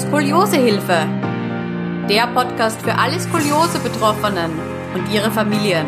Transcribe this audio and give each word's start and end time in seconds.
Skoliosehilfe. 0.00 1.06
Der 2.08 2.26
Podcast 2.28 2.80
für 2.80 2.94
alle 2.94 3.20
Skoliose-Betroffenen 3.20 4.50
und 4.94 5.12
ihre 5.12 5.30
Familien. 5.30 5.86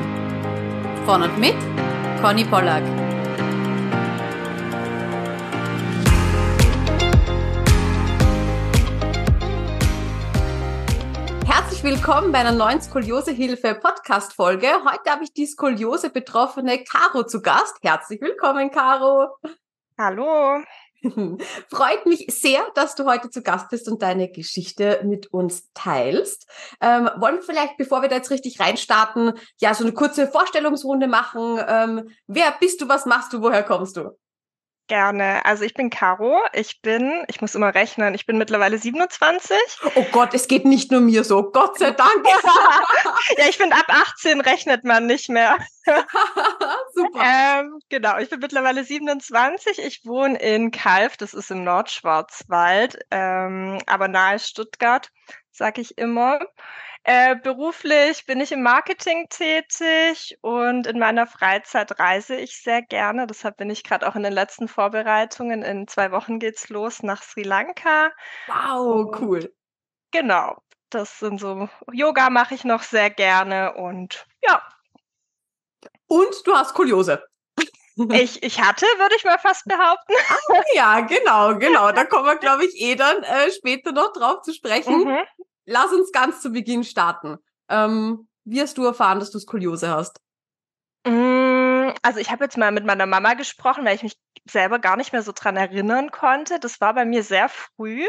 Von 1.07 1.23
und 1.23 1.39
mit 1.39 1.55
Conny 2.21 2.45
Pollack. 2.45 2.83
Herzlich 11.47 11.83
willkommen 11.83 12.33
bei 12.33 12.41
einer 12.41 12.53
neuen 12.53 12.83
Skoliosehilfe 12.83 13.77
Podcast 13.77 14.35
Folge. 14.35 14.69
Heute 14.85 15.11
habe 15.11 15.25
ich 15.25 15.33
die 15.33 15.47
Skoliose 15.47 16.11
betroffene 16.11 16.85
Caro 16.85 17.23
zu 17.23 17.41
Gast. 17.41 17.79
Herzlich 17.83 18.21
willkommen, 18.21 18.71
Caro. 18.71 19.39
Hallo. 19.99 20.63
Freut 21.69 22.07
mich 22.07 22.27
sehr, 22.29 22.61
dass 22.75 22.95
du 22.95 23.05
heute 23.05 23.31
zu 23.31 23.43
Gast 23.43 23.69
bist 23.71 23.89
und 23.89 24.03
deine 24.03 24.31
Geschichte 24.31 25.01
mit 25.05 25.33
uns 25.33 25.71
teilst. 25.75 26.47
Ähm, 26.81 27.11
wollen 27.17 27.37
wir 27.37 27.43
vielleicht, 27.43 27.77
bevor 27.77 28.03
wir 28.03 28.09
da 28.09 28.17
jetzt 28.17 28.31
richtig 28.31 28.61
reinstarten, 28.61 29.33
ja, 29.61 29.75
so 29.75 29.85
eine 29.85 29.93
kurze 29.93 30.29
Vorstellungsrunde 30.29 31.09
machen? 31.09 31.61
Ähm, 31.67 32.11
wer 32.27 32.55
bist 32.61 32.81
du, 32.81 32.89
was 32.89 33.07
machst 33.07 33.33
du, 33.33 33.43
woher 33.43 33.63
kommst 33.63 33.97
du? 33.97 34.17
Gerne. 34.93 35.43
Also 35.47 35.65
ich 35.65 35.73
bin 35.73 35.89
Caro. 35.89 36.39
Ich 36.53 36.83
bin, 36.83 37.25
ich 37.27 37.41
muss 37.41 37.55
immer 37.55 37.75
rechnen, 37.75 38.15
ich 38.15 38.27
bin 38.27 38.37
mittlerweile 38.37 38.77
27. 38.77 39.57
Oh 39.95 40.05
Gott, 40.13 40.35
es 40.35 40.49
geht 40.49 40.67
nicht 40.67 40.93
nur 40.93 41.01
mir 41.01 41.25
so. 41.25 41.51
Gott 41.51 41.79
sei 41.79 41.93
Dank. 41.93 42.13
ja, 43.39 43.45
ich 43.49 43.57
finde, 43.57 43.75
ab 43.75 43.87
18 43.89 44.43
rechnet 44.43 44.85
man 44.85 45.07
nicht 45.07 45.31
mehr. 45.31 45.57
Super. 46.95 47.25
Ähm, 47.25 47.79
genau, 47.89 48.19
ich 48.19 48.29
bin 48.29 48.41
mittlerweile 48.41 48.85
27. 48.85 49.79
Ich 49.79 50.05
wohne 50.05 50.39
in 50.39 50.71
Kalf, 50.71 51.17
das 51.17 51.33
ist 51.33 51.51
im 51.51 51.65
Nordschwarzwald, 51.65 52.99
ähm, 53.11 53.79
aber 53.87 54.09
nahe 54.09 54.39
Stuttgart, 54.39 55.09
sag 55.53 55.79
ich 55.79 55.97
immer. 55.97 56.39
Äh, 57.05 57.35
beruflich 57.37 58.27
bin 58.27 58.41
ich 58.41 58.53
im 58.53 58.63
Marketing 58.63 59.27
tätig 59.29 60.39
und 60.41 60.87
in 60.87 61.01
meiner 61.01 61.27
Freizeit 61.27 61.99
reise 61.99 62.37
ich 62.37 62.63
sehr 62.63 62.81
gerne. 62.81 63.27
Deshalb 63.27 63.57
bin 63.57 63.71
ich 63.71 63.83
gerade 63.83 64.07
auch 64.09 64.15
in 64.15 64.23
den 64.23 64.33
letzten 64.33 64.69
Vorbereitungen. 64.69 65.63
In 65.63 65.89
zwei 65.89 66.13
Wochen 66.13 66.39
geht's 66.39 66.69
los 66.69 67.03
nach 67.03 67.23
Sri 67.23 67.43
Lanka. 67.43 68.13
Wow, 68.47 68.95
und 68.95 69.21
cool. 69.21 69.53
Genau. 70.13 70.63
Das 70.91 71.19
sind 71.19 71.41
so, 71.41 71.69
Yoga 71.91 72.31
mache 72.31 72.55
ich 72.55 72.65
noch 72.65 72.83
sehr 72.83 73.11
gerne 73.11 73.75
und 73.75 74.27
ja. 74.43 74.63
Und 76.07 76.47
du 76.47 76.55
hast 76.55 76.75
Kuriose. 76.75 77.25
Ich, 78.11 78.43
ich 78.43 78.59
hatte, 78.59 78.87
würde 78.97 79.15
ich 79.17 79.25
mal 79.25 79.39
fast 79.39 79.67
behaupten. 79.67 80.15
Ah, 80.17 80.63
ja, 80.75 81.01
genau, 81.01 81.59
genau. 81.59 81.93
Da 81.93 82.07
kommen 82.07 82.25
wir, 82.25 82.37
glaube 82.39 82.65
ich, 82.65 82.81
eh 82.81 82.95
dann 82.95 83.23
äh, 83.23 83.53
später 83.53 83.93
noch 83.93 84.15
drauf 84.15 84.41
zu 84.41 84.55
sprechen. 84.55 85.05
Mhm. 85.05 85.19
Lass 85.65 85.93
uns 85.93 86.13
ganz 86.13 86.41
zu 86.41 86.51
Beginn 86.51 86.85
starten. 86.85 87.39
Ähm, 87.69 88.29
wie 88.45 88.61
hast 88.61 88.77
du 88.79 88.85
erfahren, 88.85 89.21
dass 89.21 89.31
du 89.31 89.39
Skoliose 89.39 89.89
hast? 89.89 90.21
Mm, 91.05 91.91
also 92.03 92.19
ich 92.19 92.31
habe 92.31 92.45
jetzt 92.45 92.57
mal 92.57 92.73
mit 92.73 92.85
meiner 92.85 93.07
Mama 93.07 93.35
gesprochen, 93.35 93.85
weil 93.85 93.97
ich 93.97 94.03
mich 94.03 94.17
selber 94.45 94.79
gar 94.79 94.97
nicht 94.97 95.13
mehr 95.13 95.23
so 95.23 95.33
dran 95.33 95.57
erinnern 95.57 96.11
konnte. 96.11 96.59
Das 96.59 96.81
war 96.81 96.95
bei 96.95 97.05
mir 97.05 97.23
sehr 97.23 97.49
früh. 97.49 98.07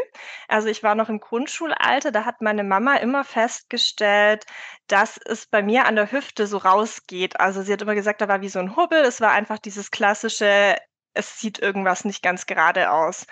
Also 0.48 0.68
ich 0.68 0.82
war 0.82 0.94
noch 0.94 1.08
im 1.08 1.20
Grundschulalter, 1.20 2.10
da 2.10 2.24
hat 2.24 2.40
meine 2.40 2.64
Mama 2.64 2.96
immer 2.96 3.24
festgestellt, 3.24 4.44
dass 4.88 5.18
es 5.24 5.46
bei 5.46 5.62
mir 5.62 5.86
an 5.86 5.96
der 5.96 6.10
Hüfte 6.10 6.46
so 6.46 6.58
rausgeht. 6.58 7.38
Also 7.40 7.62
sie 7.62 7.72
hat 7.72 7.82
immer 7.82 7.94
gesagt, 7.94 8.20
da 8.20 8.28
war 8.28 8.40
wie 8.40 8.48
so 8.48 8.58
ein 8.58 8.76
Hubbel. 8.76 9.02
Es 9.04 9.20
war 9.20 9.30
einfach 9.32 9.58
dieses 9.58 9.90
klassische, 9.90 10.76
es 11.14 11.38
sieht 11.40 11.58
irgendwas 11.60 12.04
nicht 12.04 12.22
ganz 12.22 12.46
gerade 12.46 12.90
aus. 12.90 13.26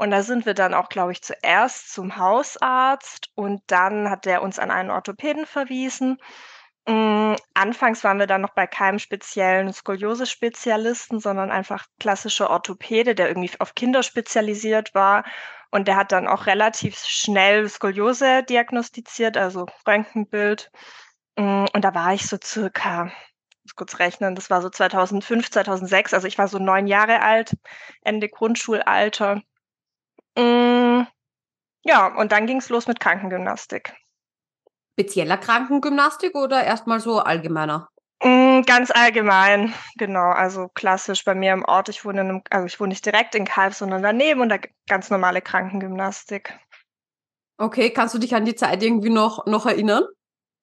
Und 0.00 0.12
da 0.12 0.22
sind 0.22 0.46
wir 0.46 0.54
dann 0.54 0.72
auch, 0.72 0.88
glaube 0.88 1.12
ich, 1.12 1.20
zuerst 1.20 1.92
zum 1.92 2.16
Hausarzt 2.16 3.28
und 3.34 3.62
dann 3.66 4.08
hat 4.08 4.24
der 4.24 4.40
uns 4.40 4.58
an 4.58 4.70
einen 4.70 4.90
Orthopäden 4.90 5.44
verwiesen. 5.44 6.16
Mm, 6.88 7.34
anfangs 7.52 8.02
waren 8.02 8.18
wir 8.18 8.26
dann 8.26 8.40
noch 8.40 8.54
bei 8.54 8.66
keinem 8.66 8.98
speziellen 8.98 9.74
Skoliose-Spezialisten, 9.74 11.20
sondern 11.20 11.50
einfach 11.50 11.84
klassischer 11.98 12.48
Orthopäde, 12.48 13.14
der 13.14 13.28
irgendwie 13.28 13.50
auf 13.60 13.74
Kinder 13.74 14.02
spezialisiert 14.02 14.94
war. 14.94 15.22
Und 15.70 15.86
der 15.86 15.96
hat 15.96 16.12
dann 16.12 16.28
auch 16.28 16.46
relativ 16.46 16.96
schnell 16.96 17.68
Skoliose 17.68 18.42
diagnostiziert, 18.44 19.36
also 19.36 19.66
Röntgenbild. 19.86 20.70
Mm, 21.36 21.66
und 21.74 21.84
da 21.84 21.94
war 21.94 22.14
ich 22.14 22.26
so 22.26 22.38
circa, 22.42 23.12
muss 23.64 23.74
kurz 23.76 23.98
rechnen, 23.98 24.34
das 24.34 24.48
war 24.48 24.62
so 24.62 24.70
2005, 24.70 25.50
2006, 25.50 26.14
also 26.14 26.26
ich 26.26 26.38
war 26.38 26.48
so 26.48 26.58
neun 26.58 26.86
Jahre 26.86 27.20
alt, 27.20 27.54
Ende 28.02 28.30
Grundschulalter. 28.30 29.42
Mm, 30.36 31.02
ja, 31.84 32.16
und 32.16 32.32
dann 32.32 32.46
ging 32.46 32.58
es 32.58 32.68
los 32.68 32.86
mit 32.86 33.00
Krankengymnastik. 33.00 33.94
Spezieller 34.92 35.38
Krankengymnastik 35.38 36.34
oder 36.34 36.62
erstmal 36.62 37.00
so 37.00 37.20
allgemeiner? 37.20 37.88
Mm, 38.22 38.62
ganz 38.62 38.90
allgemein, 38.90 39.72
genau. 39.96 40.30
Also 40.30 40.68
klassisch 40.68 41.24
bei 41.24 41.34
mir 41.34 41.52
im 41.52 41.64
Ort. 41.64 41.88
Ich 41.88 42.04
wohne, 42.04 42.20
in 42.20 42.28
einem, 42.28 42.42
also 42.50 42.66
ich 42.66 42.78
wohne 42.78 42.90
nicht 42.90 43.06
direkt 43.06 43.34
in 43.34 43.46
Kalb, 43.46 43.74
sondern 43.74 44.02
daneben 44.02 44.40
und 44.40 44.50
da 44.50 44.58
ganz 44.88 45.10
normale 45.10 45.40
Krankengymnastik. 45.40 46.58
Okay, 47.56 47.90
kannst 47.90 48.14
du 48.14 48.18
dich 48.18 48.34
an 48.34 48.44
die 48.44 48.54
Zeit 48.54 48.82
irgendwie 48.82 49.10
noch, 49.10 49.46
noch 49.46 49.66
erinnern? 49.66 50.04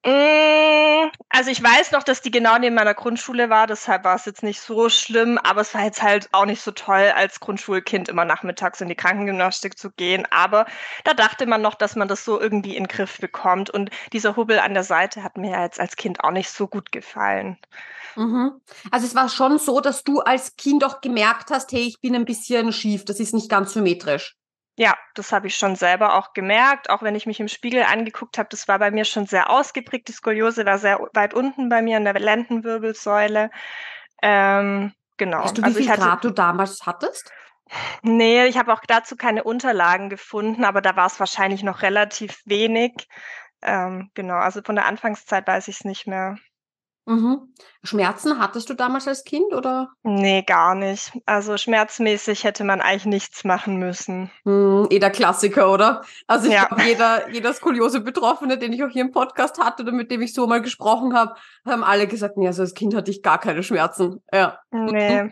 Mm, 0.06 1.09
also 1.30 1.50
ich 1.52 1.62
weiß 1.62 1.91
noch, 1.91 2.03
dass 2.03 2.22
die 2.22 2.31
genau 2.31 2.58
neben 2.58 2.75
meiner 2.75 2.94
Grundschule 2.94 3.50
war, 3.50 3.68
deshalb 3.68 4.03
war 4.03 4.16
es 4.16 4.25
jetzt 4.25 4.44
nicht 4.44 4.62
so 4.62 4.90
schlimm, 4.90 5.38
aber 5.40 5.62
es 5.62 5.74
war 5.74 5.84
jetzt 5.84 6.02
halt 6.02 6.30
auch 6.31 6.46
nicht 6.46 6.62
so 6.62 6.72
toll, 6.72 7.12
als 7.16 7.40
Grundschulkind 7.40 8.07
immer 8.07 8.24
nachmittags 8.24 8.80
in 8.80 8.88
die 8.88 8.96
Krankengymnastik 8.96 9.78
zu 9.78 9.91
gehen. 9.91 10.25
Aber 10.31 10.66
da 11.03 11.13
dachte 11.13 11.46
man 11.46 11.62
noch, 11.62 11.75
dass 11.75 11.96
man 11.96 12.07
das 12.07 12.24
so 12.24 12.40
irgendwie 12.40 12.75
in 12.75 12.84
den 12.84 12.88
Griff 12.90 13.19
bekommt. 13.19 13.69
Und 13.69 13.90
dieser 14.13 14.36
Hubbel 14.36 14.59
an 14.59 14.74
der 14.74 14.84
Seite 14.84 15.24
hat 15.24 15.38
mir 15.38 15.59
jetzt 15.62 15.80
als 15.80 15.96
Kind 15.96 16.24
auch 16.24 16.31
nicht 16.31 16.50
so 16.50 16.68
gut 16.68 16.91
gefallen. 16.91 17.57
Mhm. 18.16 18.62
Also 18.91 19.06
es 19.07 19.16
war 19.16 19.30
schon 19.30 19.59
so, 19.59 19.81
dass 19.81 20.03
du 20.03 20.22
als 20.22 20.56
Kind 20.56 20.84
auch 20.86 21.02
gemerkt 21.02 21.52
hast, 21.52 21.72
hey, 21.72 21.81
ich 21.88 22.00
bin 22.02 22.16
ein 22.16 22.25
bisschen 22.25 22.72
schief, 22.72 23.06
das 23.06 23.19
ist 23.19 23.34
nicht 23.34 23.50
ganz 23.50 23.74
symmetrisch. 23.74 24.37
Ja, 24.80 24.96
das 25.16 25.32
habe 25.32 25.48
ich 25.48 25.56
schon 25.56 25.76
selber 25.76 26.16
auch 26.16 26.34
gemerkt, 26.34 26.92
auch 26.92 27.02
wenn 27.02 27.16
ich 27.16 27.26
mich 27.26 27.40
im 27.40 27.48
Spiegel 27.48 27.82
angeguckt 27.82 28.38
habe, 28.38 28.48
das 28.52 28.68
war 28.68 28.78
bei 28.78 28.92
mir 28.92 29.06
schon 29.06 29.26
sehr 29.26 29.50
ausgeprägt. 29.50 30.08
Die 30.08 30.12
Skoliose 30.12 30.68
war 30.68 30.78
sehr 30.78 31.00
weit 31.14 31.34
unten 31.34 31.68
bei 31.68 31.82
mir 31.82 31.98
in 31.98 32.04
der 32.04 32.14
Lendenwirbelsäule. 32.14 33.50
Ähm, 34.22 34.94
genau. 35.18 35.44
Weißt 35.44 35.58
du, 35.58 35.62
wie 35.64 35.66
also 35.66 35.80
viel 35.80 35.90
hatte, 35.90 36.02
Grad 36.02 36.24
du 36.24 36.30
damals 36.30 36.86
hattest? 36.86 37.32
Nee, 38.04 38.46
ich 38.46 38.58
habe 38.58 38.72
auch 38.72 38.82
dazu 38.88 39.16
keine 39.16 39.44
Unterlagen 39.44 40.10
gefunden, 40.10 40.64
aber 40.64 40.82
da 40.82 40.96
war 40.96 41.08
es 41.08 41.20
wahrscheinlich 41.20 41.64
noch 41.64 41.82
relativ 41.82 42.40
wenig. 42.46 43.08
Ähm, 43.64 44.12
genau, 44.14 44.36
also 44.36 44.62
von 44.64 44.76
der 44.76 44.86
Anfangszeit 44.86 45.48
weiß 45.48 45.70
ich 45.70 45.78
es 45.78 45.86
nicht 45.86 46.06
mehr. 46.06 46.38
Mhm. 47.07 47.53
Schmerzen 47.84 48.38
hattest 48.38 48.69
du 48.69 48.73
damals 48.73 49.07
als 49.07 49.23
Kind 49.23 49.53
oder? 49.53 49.90
Nee, 50.03 50.44
gar 50.44 50.75
nicht. 50.75 51.13
Also 51.25 51.56
schmerzmäßig 51.56 52.44
hätte 52.44 52.66
man 52.66 52.81
eigentlich 52.81 53.06
nichts 53.06 53.45
machen 53.45 53.78
müssen. 53.78 54.29
Hm, 54.44 54.88
eh 54.90 55.00
der 55.00 55.09
Klassiker, 55.09 55.72
oder? 55.72 56.01
Also 56.28 56.47
ich 56.47 56.53
ja. 56.53 56.66
glaube, 56.66 56.84
jeder, 56.84 57.29
jeder 57.31 57.53
Skoliose-Betroffene, 57.53 58.57
den 58.57 58.73
ich 58.73 58.84
auch 58.84 58.90
hier 58.90 59.03
im 59.03 59.12
Podcast 59.12 59.57
hatte 59.57 59.84
oder 59.84 59.94
mit 59.94 60.12
dem 60.12 60.22
ich 60.22 60.34
so 60.34 60.47
mal 60.47 60.62
gesprochen 60.62 61.13
habe, 61.13 61.35
haben 61.66 61.85
alle 61.85 62.07
gesagt, 62.07 62.35
nee, 62.35 62.47
also 62.47 62.63
als 62.63 62.73
Kind 62.73 62.94
hatte 62.94 63.09
ich 63.09 63.24
gar 63.24 63.39
keine 63.39 63.63
Schmerzen. 63.63 64.22
Ja. 64.34 64.59
Nee. 64.72 65.31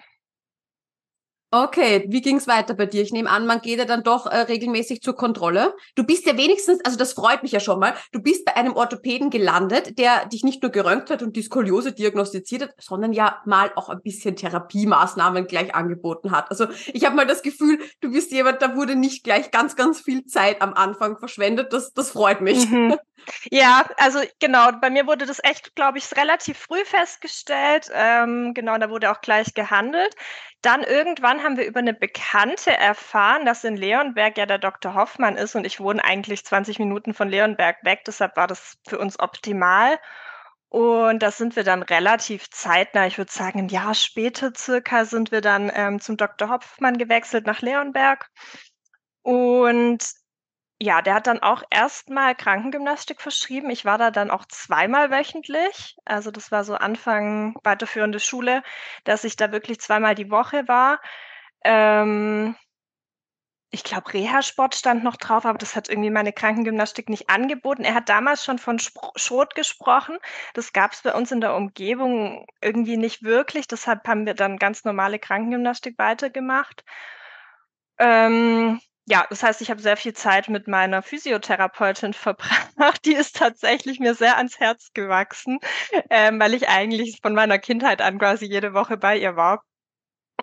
Okay, 1.52 2.06
wie 2.10 2.22
ging's 2.22 2.48
weiter 2.48 2.74
bei 2.74 2.86
dir? 2.86 3.02
Ich 3.02 3.14
nehme 3.14 3.30
an, 3.30 3.46
man 3.46 3.62
geht 3.62 3.80
ja 3.80 3.86
dann 3.86 4.04
doch 4.04 4.26
äh, 4.26 4.40
regelmäßig 4.40 5.02
zur 5.02 5.16
Kontrolle. 5.16 5.74
Du 5.96 6.04
bist 6.04 6.26
ja 6.26 6.36
wenigstens, 6.38 6.84
also 6.84 6.98
das 6.98 7.14
freut 7.14 7.44
mich 7.44 7.52
ja 7.52 7.60
schon 7.60 7.80
mal, 7.80 7.94
du 8.12 8.20
bist 8.20 8.46
bei 8.46 8.56
einem 8.56 8.74
Orthopäden 8.74 9.30
gelandet, 9.30 9.98
der 9.98 10.26
dich 10.26 10.44
nicht 10.44 10.62
nur 10.64 10.72
geröntgt 10.72 11.12
hat 11.12 11.22
und 11.22 11.36
die 11.36 11.44
Skoliose 11.44 11.94
diagnostiziert 11.94 12.64
hat, 12.64 12.74
sondern 12.80 13.14
ja 13.14 13.42
mal 13.46 13.72
auch 13.76 13.90
ein 13.90 14.02
bisschen 14.02 14.36
Therapiemaßnahmen 14.36 15.48
gleich 15.48 15.74
angeboten 15.74 16.32
hat. 16.32 16.50
Also 16.50 16.68
ich 16.88 17.06
habe 17.06 17.16
mal 17.16 17.28
das 17.28 17.42
Gefühl, 17.42 17.80
du 18.02 18.12
bist 18.12 18.32
jemand, 18.32 18.62
da 18.62 18.76
wurde 18.76 18.96
nicht 18.96 19.24
gleich 19.24 19.52
ganz, 19.52 19.76
ganz 19.76 20.02
viel 20.02 20.26
Zeit 20.26 20.62
am 20.62 20.74
Anfang 20.74 21.18
verschwendet. 21.20 21.72
Das, 21.72 21.94
das 21.94 22.12
freut 22.12 22.42
mich. 22.42 22.70
Mhm. 22.70 22.96
Ja, 23.50 23.86
also 23.98 24.20
genau, 24.40 24.72
bei 24.80 24.90
mir 24.90 25.08
wurde 25.08 25.26
das 25.26 25.40
echt, 25.44 25.76
glaube 25.76 25.98
ich, 25.98 26.16
relativ 26.16 26.58
früh 26.58 26.84
festgestellt. 26.86 27.90
Ähm, 27.92 28.54
genau, 28.54 28.78
da 28.78 28.90
wurde 28.90 29.12
auch 29.12 29.22
gleich 29.22 29.54
gehandelt. 29.54 30.14
Dann 30.66 30.82
irgendwann 30.82 31.44
haben 31.44 31.58
wir 31.58 31.66
über 31.68 31.80
eine 31.80 31.94
Bekannte 31.94 32.76
erfahren, 32.76 33.46
dass 33.46 33.64
in 33.64 33.78
Leonberg 33.78 34.36
ja 34.36 34.48
der 34.48 34.58
Dr. 34.58 34.96
Hoffmann 34.96 35.36
ist 35.38 35.54
und 35.56 35.64
ich 35.64 35.80
wohne 35.80 36.04
eigentlich 36.04 36.44
20 36.44 36.80
Minuten 36.80 37.14
von 37.14 37.30
Leonberg 37.30 37.84
weg, 37.84 38.02
deshalb 38.08 38.36
war 38.36 38.48
das 38.48 38.80
für 38.88 38.98
uns 38.98 39.20
optimal. 39.20 40.00
Und 40.70 41.22
da 41.22 41.30
sind 41.30 41.56
wir 41.56 41.64
dann 41.64 41.84
relativ 41.84 42.50
zeitnah, 42.50 43.06
ich 43.06 43.20
würde 43.20 43.32
sagen 43.32 43.60
ein 43.60 43.70
Jahr 43.70 43.94
später 43.94 44.54
circa, 44.58 45.06
sind 45.06 45.32
wir 45.32 45.42
dann 45.42 45.72
ähm, 45.72 46.00
zum 46.00 46.18
Dr. 46.18 46.50
Hoffmann 46.50 46.98
gewechselt 46.98 47.46
nach 47.46 47.62
Leonberg. 47.62 48.32
Und 49.22 50.04
ja, 50.82 51.02
der 51.02 51.16
hat 51.16 51.28
dann 51.28 51.40
auch 51.40 51.64
erstmal 51.70 52.36
Krankengymnastik 52.36 53.22
verschrieben. 53.22 53.70
Ich 53.70 53.86
war 53.86 53.98
da 53.98 54.12
dann 54.12 54.30
auch 54.32 54.46
zweimal 54.46 55.10
wöchentlich. 55.10 55.96
Also 56.06 56.32
das 56.32 56.52
war 56.52 56.64
so 56.66 56.76
Anfang 56.76 57.56
weiterführende 57.64 58.20
Schule, 58.20 58.62
dass 59.06 59.24
ich 59.24 59.38
da 59.38 59.52
wirklich 59.52 59.80
zweimal 59.80 60.16
die 60.16 60.30
Woche 60.32 60.68
war. 60.68 61.00
Ähm, 61.64 62.56
ich 63.72 63.84
glaube, 63.84 64.14
Reha-Sport 64.14 64.76
stand 64.76 65.04
noch 65.04 65.18
drauf, 65.18 65.46
aber 65.46 65.58
das 65.58 65.76
hat 65.76 65.90
irgendwie 65.90 66.10
meine 66.10 66.32
Krankengymnastik 66.34 67.10
nicht 67.10 67.30
angeboten. 67.30 67.84
Er 67.84 67.94
hat 67.96 68.10
damals 68.10 68.44
schon 68.46 68.58
von 68.60 68.80
Spr 68.80 69.12
Schrot 69.18 69.56
gesprochen. 69.56 70.18
Das 70.54 70.74
gab 70.74 70.94
es 70.94 71.02
bei 71.02 71.14
uns 71.14 71.32
in 71.32 71.42
der 71.42 71.56
Umgebung 71.56 72.46
irgendwie 72.62 72.98
nicht 72.98 73.24
wirklich. 73.24 73.68
Deshalb 73.68 74.08
haben 74.08 74.26
wir 74.26 74.34
dann 74.34 74.58
ganz 74.58 74.86
normale 74.86 75.20
Krankengymnastik 75.20 75.98
weitergemacht. 75.98 76.84
Ähm, 78.00 78.80
ja, 79.08 79.26
das 79.30 79.44
heißt, 79.44 79.62
ich 79.62 79.70
habe 79.70 79.82
sehr 79.82 79.98
viel 79.98 80.14
Zeit 80.14 80.50
mit 80.50 80.68
meiner 80.68 81.02
Physiotherapeutin 81.04 82.14
verbracht. 82.14 82.72
Die 83.06 83.14
ist 83.14 83.36
tatsächlich 83.36 84.00
mir 84.00 84.16
sehr 84.16 84.38
ans 84.38 84.60
Herz 84.60 84.92
gewachsen, 84.94 85.60
ähm, 86.10 86.40
weil 86.40 86.54
ich 86.56 86.70
eigentlich 86.70 87.20
von 87.22 87.36
meiner 87.36 87.60
Kindheit 87.60 88.02
an 88.02 88.18
quasi 88.18 88.46
jede 88.46 88.74
Woche 88.74 88.98
bei 88.98 89.18
ihr 89.18 89.36
war. 89.36 89.64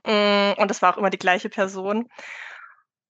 Mm, 0.06 0.53
und 0.59 0.69
das 0.70 0.82
war 0.82 0.94
auch 0.94 0.99
immer 0.99 1.11
die 1.11 1.19
gleiche 1.19 1.49
Person. 1.50 2.09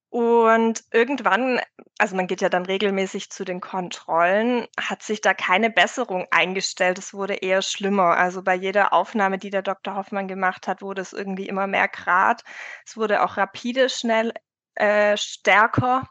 Und 0.09 0.83
irgendwann, 0.91 1.59
also 1.97 2.15
man 2.15 2.27
geht 2.27 2.41
ja 2.41 2.49
dann 2.49 2.65
regelmäßig 2.67 3.31
zu 3.31 3.45
den 3.45 3.61
Kontrollen, 3.61 4.67
hat 4.79 5.01
sich 5.01 5.21
da 5.21 5.33
keine 5.33 5.71
Besserung 5.71 6.27
eingestellt. 6.29 6.99
Es 6.99 7.13
wurde 7.15 7.33
eher 7.35 7.63
schlimmer. 7.63 8.15
Also 8.17 8.43
bei 8.43 8.53
jeder 8.55 8.93
Aufnahme, 8.93 9.39
die 9.39 9.49
der 9.49 9.63
Dr. 9.63 9.95
Hoffmann 9.95 10.27
gemacht 10.27 10.67
hat, 10.67 10.83
wurde 10.83 11.01
es 11.01 11.13
irgendwie 11.13 11.47
immer 11.47 11.65
mehr 11.67 11.87
Grad. 11.87 12.43
Es 12.85 12.95
wurde 12.95 13.23
auch 13.23 13.37
rapide 13.37 13.89
schnell 13.89 14.33
äh, 14.75 15.17
stärker. 15.17 16.07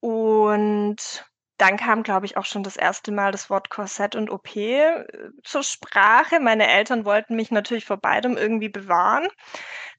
Und 0.00 1.24
dann 1.58 1.76
kam, 1.76 2.02
glaube 2.02 2.26
ich, 2.26 2.36
auch 2.36 2.44
schon 2.44 2.64
das 2.64 2.76
erste 2.76 3.12
Mal 3.12 3.30
das 3.30 3.48
Wort 3.48 3.70
Korsett 3.70 4.16
und 4.16 4.30
OP 4.30 4.56
äh, 4.56 5.04
zur 5.44 5.62
Sprache. 5.62 6.40
Meine 6.40 6.66
Eltern 6.66 7.04
wollten 7.04 7.36
mich 7.36 7.52
natürlich 7.52 7.84
vor 7.84 7.98
beidem 7.98 8.36
irgendwie 8.36 8.68
bewahren. 8.68 9.28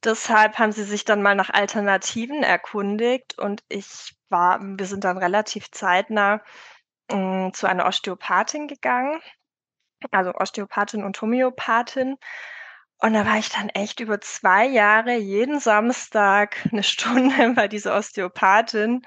Deshalb 0.03 0.59
haben 0.59 0.73
sie 0.73 0.83
sich 0.83 1.05
dann 1.05 1.21
mal 1.21 1.35
nach 1.35 1.49
Alternativen 1.49 2.43
erkundigt 2.43 3.39
und 3.39 3.63
ich 3.69 4.13
war, 4.27 4.59
wir 4.61 4.85
sind 4.85 5.05
dann 5.05 5.17
relativ 5.17 5.71
zeitnah 5.71 6.41
äh, 7.07 7.51
zu 7.53 7.67
einer 7.67 7.85
Osteopathin 7.85 8.67
gegangen, 8.67 9.21
also 10.11 10.33
Osteopathin 10.33 11.03
und 11.03 11.21
Homöopathin. 11.21 12.17
Und 13.03 13.15
da 13.15 13.25
war 13.25 13.37
ich 13.37 13.49
dann 13.49 13.67
echt 13.67 13.99
über 13.99 14.21
zwei 14.21 14.65
Jahre 14.65 15.17
jeden 15.17 15.59
Samstag 15.59 16.55
eine 16.71 16.83
Stunde 16.83 17.35
bei 17.53 17.67
dieser 17.67 17.97
Osteopathin, 17.97 19.01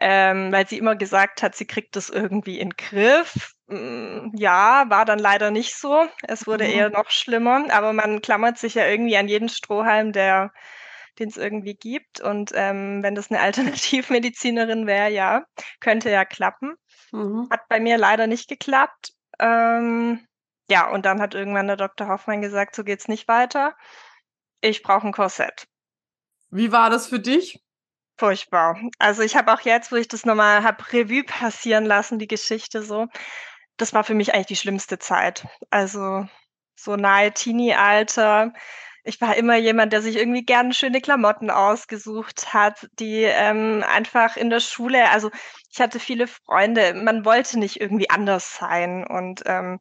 ähm, 0.00 0.50
weil 0.50 0.66
sie 0.66 0.78
immer 0.78 0.96
gesagt 0.96 1.40
hat, 1.40 1.54
sie 1.54 1.64
kriegt 1.64 1.94
das 1.94 2.10
irgendwie 2.10 2.58
in 2.58 2.70
Griff. 2.70 3.54
Hm, 3.68 4.32
ja, 4.34 4.86
war 4.88 5.04
dann 5.04 5.20
leider 5.20 5.52
nicht 5.52 5.76
so. 5.76 6.08
Es 6.26 6.48
wurde 6.48 6.64
mhm. 6.64 6.70
eher 6.70 6.90
noch 6.90 7.08
schlimmer, 7.10 7.66
aber 7.70 7.92
man 7.92 8.20
klammert 8.20 8.58
sich 8.58 8.74
ja 8.74 8.84
irgendwie 8.88 9.16
an 9.16 9.28
jeden 9.28 9.48
Strohhalm, 9.48 10.10
der 10.10 10.52
den 11.20 11.28
es 11.28 11.36
irgendwie 11.36 11.74
gibt. 11.74 12.20
Und 12.20 12.50
ähm, 12.54 13.04
wenn 13.04 13.14
das 13.14 13.30
eine 13.30 13.40
Alternativmedizinerin 13.42 14.88
wäre, 14.88 15.12
ja, 15.12 15.44
könnte 15.78 16.10
ja 16.10 16.24
klappen. 16.24 16.74
Mhm. 17.12 17.46
Hat 17.48 17.68
bei 17.68 17.78
mir 17.78 17.96
leider 17.96 18.26
nicht 18.26 18.48
geklappt. 18.48 19.12
Ähm, 19.38 20.26
ja, 20.70 20.88
und 20.88 21.04
dann 21.04 21.20
hat 21.20 21.34
irgendwann 21.34 21.66
der 21.66 21.76
Dr. 21.76 22.08
Hoffmann 22.08 22.40
gesagt, 22.40 22.76
so 22.76 22.84
geht's 22.84 23.08
nicht 23.08 23.28
weiter. 23.28 23.76
Ich 24.60 24.82
brauche 24.82 25.06
ein 25.06 25.12
Korsett. 25.12 25.66
Wie 26.50 26.72
war 26.72 26.90
das 26.90 27.08
für 27.08 27.20
dich? 27.20 27.60
Furchtbar. 28.16 28.78
Also 28.98 29.22
ich 29.22 29.36
habe 29.36 29.52
auch 29.52 29.60
jetzt, 29.62 29.90
wo 29.92 29.96
ich 29.96 30.06
das 30.06 30.24
nochmal 30.24 30.62
habe 30.62 30.92
Revue 30.92 31.24
passieren 31.24 31.86
lassen, 31.86 32.18
die 32.18 32.28
Geschichte 32.28 32.82
so, 32.82 33.08
das 33.78 33.94
war 33.94 34.04
für 34.04 34.14
mich 34.14 34.32
eigentlich 34.34 34.46
die 34.46 34.56
schlimmste 34.56 34.98
Zeit. 34.98 35.46
Also 35.70 36.26
so 36.76 36.96
nahe 36.96 37.32
Teenie-Alter. 37.32 38.52
Ich 39.04 39.20
war 39.20 39.36
immer 39.36 39.56
jemand, 39.56 39.92
der 39.92 40.02
sich 40.02 40.16
irgendwie 40.16 40.44
gerne 40.44 40.74
schöne 40.74 41.00
Klamotten 41.00 41.50
ausgesucht 41.50 42.52
hat, 42.52 42.88
die 42.98 43.22
ähm, 43.22 43.82
einfach 43.88 44.36
in 44.36 44.50
der 44.50 44.60
Schule, 44.60 45.10
also 45.10 45.30
ich 45.72 45.80
hatte 45.80 45.98
viele 45.98 46.26
Freunde, 46.26 46.94
man 46.94 47.24
wollte 47.24 47.58
nicht 47.58 47.80
irgendwie 47.80 48.10
anders 48.10 48.56
sein 48.56 49.06
und 49.06 49.42
ähm, 49.46 49.80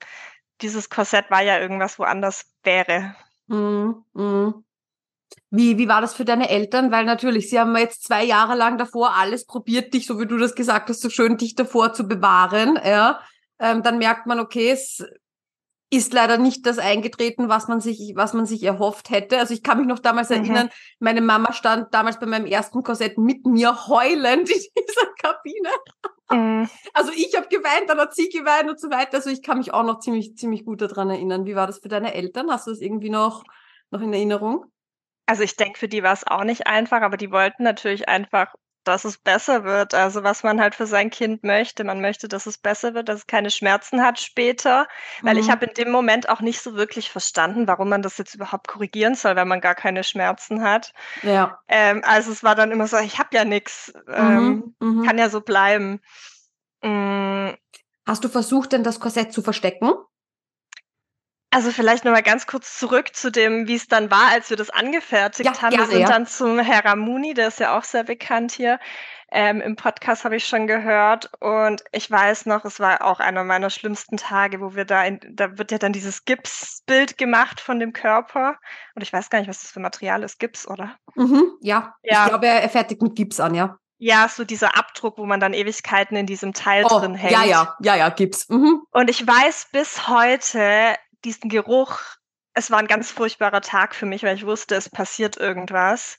dieses 0.61 0.89
Korsett 0.89 1.29
war 1.29 1.41
ja 1.41 1.59
irgendwas, 1.59 1.99
wo 1.99 2.03
anders 2.03 2.45
wäre. 2.63 3.15
Mm, 3.47 3.91
mm. 4.13 4.63
Wie, 5.51 5.77
wie 5.77 5.87
war 5.87 6.01
das 6.01 6.13
für 6.13 6.25
deine 6.25 6.49
Eltern? 6.49 6.91
Weil 6.91 7.05
natürlich, 7.05 7.49
sie 7.49 7.59
haben 7.59 7.75
jetzt 7.75 8.03
zwei 8.03 8.23
Jahre 8.23 8.55
lang 8.55 8.77
davor 8.77 9.15
alles 9.15 9.45
probiert, 9.45 9.93
dich, 9.93 10.05
so 10.05 10.19
wie 10.19 10.27
du 10.27 10.37
das 10.37 10.55
gesagt 10.55 10.89
hast, 10.89 11.01
so 11.01 11.09
schön 11.09 11.37
dich 11.37 11.55
davor 11.55 11.93
zu 11.93 12.07
bewahren. 12.07 12.79
Ja, 12.83 13.21
ähm, 13.59 13.83
dann 13.83 13.97
merkt 13.97 14.27
man, 14.27 14.39
okay, 14.39 14.69
es 14.71 15.03
ist 15.91 16.13
leider 16.13 16.37
nicht 16.37 16.65
das 16.65 16.77
eingetreten, 16.77 17.49
was 17.49 17.67
man 17.67 17.81
sich, 17.81 18.13
was 18.15 18.33
man 18.33 18.45
sich 18.45 18.61
erhofft 18.63 19.09
hätte. 19.09 19.39
Also 19.39 19.53
ich 19.53 19.63
kann 19.63 19.79
mich 19.79 19.87
noch 19.87 19.99
damals 19.99 20.29
mhm. 20.29 20.35
erinnern, 20.35 20.69
meine 20.99 21.21
Mama 21.21 21.51
stand 21.53 21.93
damals 21.93 22.19
bei 22.19 22.27
meinem 22.27 22.45
ersten 22.45 22.83
Korsett 22.83 23.17
mit 23.17 23.45
mir 23.45 23.87
heulend 23.87 24.49
in 24.49 24.61
dieser 24.87 25.07
Kabine. 25.19 25.69
Mhm. 26.31 26.69
Also 26.93 27.11
ich 27.15 27.35
habe 27.35 27.47
geweint, 27.47 27.89
dann 27.89 27.99
hat 27.99 28.15
sie 28.15 28.29
geweint 28.29 28.69
und 28.69 28.79
so 28.79 28.89
weiter. 28.89 29.17
Also 29.17 29.29
ich 29.29 29.41
kann 29.41 29.57
mich 29.57 29.73
auch 29.73 29.83
noch 29.83 29.99
ziemlich, 29.99 30.35
ziemlich 30.37 30.65
gut 30.65 30.81
daran 30.81 31.09
erinnern. 31.09 31.45
Wie 31.45 31.55
war 31.55 31.67
das 31.67 31.79
für 31.79 31.87
deine 31.87 32.13
Eltern? 32.13 32.51
Hast 32.51 32.67
du 32.67 32.71
das 32.71 32.81
irgendwie 32.81 33.09
noch, 33.09 33.43
noch 33.89 34.01
in 34.01 34.13
Erinnerung? 34.13 34.65
Also 35.25 35.43
ich 35.43 35.55
denke, 35.55 35.79
für 35.79 35.87
die 35.87 36.03
war 36.03 36.13
es 36.13 36.25
auch 36.25 36.43
nicht 36.43 36.67
einfach, 36.67 37.01
aber 37.01 37.17
die 37.17 37.31
wollten 37.31 37.63
natürlich 37.63 38.09
einfach 38.09 38.53
dass 38.89 39.05
es 39.05 39.17
besser 39.17 39.63
wird. 39.63 39.93
Also 39.93 40.23
was 40.23 40.43
man 40.43 40.59
halt 40.59 40.75
für 40.75 40.87
sein 40.87 41.09
Kind 41.09 41.43
möchte. 41.43 41.83
Man 41.83 42.01
möchte, 42.01 42.27
dass 42.27 42.45
es 42.45 42.57
besser 42.57 42.93
wird, 42.93 43.07
dass 43.09 43.19
es 43.19 43.27
keine 43.27 43.51
Schmerzen 43.51 44.01
hat 44.01 44.19
später. 44.19 44.87
Weil 45.21 45.35
mhm. 45.35 45.41
ich 45.41 45.49
habe 45.49 45.65
in 45.65 45.73
dem 45.73 45.91
Moment 45.91 46.27
auch 46.29 46.41
nicht 46.41 46.61
so 46.61 46.75
wirklich 46.75 47.09
verstanden, 47.09 47.67
warum 47.67 47.89
man 47.89 48.01
das 48.01 48.17
jetzt 48.17 48.35
überhaupt 48.35 48.67
korrigieren 48.67 49.15
soll, 49.15 49.35
wenn 49.35 49.47
man 49.47 49.61
gar 49.61 49.75
keine 49.75 50.03
Schmerzen 50.03 50.63
hat. 50.63 50.93
Ja. 51.21 51.59
Ähm, 51.67 52.01
also 52.05 52.31
es 52.31 52.43
war 52.43 52.55
dann 52.55 52.71
immer 52.71 52.87
so, 52.87 52.97
ich 52.97 53.19
habe 53.19 53.29
ja 53.33 53.45
nichts, 53.45 53.93
ähm, 54.11 54.73
mhm. 54.79 54.99
mhm. 54.99 55.05
kann 55.05 55.17
ja 55.17 55.29
so 55.29 55.41
bleiben. 55.41 56.01
Mhm. 56.81 57.55
Hast 58.05 58.23
du 58.23 58.29
versucht, 58.29 58.71
denn 58.71 58.83
das 58.83 58.99
Korsett 58.99 59.33
zu 59.33 59.43
verstecken? 59.43 59.91
Also 61.51 61.71
vielleicht 61.71 62.05
noch 62.05 62.11
mal 62.11 62.21
ganz 62.21 62.45
kurz 62.45 62.77
zurück 62.77 63.15
zu 63.15 63.31
dem, 63.31 63.67
wie 63.67 63.75
es 63.75 63.87
dann 63.87 64.11
war, 64.11 64.27
als 64.31 64.51
wir 64.51 64.57
das 64.57 64.69
angefertigt 64.69 65.49
ja, 65.55 65.61
haben. 65.61 65.77
wir 65.77 65.85
sind 65.87 66.01
ja. 66.01 66.07
dann 66.07 66.27
zum 66.27 66.59
Herr 66.59 66.85
Ramuni, 66.85 67.33
der 67.33 67.47
ist 67.47 67.59
ja 67.59 67.77
auch 67.77 67.83
sehr 67.83 68.03
bekannt 68.03 68.51
hier. 68.51 68.79
Ähm, 69.31 69.61
Im 69.61 69.75
Podcast 69.75 70.25
habe 70.25 70.35
ich 70.35 70.45
schon 70.45 70.65
gehört 70.65 71.29
und 71.39 71.83
ich 71.91 72.09
weiß 72.09 72.47
noch, 72.47 72.65
es 72.65 72.79
war 72.79 73.03
auch 73.03 73.19
einer 73.19 73.43
meiner 73.43 73.69
schlimmsten 73.69 74.17
Tage, 74.17 74.59
wo 74.59 74.75
wir 74.75 74.85
da, 74.85 75.03
in, 75.03 75.19
da 75.31 75.57
wird 75.57 75.71
ja 75.71 75.77
dann 75.77 75.93
dieses 75.93 76.25
Gipsbild 76.25 77.17
gemacht 77.17 77.59
von 77.59 77.79
dem 77.79 77.93
Körper 77.93 78.57
und 78.95 79.03
ich 79.03 79.13
weiß 79.13 79.29
gar 79.29 79.39
nicht, 79.39 79.47
was 79.47 79.61
das 79.61 79.71
für 79.71 79.79
Material 79.79 80.23
ist, 80.23 80.39
Gips, 80.39 80.67
oder? 80.67 80.95
Mhm, 81.15 81.43
ja. 81.61 81.95
ja, 82.01 82.23
ich 82.23 82.29
glaube, 82.29 82.47
er 82.47 82.69
fertigt 82.69 83.03
mit 83.03 83.15
Gips 83.15 83.39
an, 83.39 83.53
ja. 83.53 83.77
Ja, 84.01 84.29
so 84.29 84.45
dieser 84.45 84.77
Abdruck, 84.77 85.17
wo 85.17 85.25
man 85.25 85.41
dann 85.41 85.53
Ewigkeiten 85.53 86.15
in 86.15 86.25
diesem 86.25 86.53
Teil 86.53 86.85
oh, 86.85 86.99
drin 86.99 87.15
hängt. 87.15 87.33
Ja, 87.33 87.43
ja, 87.43 87.75
ja, 87.81 87.97
ja, 87.97 88.09
Gips. 88.09 88.47
Mhm. 88.47 88.81
Und 88.91 89.09
ich 89.09 89.27
weiß 89.27 89.67
bis 89.73 90.07
heute, 90.07 90.95
diesen 91.25 91.49
Geruch, 91.49 91.99
es 92.53 92.71
war 92.71 92.79
ein 92.79 92.87
ganz 92.87 93.11
furchtbarer 93.11 93.61
Tag 93.61 93.95
für 93.95 94.05
mich, 94.05 94.23
weil 94.23 94.35
ich 94.35 94.45
wusste, 94.45 94.75
es 94.75 94.89
passiert 94.89 95.37
irgendwas. 95.37 96.17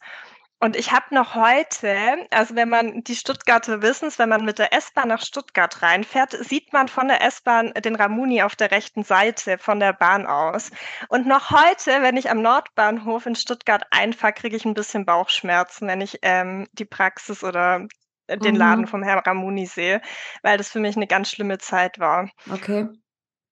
Und 0.63 0.77
ich 0.77 0.93
habe 0.93 1.15
noch 1.15 1.35
heute, 1.35 2.27
also 2.31 2.55
wenn 2.55 2.69
man 2.69 3.03
die 3.03 3.17
Stuttgarter 3.17 3.81
wissen 3.81 4.09
es, 4.09 4.19
wenn 4.19 4.29
man 4.29 4.45
mit 4.45 4.59
der 4.59 4.75
S-Bahn 4.75 5.09
nach 5.09 5.23
Stuttgart 5.23 5.81
reinfährt, 5.81 6.33
sieht 6.33 6.75
man 6.75 6.87
von 6.87 7.09
der 7.09 7.23
S-Bahn 7.23 7.73
den 7.73 7.97
Ramuni 7.97 8.43
auf 8.43 8.57
der 8.57 8.71
rechten 8.71 9.03
Seite 9.03 9.57
von 9.57 9.81
der 9.81 9.95
Bahn 9.95 10.27
aus. 10.27 10.71
Und 11.09 11.27
noch 11.27 11.51
heute, 11.51 12.03
wenn 12.03 12.19
ich 12.19 12.29
am 12.29 12.43
Nordbahnhof 12.43 13.25
in 13.25 13.37
Stuttgart 13.37 13.85
einfahre, 13.91 14.35
kriege 14.35 14.55
ich 14.55 14.67
ein 14.67 14.75
bisschen 14.75 15.07
Bauchschmerzen, 15.07 15.89
wenn 15.89 16.03
ich 16.03 16.19
ähm, 16.21 16.69
die 16.73 16.85
Praxis 16.85 17.43
oder 17.43 17.87
den 18.29 18.53
mhm. 18.53 18.61
Laden 18.61 18.87
vom 18.87 19.03
Herrn 19.03 19.21
Ramuni 19.21 19.65
sehe, 19.65 20.03
weil 20.43 20.59
das 20.59 20.71
für 20.71 20.81
mich 20.81 20.95
eine 20.95 21.07
ganz 21.07 21.31
schlimme 21.31 21.57
Zeit 21.57 21.99
war. 21.99 22.29
Okay. 22.53 22.87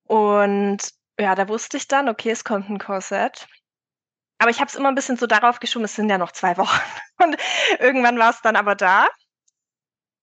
Und 0.05 0.90
ja, 1.19 1.35
da 1.35 1.49
wusste 1.49 1.77
ich 1.77 1.89
dann, 1.89 2.09
okay, 2.09 2.31
es 2.31 2.45
kommt 2.45 2.71
ein 2.71 2.79
Korsett. 2.79 3.49
Aber 4.39 4.51
ich 4.51 4.61
habe 4.61 4.69
es 4.69 4.77
immer 4.77 4.89
ein 4.89 4.95
bisschen 4.95 5.17
so 5.17 5.27
darauf 5.27 5.59
geschoben, 5.59 5.85
es 5.85 5.97
sind 5.97 6.09
ja 6.09 6.19
noch 6.19 6.33
zwei 6.33 6.57
Wochen. 6.59 6.81
Und 7.23 7.37
irgendwann 7.81 8.19
war 8.19 8.31
es 8.31 8.41
dann 8.41 8.57
aber 8.57 8.75
da. 8.75 9.09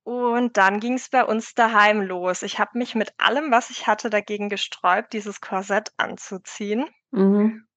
Und 0.03 0.57
dann 0.57 0.79
ging 0.79 0.93
es 0.93 1.09
bei 1.09 1.25
uns 1.25 1.55
daheim 1.55 2.01
los. 2.01 2.43
Ich 2.43 2.59
habe 2.59 2.77
mich 2.77 2.93
mit 2.93 3.13
allem, 3.17 3.51
was 3.51 3.71
ich 3.71 3.87
hatte, 3.87 4.09
dagegen 4.09 4.49
gesträubt, 4.49 5.13
dieses 5.13 5.41
Korsett 5.41 5.91
anzuziehen. 5.97 6.85
Mhm. 7.11 7.67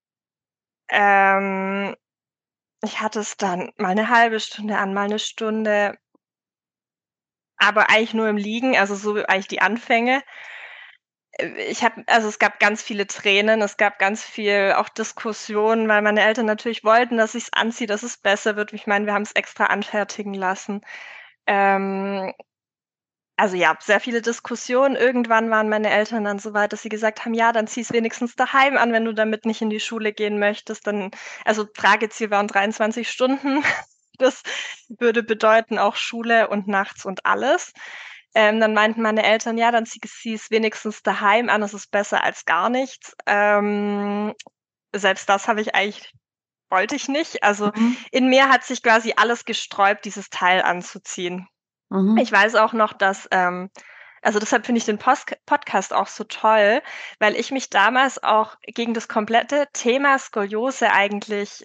Ähm, 0.90 1.96
ich 2.82 3.00
hatte 3.00 3.20
es 3.20 3.36
dann 3.38 3.72
mal 3.76 3.90
eine 3.90 4.10
halbe 4.10 4.40
Stunde 4.40 4.76
an, 4.76 4.94
mal 4.94 5.06
eine 5.06 5.18
Stunde. 5.18 5.96
Aber 7.56 7.88
eigentlich 7.88 8.14
nur 8.14 8.28
im 8.28 8.36
Liegen, 8.36 8.76
also 8.76 8.94
so 8.94 9.14
eigentlich 9.24 9.48
die 9.48 9.62
Anfänge 9.62 10.22
ich 11.36 11.84
habe, 11.84 12.02
also 12.06 12.28
es 12.28 12.38
gab 12.38 12.58
ganz 12.58 12.82
viele 12.82 13.06
Tränen, 13.06 13.62
es 13.62 13.76
gab 13.76 13.98
ganz 13.98 14.24
viel 14.24 14.74
auch 14.76 14.88
Diskussionen, 14.88 15.88
weil 15.88 16.02
meine 16.02 16.22
Eltern 16.22 16.46
natürlich 16.46 16.84
wollten, 16.84 17.16
dass 17.16 17.34
ich 17.34 17.44
es 17.44 17.52
anziehe, 17.52 17.86
dass 17.86 18.02
es 18.02 18.16
besser 18.16 18.56
wird. 18.56 18.72
Ich 18.72 18.86
meine, 18.86 19.06
wir 19.06 19.14
haben 19.14 19.22
es 19.22 19.32
extra 19.32 19.66
anfertigen 19.66 20.34
lassen. 20.34 20.80
Ähm, 21.46 22.34
also 23.36 23.56
ja, 23.56 23.76
sehr 23.80 24.00
viele 24.00 24.20
Diskussionen. 24.20 24.96
Irgendwann 24.96 25.48
waren 25.48 25.68
meine 25.68 25.90
Eltern 25.90 26.24
dann 26.24 26.40
so 26.40 26.54
weit, 26.54 26.72
dass 26.72 26.82
sie 26.82 26.88
gesagt 26.88 27.24
haben, 27.24 27.34
ja, 27.34 27.52
dann 27.52 27.68
zieh 27.68 27.82
es 27.82 27.92
wenigstens 27.92 28.34
daheim 28.34 28.76
an, 28.76 28.92
wenn 28.92 29.04
du 29.04 29.12
damit 29.14 29.44
nicht 29.46 29.62
in 29.62 29.70
die 29.70 29.78
Schule 29.80 30.12
gehen 30.12 30.40
möchtest. 30.40 30.86
Dann, 30.88 31.12
also 31.44 31.64
Trageziel 31.64 32.30
waren 32.30 32.48
23 32.48 33.08
Stunden. 33.10 33.62
Das 34.20 34.42
würde 34.88 35.22
bedeuten 35.22 35.78
auch 35.78 35.94
Schule 35.94 36.48
und 36.48 36.66
nachts 36.66 37.04
und 37.04 37.24
alles. 37.24 37.72
Ähm, 38.34 38.60
dann 38.60 38.74
meinten 38.74 39.02
meine 39.02 39.24
Eltern, 39.24 39.58
ja, 39.58 39.70
dann 39.70 39.86
zieh 39.86 40.00
sie 40.04 40.34
es 40.34 40.50
wenigstens 40.50 41.02
daheim 41.02 41.48
an, 41.48 41.62
es 41.62 41.74
ist 41.74 41.90
besser 41.90 42.22
als 42.22 42.44
gar 42.44 42.68
nichts. 42.68 43.14
Ähm, 43.26 44.34
selbst 44.94 45.28
das 45.28 45.48
habe 45.48 45.60
ich 45.60 45.74
eigentlich, 45.74 46.12
wollte 46.70 46.94
ich 46.94 47.08
nicht. 47.08 47.42
Also 47.42 47.72
mhm. 47.74 47.96
in 48.10 48.28
mir 48.28 48.48
hat 48.48 48.64
sich 48.64 48.82
quasi 48.82 49.14
alles 49.16 49.44
gesträubt, 49.44 50.04
dieses 50.04 50.28
Teil 50.30 50.62
anzuziehen. 50.62 51.48
Mhm. 51.88 52.18
Ich 52.18 52.30
weiß 52.30 52.56
auch 52.56 52.74
noch, 52.74 52.92
dass, 52.92 53.28
ähm, 53.30 53.70
also 54.20 54.38
deshalb 54.38 54.66
finde 54.66 54.80
ich 54.80 54.84
den 54.84 54.98
Post 54.98 55.36
Podcast 55.46 55.92
auch 55.94 56.08
so 56.08 56.24
toll, 56.24 56.82
weil 57.18 57.36
ich 57.36 57.50
mich 57.50 57.70
damals 57.70 58.22
auch 58.22 58.56
gegen 58.62 58.92
das 58.92 59.08
komplette 59.08 59.68
Thema 59.72 60.18
Skoliose 60.18 60.92
eigentlich 60.92 61.64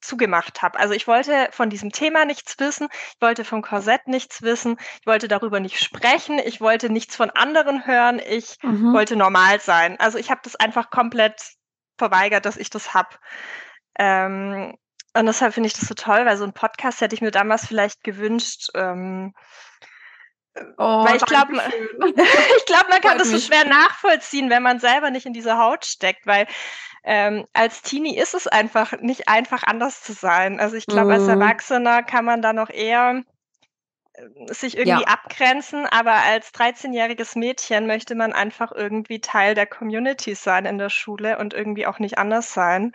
zugemacht 0.00 0.62
habe. 0.62 0.78
Also 0.78 0.94
ich 0.94 1.06
wollte 1.06 1.48
von 1.52 1.70
diesem 1.70 1.92
Thema 1.92 2.24
nichts 2.24 2.58
wissen, 2.58 2.88
ich 2.92 3.20
wollte 3.20 3.44
vom 3.44 3.62
Korsett 3.62 4.06
nichts 4.06 4.42
wissen, 4.42 4.76
ich 5.00 5.06
wollte 5.06 5.28
darüber 5.28 5.60
nicht 5.60 5.82
sprechen, 5.82 6.38
ich 6.38 6.60
wollte 6.60 6.90
nichts 6.90 7.16
von 7.16 7.30
anderen 7.30 7.86
hören, 7.86 8.20
ich 8.24 8.56
mhm. 8.62 8.92
wollte 8.92 9.16
normal 9.16 9.60
sein. 9.60 9.98
Also 9.98 10.18
ich 10.18 10.30
habe 10.30 10.40
das 10.44 10.56
einfach 10.56 10.90
komplett 10.90 11.40
verweigert, 11.98 12.46
dass 12.46 12.56
ich 12.56 12.70
das 12.70 12.94
habe. 12.94 13.10
Ähm, 13.98 14.76
und 15.14 15.26
deshalb 15.26 15.54
finde 15.54 15.66
ich 15.66 15.74
das 15.74 15.88
so 15.88 15.94
toll, 15.94 16.24
weil 16.24 16.36
so 16.36 16.44
ein 16.44 16.52
Podcast 16.52 17.00
hätte 17.00 17.14
ich 17.14 17.20
mir 17.20 17.32
damals 17.32 17.66
vielleicht 17.66 18.04
gewünscht. 18.04 18.68
Ähm, 18.74 19.34
Oh, 20.78 21.04
weil 21.04 21.16
ich 21.16 21.24
glaube, 21.24 21.52
ich 21.54 22.66
glaube, 22.66 22.86
man 22.90 23.00
kann 23.00 23.18
das 23.18 23.30
so 23.30 23.38
schwer 23.38 23.64
nachvollziehen, 23.66 24.50
wenn 24.50 24.62
man 24.62 24.80
selber 24.80 25.10
nicht 25.10 25.24
in 25.24 25.32
dieser 25.32 25.58
Haut 25.58 25.86
steckt, 25.86 26.26
weil 26.26 26.46
ähm, 27.02 27.46
als 27.52 27.82
Teenie 27.82 28.16
ist 28.16 28.34
es 28.34 28.46
einfach 28.46 28.92
nicht 29.00 29.28
einfach 29.28 29.62
anders 29.64 30.02
zu 30.02 30.12
sein. 30.12 30.60
Also 30.60 30.76
ich 30.76 30.86
glaube, 30.86 31.06
mhm. 31.06 31.20
als 31.20 31.28
Erwachsener 31.28 32.02
kann 32.02 32.24
man 32.24 32.42
da 32.42 32.52
noch 32.52 32.70
eher 32.70 33.22
äh, 34.14 34.52
sich 34.52 34.76
irgendwie 34.76 35.02
ja. 35.02 35.08
abgrenzen, 35.08 35.86
aber 35.86 36.12
als 36.12 36.52
13-jähriges 36.52 37.38
Mädchen 37.38 37.86
möchte 37.86 38.14
man 38.14 38.32
einfach 38.32 38.72
irgendwie 38.72 39.20
Teil 39.20 39.54
der 39.54 39.66
Community 39.66 40.34
sein 40.34 40.66
in 40.66 40.78
der 40.78 40.90
Schule 40.90 41.38
und 41.38 41.54
irgendwie 41.54 41.86
auch 41.86 41.98
nicht 41.98 42.18
anders 42.18 42.52
sein. 42.52 42.92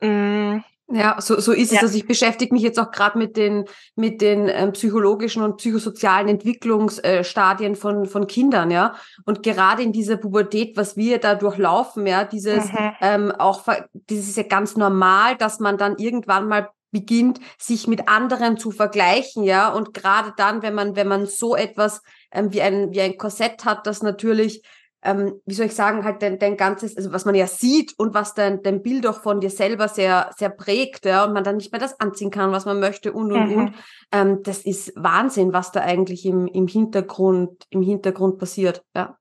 Mhm. 0.00 0.64
Ja, 0.90 1.20
so, 1.20 1.38
so 1.38 1.52
ist 1.52 1.70
ja. 1.70 1.78
es. 1.78 1.82
Also 1.84 1.98
ich 1.98 2.06
beschäftige 2.06 2.54
mich 2.54 2.62
jetzt 2.62 2.78
auch 2.78 2.90
gerade 2.90 3.18
mit 3.18 3.36
den, 3.36 3.66
mit 3.94 4.22
den 4.22 4.48
ähm, 4.48 4.72
psychologischen 4.72 5.42
und 5.42 5.58
psychosozialen 5.58 6.28
Entwicklungsstadien 6.28 7.72
äh, 7.72 7.76
von, 7.76 8.06
von 8.06 8.26
Kindern, 8.26 8.70
ja. 8.70 8.94
Und 9.26 9.42
gerade 9.42 9.82
in 9.82 9.92
dieser 9.92 10.16
Pubertät, 10.16 10.78
was 10.78 10.96
wir 10.96 11.18
da 11.18 11.34
durchlaufen, 11.34 12.06
ja, 12.06 12.24
dieses 12.24 12.72
mhm. 12.72 12.92
ähm, 13.02 13.32
auch, 13.32 13.64
das 13.64 14.18
ist 14.18 14.38
ja 14.38 14.44
ganz 14.44 14.76
normal, 14.76 15.36
dass 15.36 15.60
man 15.60 15.76
dann 15.76 15.98
irgendwann 15.98 16.48
mal 16.48 16.70
beginnt, 16.90 17.38
sich 17.58 17.86
mit 17.86 18.08
anderen 18.08 18.56
zu 18.56 18.70
vergleichen, 18.70 19.42
ja. 19.42 19.68
Und 19.70 19.92
gerade 19.92 20.32
dann, 20.38 20.62
wenn 20.62 20.74
man, 20.74 20.96
wenn 20.96 21.08
man 21.08 21.26
so 21.26 21.54
etwas 21.54 22.02
ähm, 22.32 22.50
wie 22.54 22.62
ein, 22.62 22.92
wie 22.92 23.02
ein 23.02 23.18
Korsett 23.18 23.66
hat, 23.66 23.86
das 23.86 24.02
natürlich 24.02 24.62
ähm, 25.02 25.40
wie 25.46 25.54
soll 25.54 25.66
ich 25.66 25.74
sagen, 25.74 26.04
halt 26.04 26.22
dein, 26.22 26.38
dein 26.38 26.56
ganzes, 26.56 26.96
also 26.96 27.12
was 27.12 27.24
man 27.24 27.34
ja 27.34 27.46
sieht 27.46 27.94
und 27.98 28.14
was 28.14 28.34
dein, 28.34 28.62
dein 28.62 28.82
Bild 28.82 29.06
auch 29.06 29.20
von 29.20 29.40
dir 29.40 29.50
selber 29.50 29.88
sehr, 29.88 30.30
sehr 30.36 30.50
prägt, 30.50 31.04
ja, 31.04 31.24
und 31.24 31.34
man 31.34 31.44
dann 31.44 31.56
nicht 31.56 31.72
mehr 31.72 31.80
das 31.80 32.00
anziehen 32.00 32.30
kann, 32.30 32.52
was 32.52 32.64
man 32.64 32.80
möchte 32.80 33.12
und 33.12 33.32
und 33.32 33.50
mhm. 33.50 33.56
und. 33.56 33.74
Ähm, 34.10 34.42
das 34.42 34.60
ist 34.60 34.92
Wahnsinn, 34.96 35.52
was 35.52 35.70
da 35.70 35.80
eigentlich 35.80 36.24
im, 36.24 36.46
im 36.46 36.66
Hintergrund, 36.66 37.66
im 37.70 37.82
Hintergrund 37.82 38.38
passiert, 38.38 38.82
ja. 38.94 39.17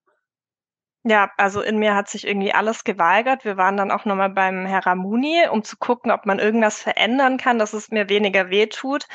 Ja, 1.09 1.31
also 1.37 1.61
in 1.61 1.77
mir 1.77 1.95
hat 1.95 2.09
sich 2.09 2.27
irgendwie 2.27 2.53
alles 2.53 2.83
geweigert. 2.83 3.45
Wir 3.45 3.55
waren 3.55 3.77
dann 3.77 3.91
auch 3.91 4.03
nochmal 4.03 4.29
beim 4.29 4.65
Herr 4.65 4.85
Ramuni, 4.85 5.47
um 5.49 5.63
zu 5.63 5.77
gucken, 5.77 6.11
ob 6.11 6.25
man 6.25 6.37
irgendwas 6.37 6.81
verändern 6.81 7.37
kann, 7.37 7.59
dass 7.59 7.71
es 7.71 7.91
mir 7.91 8.09
weniger 8.09 8.49
wehtut. 8.49 9.05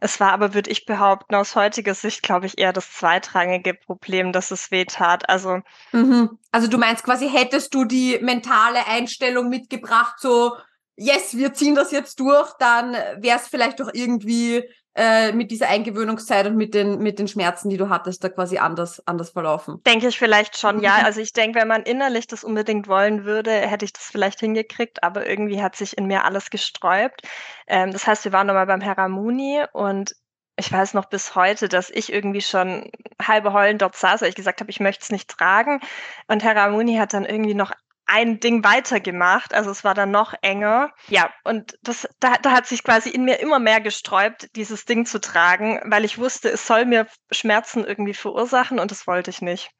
Es 0.00 0.20
war 0.20 0.32
aber, 0.32 0.52
würde 0.52 0.70
ich 0.70 0.84
behaupten, 0.84 1.34
aus 1.34 1.56
heutiger 1.56 1.94
Sicht, 1.94 2.22
glaube 2.22 2.44
ich, 2.44 2.58
eher 2.58 2.74
das 2.74 2.92
zweitrangige 2.92 3.72
Problem, 3.72 4.32
dass 4.32 4.50
es 4.50 4.70
wehtat. 4.70 5.28
Also, 5.30 5.60
mhm. 5.92 6.38
also 6.52 6.68
du 6.68 6.76
meinst 6.76 7.04
quasi, 7.04 7.30
hättest 7.30 7.72
du 7.72 7.86
die 7.86 8.18
mentale 8.20 8.86
Einstellung 8.86 9.48
mitgebracht, 9.48 10.16
so, 10.18 10.54
yes, 10.96 11.34
wir 11.34 11.54
ziehen 11.54 11.74
das 11.74 11.92
jetzt 11.92 12.20
durch, 12.20 12.52
dann 12.58 12.92
wäre 12.92 13.38
es 13.38 13.48
vielleicht 13.48 13.80
doch 13.80 13.88
irgendwie 13.94 14.68
äh, 14.98 15.30
mit 15.30 15.52
dieser 15.52 15.68
Eingewöhnungszeit 15.68 16.46
und 16.48 16.56
mit 16.56 16.74
den, 16.74 16.98
mit 16.98 17.20
den 17.20 17.28
Schmerzen, 17.28 17.70
die 17.70 17.76
du 17.76 17.88
hattest, 17.88 18.24
da 18.24 18.28
quasi 18.28 18.58
anders, 18.58 19.00
anders 19.06 19.30
verlaufen? 19.30 19.80
Denke 19.86 20.08
ich 20.08 20.18
vielleicht 20.18 20.58
schon, 20.58 20.80
ja. 20.80 20.96
Also 21.04 21.20
ich 21.20 21.32
denke, 21.32 21.60
wenn 21.60 21.68
man 21.68 21.84
innerlich 21.84 22.26
das 22.26 22.42
unbedingt 22.42 22.88
wollen 22.88 23.24
würde, 23.24 23.52
hätte 23.52 23.84
ich 23.84 23.92
das 23.92 24.02
vielleicht 24.02 24.40
hingekriegt, 24.40 25.04
aber 25.04 25.26
irgendwie 25.26 25.62
hat 25.62 25.76
sich 25.76 25.96
in 25.96 26.06
mir 26.06 26.24
alles 26.24 26.50
gesträubt. 26.50 27.22
Ähm, 27.68 27.92
das 27.92 28.08
heißt, 28.08 28.24
wir 28.24 28.32
waren 28.32 28.48
nochmal 28.48 28.66
beim 28.66 28.80
Heramuni 28.80 29.62
und 29.72 30.16
ich 30.56 30.72
weiß 30.72 30.94
noch 30.94 31.04
bis 31.04 31.36
heute, 31.36 31.68
dass 31.68 31.88
ich 31.90 32.12
irgendwie 32.12 32.40
schon 32.40 32.90
halbe 33.22 33.52
heulend 33.52 33.80
dort 33.80 33.94
saß, 33.94 34.22
weil 34.22 34.30
ich 34.30 34.34
gesagt 34.34 34.60
habe, 34.60 34.70
ich 34.70 34.80
möchte 34.80 35.04
es 35.04 35.10
nicht 35.10 35.30
tragen. 35.30 35.80
Und 36.26 36.42
Herr 36.42 36.56
Ramuni 36.56 36.96
hat 36.96 37.14
dann 37.14 37.24
irgendwie 37.24 37.54
noch 37.54 37.70
ein 38.08 38.40
Ding 38.40 38.64
weitergemacht. 38.64 39.54
Also 39.54 39.70
es 39.70 39.84
war 39.84 39.94
dann 39.94 40.10
noch 40.10 40.34
enger. 40.42 40.92
Ja, 41.08 41.30
und 41.44 41.78
das, 41.82 42.08
da, 42.20 42.36
da 42.36 42.52
hat 42.52 42.66
sich 42.66 42.82
quasi 42.82 43.10
in 43.10 43.24
mir 43.24 43.38
immer 43.40 43.58
mehr 43.58 43.80
gesträubt, 43.80 44.48
dieses 44.56 44.84
Ding 44.84 45.06
zu 45.06 45.20
tragen, 45.20 45.80
weil 45.84 46.04
ich 46.04 46.18
wusste, 46.18 46.48
es 46.48 46.66
soll 46.66 46.86
mir 46.86 47.06
Schmerzen 47.30 47.84
irgendwie 47.84 48.14
verursachen 48.14 48.80
und 48.80 48.90
das 48.90 49.06
wollte 49.06 49.30
ich 49.30 49.42
nicht. 49.42 49.70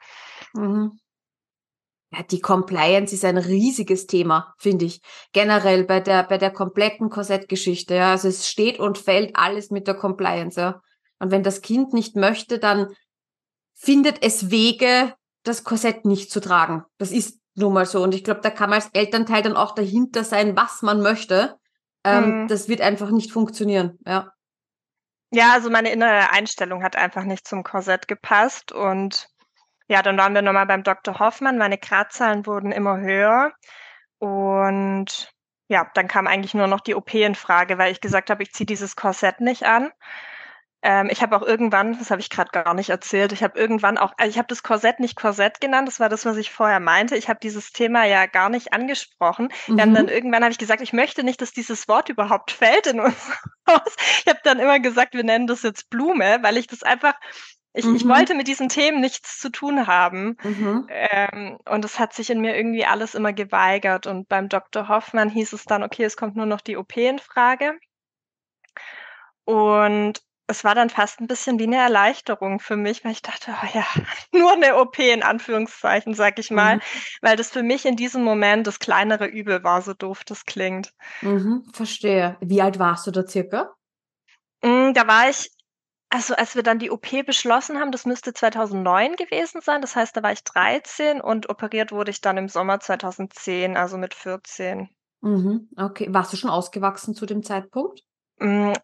Mhm. 0.52 1.00
Ja, 2.11 2.23
die 2.23 2.40
Compliance 2.40 3.14
ist 3.14 3.25
ein 3.25 3.37
riesiges 3.37 4.06
Thema, 4.06 4.54
finde 4.58 4.87
ich. 4.87 5.02
Generell 5.32 5.85
bei 5.85 6.00
der, 6.00 6.23
bei 6.23 6.38
der 6.38 6.50
kompletten 6.50 7.11
Korsettgeschichte. 7.11 7.94
Ja. 7.94 8.12
Also 8.12 8.28
es 8.28 8.49
steht 8.49 8.78
und 8.78 8.97
fällt 8.97 9.37
alles 9.37 9.70
mit 9.70 9.87
der 9.87 9.94
Compliance. 9.94 10.61
Ja. 10.61 10.80
Und 11.18 11.30
wenn 11.30 11.42
das 11.42 11.61
Kind 11.61 11.92
nicht 11.92 12.16
möchte, 12.16 12.58
dann 12.58 12.94
findet 13.75 14.23
es 14.23 14.50
Wege, 14.50 15.14
das 15.44 15.64
Korsett 15.64 16.04
nicht 16.04 16.30
zu 16.30 16.40
tragen. 16.40 16.85
Das 16.99 17.11
ist 17.11 17.38
nur 17.58 17.70
mal 17.70 17.86
so. 17.86 18.02
Und 18.02 18.14
ich 18.14 18.24
glaube, 18.24 18.40
da 18.40 18.50
kann 18.50 18.70
man 18.70 18.80
als 18.80 18.90
Elternteil 18.92 19.42
dann 19.42 19.56
auch 19.56 19.74
dahinter 19.74 20.24
sein, 20.24 20.56
was 20.56 20.82
man 20.82 21.00
möchte. 21.00 21.58
Ähm, 22.04 22.42
mhm. 22.42 22.48
Das 22.48 22.68
wird 22.68 22.80
einfach 22.80 23.10
nicht 23.10 23.32
funktionieren, 23.32 23.98
ja. 24.06 24.32
Ja, 25.30 25.52
also 25.52 25.68
meine 25.68 25.92
innere 25.92 26.30
Einstellung 26.30 26.82
hat 26.82 26.96
einfach 26.96 27.24
nicht 27.24 27.46
zum 27.46 27.62
Korsett 27.62 28.08
gepasst. 28.08 28.72
Und 28.72 29.28
ja, 29.88 30.02
dann 30.02 30.16
waren 30.16 30.34
wir 30.34 30.42
nochmal 30.42 30.66
beim 30.66 30.82
Dr. 30.82 31.18
Hoffmann. 31.18 31.58
Meine 31.58 31.78
Gradzahlen 31.78 32.46
wurden 32.46 32.72
immer 32.72 32.98
höher. 32.98 33.52
Und 34.18 35.32
ja, 35.68 35.90
dann 35.94 36.08
kam 36.08 36.26
eigentlich 36.26 36.54
nur 36.54 36.66
noch 36.66 36.80
die 36.80 36.94
OP 36.94 37.12
in 37.12 37.34
Frage, 37.34 37.76
weil 37.76 37.92
ich 37.92 38.00
gesagt 38.00 38.30
habe, 38.30 38.42
ich 38.42 38.52
ziehe 38.52 38.66
dieses 38.66 38.96
Korsett 38.96 39.40
nicht 39.40 39.64
an. 39.64 39.90
Ähm, 40.80 41.08
ich 41.11 41.23
habe 41.23 41.37
auch 41.37 41.42
irgendwann, 41.42 41.99
das 41.99 42.11
habe 42.11 42.20
ich 42.20 42.30
gerade 42.30 42.50
gar 42.52 42.73
nicht 42.73 42.90
erzählt, 42.90 43.32
ich 43.32 43.42
habe 43.42 43.58
irgendwann 43.58 43.99
auch, 43.99 44.12
also 44.16 44.30
ich 44.30 44.38
habe 44.38 44.47
das 44.47 44.62
Korsett 44.62 45.00
nicht 45.00 45.16
Korsett 45.16 45.61
genannt, 45.61 45.88
das 45.88 45.99
war 45.99 46.08
das, 46.08 46.25
was 46.25 46.37
ich 46.37 46.52
vorher 46.52 46.78
meinte. 46.78 47.16
Ich 47.16 47.28
habe 47.28 47.40
dieses 47.42 47.73
Thema 47.73 48.04
ja 48.04 48.26
gar 48.26 48.49
nicht 48.49 48.73
angesprochen. 48.73 49.49
Mhm. 49.66 49.76
Dann, 49.76 49.94
dann 49.94 50.08
irgendwann 50.08 50.42
habe 50.42 50.52
ich 50.52 50.58
gesagt, 50.58 50.80
ich 50.80 50.92
möchte 50.92 51.25
nicht, 51.25 51.40
dass 51.40 51.52
dieses 51.52 51.88
Wort 51.88 52.08
überhaupt 52.08 52.52
fällt 52.52 52.87
in 52.87 53.00
unser 53.00 53.35
Haus. 53.68 53.97
Ich 54.20 54.28
habe 54.28 54.40
dann 54.44 54.61
immer 54.61 54.78
gesagt, 54.78 55.14
wir 55.14 55.25
nennen 55.25 55.49
das 55.49 55.62
jetzt 55.62 55.90
Blume, 55.90 56.38
weil 56.42 56.56
ich 56.56 56.68
das 56.68 56.85
einfach, 56.85 57.14
ich, 57.73 57.85
mhm. 57.85 57.97
ich 57.97 58.06
wollte 58.06 58.37
mit 58.37 58.47
diesen 58.47 58.68
Themen 58.68 59.00
nichts 59.00 59.40
zu 59.40 59.50
tun 59.50 59.88
haben. 59.88 60.37
Mhm. 60.44 60.87
Ähm, 60.88 61.58
und 61.68 61.85
es 61.85 61.99
hat 61.99 62.12
sich 62.12 62.30
in 62.30 62.40
mir 62.40 62.56
irgendwie 62.56 62.87
alles 62.87 63.16
immer 63.16 63.32
geweigert. 63.32 64.06
Und 64.06 64.28
beim 64.28 64.49
Dr. 64.49 64.87
Hoffmann 64.87 65.28
hieß 65.28 65.52
es 65.54 65.64
dann, 65.64 65.82
okay, 65.82 66.04
es 66.04 66.16
kommt 66.16 66.37
nur 66.37 66.47
noch 66.47 66.61
die 66.61 66.76
OP 66.76 66.97
in 66.97 67.18
Frage. 67.18 67.76
Und 69.44 70.20
es 70.49 70.64
war 70.64 70.75
dann 70.75 70.90
fast 70.90 71.21
ein 71.21 71.26
bisschen 71.26 71.59
wie 71.59 71.64
eine 71.64 71.76
Erleichterung 71.76 72.61
für 72.61 72.76
mich, 72.76 73.05
weil 73.05 73.12
ich 73.12 73.23
dachte: 73.23 73.52
„Oh 73.62 73.67
ja, 73.75 73.85
nur 74.33 74.52
eine 74.52 74.76
OP 74.76 74.99
in 74.99 75.23
Anführungszeichen“, 75.23 76.14
sag 76.14 76.38
ich 76.38 76.50
mal, 76.50 76.76
Mhm. 76.76 76.83
weil 77.23 77.37
das 77.37 77.50
für 77.50 77.62
mich 77.62 77.87
in 77.87 77.97
diesem 77.97 78.25
Moment 78.25 78.67
das 78.67 78.78
kleinere 78.78 79.26
Übel 79.26 79.62
war, 79.64 79.83
so 79.83 79.95
doof 79.95 80.25
das 80.25 80.45
klingt. 80.45 80.93
Mhm, 81.23 81.64
verstehe. 81.73 82.37
Wie 82.40 82.62
alt 82.62 82.78
warst 82.78 83.07
du 83.07 83.11
da 83.11 83.26
circa? 83.26 83.75
Hm, 84.62 84.95
da 84.95 85.07
war 85.07 85.28
ich 85.31 85.50
also, 86.11 86.35
als 86.35 86.55
wir 86.55 86.62
dann 86.62 86.78
die 86.78 86.90
OP 86.90 87.23
beschlossen 87.23 87.78
haben, 87.78 87.93
das 87.93 88.07
müsste 88.07 88.33
2009 88.33 89.17
gewesen 89.17 89.61
sein. 89.61 89.83
Das 89.83 89.95
heißt, 89.95 90.17
da 90.17 90.23
war 90.23 90.33
ich 90.33 90.43
13 90.43 91.21
und 91.21 91.50
operiert 91.50 91.93
wurde 91.93 92.11
ich 92.11 92.21
dann 92.23 92.38
im 92.38 92.49
Sommer 92.49 92.81
2010, 92.81 93.76
also 93.76 93.99
mit 93.99 94.14
14. 94.14 94.88
Mhm, 95.21 95.69
okay. 95.76 96.07
Warst 96.11 96.33
du 96.33 96.37
schon 96.37 96.50
ausgewachsen 96.50 97.14
zu 97.14 97.26
dem 97.26 97.43
Zeitpunkt? 97.43 98.05
Hm, 98.40 98.75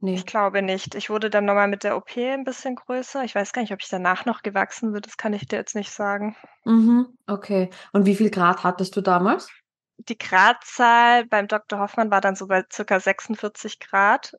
ne. 0.00 0.10
Ne. 0.10 0.16
Ich 0.16 0.26
glaube 0.26 0.62
nicht. 0.62 0.94
Ich 0.94 1.10
wurde 1.10 1.30
dann 1.30 1.44
nochmal 1.44 1.68
mit 1.68 1.84
der 1.84 1.96
OP 1.96 2.16
ein 2.16 2.44
bisschen 2.44 2.76
größer. 2.76 3.24
Ich 3.24 3.34
weiß 3.34 3.52
gar 3.52 3.62
nicht, 3.62 3.72
ob 3.72 3.80
ich 3.80 3.88
danach 3.88 4.24
noch 4.24 4.42
gewachsen 4.42 4.92
bin, 4.92 5.02
das 5.02 5.16
kann 5.16 5.32
ich 5.32 5.46
dir 5.46 5.56
jetzt 5.56 5.74
nicht 5.74 5.90
sagen. 5.90 6.36
Mhm, 6.64 7.06
okay. 7.26 7.70
Und 7.92 8.06
wie 8.06 8.14
viel 8.14 8.30
Grad 8.30 8.64
hattest 8.64 8.96
du 8.96 9.00
damals? 9.00 9.50
Die 9.98 10.16
Gradzahl 10.16 11.26
beim 11.26 11.48
Dr. 11.48 11.80
Hoffmann 11.80 12.10
war 12.10 12.20
dann 12.20 12.36
so 12.36 12.46
bei 12.46 12.64
circa 12.72 13.00
46 13.00 13.80
Grad. 13.80 14.34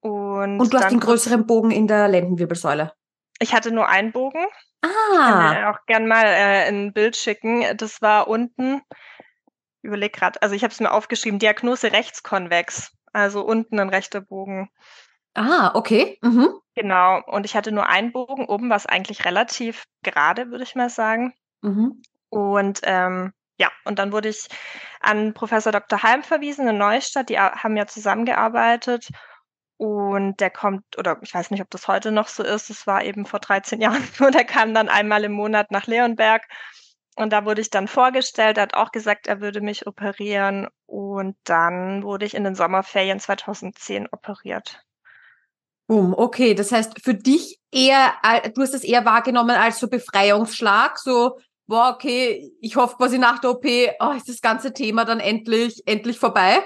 Und 0.00 0.60
Und 0.60 0.72
du 0.72 0.78
hast 0.78 0.90
den 0.90 1.00
größeren 1.00 1.46
Bogen 1.46 1.70
in 1.70 1.86
der 1.86 2.08
Lendenwirbelsäule? 2.08 2.92
Ich 3.38 3.54
hatte 3.54 3.72
nur 3.72 3.88
einen 3.88 4.12
Bogen. 4.12 4.44
Ich 4.84 4.90
kann 5.16 5.54
dir 5.54 5.66
ah. 5.66 5.70
auch 5.70 5.86
gern 5.86 6.06
mal, 6.08 6.26
äh, 6.26 6.68
'n 6.68 6.92
Bild 6.92 7.16
schicken. 7.16 7.64
Das 7.76 8.02
war 8.02 8.28
unten 8.28 8.82
überlege 9.82 10.18
grad, 10.18 10.42
also 10.42 10.54
ich 10.54 10.62
habe 10.62 10.72
es 10.72 10.80
mir 10.80 10.92
aufgeschrieben, 10.92 11.38
Diagnose 11.38 11.92
rechtskonvex. 11.92 12.92
Also 13.12 13.44
unten 13.44 13.78
ein 13.78 13.88
rechter 13.88 14.20
Bogen. 14.20 14.70
Ah, 15.34 15.72
okay. 15.74 16.18
Mhm. 16.22 16.48
Genau. 16.74 17.22
Und 17.26 17.44
ich 17.44 17.56
hatte 17.56 17.72
nur 17.72 17.86
einen 17.86 18.12
Bogen. 18.12 18.46
Oben 18.46 18.70
war 18.70 18.76
es 18.76 18.86
eigentlich 18.86 19.24
relativ 19.24 19.84
gerade, 20.02 20.50
würde 20.50 20.64
ich 20.64 20.74
mal 20.74 20.90
sagen. 20.90 21.34
Mhm. 21.62 22.02
Und 22.28 22.80
ähm, 22.84 23.32
ja, 23.58 23.70
und 23.84 23.98
dann 23.98 24.12
wurde 24.12 24.28
ich 24.28 24.48
an 25.00 25.34
Professor 25.34 25.72
Dr. 25.72 26.02
Halm 26.02 26.22
verwiesen 26.22 26.68
in 26.68 26.78
Neustadt. 26.78 27.28
Die 27.28 27.38
haben 27.38 27.76
ja 27.76 27.86
zusammengearbeitet. 27.86 29.08
Und 29.76 30.40
der 30.40 30.50
kommt, 30.50 30.84
oder 30.96 31.18
ich 31.22 31.34
weiß 31.34 31.50
nicht, 31.50 31.60
ob 31.60 31.70
das 31.70 31.88
heute 31.88 32.12
noch 32.12 32.28
so 32.28 32.42
ist, 32.42 32.70
es 32.70 32.86
war 32.86 33.02
eben 33.02 33.26
vor 33.26 33.40
13 33.40 33.80
Jahren 33.80 34.02
so, 34.14 34.30
der 34.30 34.44
kam 34.44 34.74
dann 34.74 34.88
einmal 34.88 35.24
im 35.24 35.32
Monat 35.32 35.70
nach 35.70 35.86
Leonberg 35.86 36.46
und 37.16 37.32
da 37.32 37.44
wurde 37.44 37.60
ich 37.60 37.70
dann 37.70 37.88
vorgestellt, 37.88 38.56
er 38.56 38.64
hat 38.64 38.74
auch 38.74 38.92
gesagt, 38.92 39.26
er 39.26 39.40
würde 39.40 39.60
mich 39.60 39.86
operieren 39.86 40.68
und 40.86 41.36
dann 41.44 42.02
wurde 42.02 42.24
ich 42.24 42.34
in 42.34 42.44
den 42.44 42.54
Sommerferien 42.54 43.20
2010 43.20 44.08
operiert. 44.10 44.82
Boom, 45.86 46.14
okay, 46.16 46.54
das 46.54 46.72
heißt 46.72 47.02
für 47.02 47.14
dich 47.14 47.60
eher, 47.70 48.12
du 48.54 48.62
hast 48.62 48.74
es 48.74 48.84
eher 48.84 49.04
wahrgenommen 49.04 49.56
als 49.56 49.78
so 49.78 49.88
Befreiungsschlag, 49.88 50.98
so, 50.98 51.38
boah, 51.66 51.92
okay, 51.94 52.50
ich 52.60 52.76
hoffe 52.76 52.96
quasi 52.96 53.18
nach 53.18 53.40
der 53.40 53.50
OP, 53.50 53.66
oh, 54.00 54.12
ist 54.12 54.28
das 54.28 54.40
ganze 54.40 54.72
Thema 54.72 55.04
dann 55.04 55.20
endlich, 55.20 55.82
endlich 55.86 56.18
vorbei. 56.18 56.62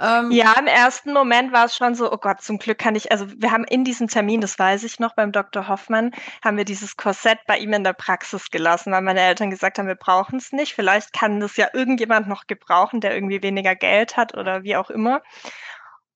Ähm, 0.00 0.30
ja, 0.30 0.54
im 0.58 0.66
ersten 0.66 1.12
Moment 1.12 1.52
war 1.52 1.64
es 1.64 1.74
schon 1.74 1.94
so, 1.94 2.12
oh 2.12 2.18
Gott, 2.18 2.40
zum 2.40 2.58
Glück 2.58 2.78
kann 2.78 2.94
ich, 2.94 3.10
also 3.10 3.26
wir 3.36 3.50
haben 3.50 3.64
in 3.64 3.84
diesem 3.84 4.06
Termin, 4.06 4.40
das 4.40 4.58
weiß 4.58 4.84
ich 4.84 5.00
noch, 5.00 5.14
beim 5.14 5.32
Dr. 5.32 5.66
Hoffmann, 5.66 6.12
haben 6.44 6.56
wir 6.56 6.64
dieses 6.64 6.96
Korsett 6.96 7.38
bei 7.46 7.58
ihm 7.58 7.72
in 7.72 7.82
der 7.82 7.94
Praxis 7.94 8.50
gelassen, 8.50 8.92
weil 8.92 9.02
meine 9.02 9.20
Eltern 9.20 9.50
gesagt 9.50 9.78
haben, 9.78 9.88
wir 9.88 9.96
brauchen 9.96 10.38
es 10.38 10.52
nicht. 10.52 10.74
Vielleicht 10.74 11.12
kann 11.12 11.40
das 11.40 11.56
ja 11.56 11.68
irgendjemand 11.72 12.28
noch 12.28 12.46
gebrauchen, 12.46 13.00
der 13.00 13.14
irgendwie 13.14 13.42
weniger 13.42 13.74
Geld 13.74 14.16
hat 14.16 14.36
oder 14.36 14.62
wie 14.62 14.76
auch 14.76 14.90
immer. 14.90 15.22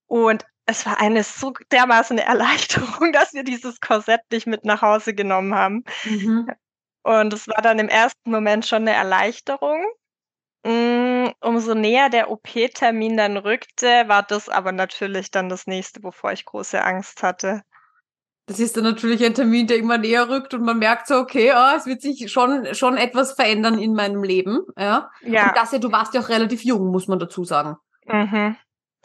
Und 0.07 0.45
es 0.67 0.87
war 0.87 1.01
eine 1.01 1.25
so 1.25 1.53
dermaßen 1.73 2.19
eine 2.19 2.29
Erleichterung, 2.29 3.13
dass 3.13 3.33
wir 3.35 3.45
dieses 3.45 3.81
Korsett 3.81 4.21
nicht 4.31 4.47
mit 4.47 4.65
nach 4.65 4.83
Hause 4.83 5.15
genommen 5.15 5.55
haben. 5.55 5.85
Mhm. 6.05 6.51
Und 7.03 7.33
es 7.33 7.49
war 7.49 7.63
dann 7.63 7.81
im 7.81 7.89
ersten 7.89 8.31
Moment 8.31 8.65
schon 8.65 8.83
eine 8.83 8.93
Erleichterung. 8.93 9.85
Hm, 10.65 11.33
umso 11.41 11.75
näher 11.75 12.09
der 12.09 12.31
OP-Termin 12.31 13.17
dann 13.17 13.37
rückte, 13.37 13.87
war 14.07 14.23
das 14.23 14.49
aber 14.49 14.73
natürlich 14.73 15.31
dann 15.31 15.49
das 15.49 15.67
nächste, 15.67 16.03
wovor 16.03 16.33
ich 16.33 16.45
große 16.45 16.83
Angst 16.83 17.23
hatte. 17.23 17.63
Das 18.47 18.59
ist 18.59 18.77
dann 18.77 18.85
natürlich 18.85 19.25
ein 19.25 19.35
Termin, 19.35 19.67
der 19.67 19.79
immer 19.79 19.99
näher 19.99 20.29
rückt 20.29 20.53
und 20.53 20.63
man 20.63 20.79
merkt 20.79 21.07
so, 21.07 21.17
okay, 21.17 21.53
oh, 21.55 21.77
es 21.77 21.87
wird 21.87 22.03
sich 22.03 22.31
schon, 22.31 22.75
schon 22.75 22.97
etwas 22.97 23.33
verändern 23.33 23.79
in 23.79 23.95
meinem 23.95 24.23
Leben. 24.25 24.61
Ja. 24.77 25.11
ja. 25.23 25.49
Und 25.49 25.57
das 25.57 25.73
ja, 25.73 25.79
du 25.79 25.93
warst 25.93 26.15
ja 26.15 26.21
auch 26.21 26.29
relativ 26.29 26.65
jung, 26.65 26.91
muss 26.91 27.07
man 27.07 27.19
dazu 27.19 27.45
sagen. 27.45 27.77
Mhm. 28.07 28.57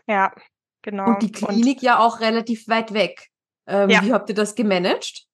Ja, 0.08 0.34
genau. 0.82 1.06
Und 1.06 1.22
die 1.22 1.32
Klinik 1.32 1.78
und 1.78 1.84
ja 1.84 2.00
auch 2.00 2.20
relativ 2.20 2.68
weit 2.68 2.94
weg. 2.94 3.30
Ähm, 3.68 3.90
ja. 3.90 4.02
Wie 4.02 4.14
habt 4.14 4.30
ihr 4.30 4.36
das 4.36 4.56
gemanagt? 4.56 5.27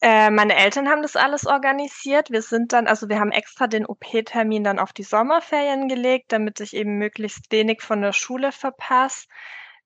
Äh, 0.00 0.30
meine 0.30 0.54
Eltern 0.56 0.88
haben 0.88 1.02
das 1.02 1.16
alles 1.16 1.46
organisiert. 1.46 2.30
Wir 2.30 2.42
sind 2.42 2.72
dann, 2.72 2.86
also 2.86 3.08
wir 3.08 3.18
haben 3.18 3.32
extra 3.32 3.66
den 3.66 3.84
OP-Termin 3.86 4.62
dann 4.64 4.78
auf 4.78 4.92
die 4.92 5.02
Sommerferien 5.02 5.88
gelegt, 5.88 6.32
damit 6.32 6.60
ich 6.60 6.74
eben 6.74 6.98
möglichst 6.98 7.50
wenig 7.50 7.82
von 7.82 8.00
der 8.00 8.12
Schule 8.12 8.52
verpasse. 8.52 9.26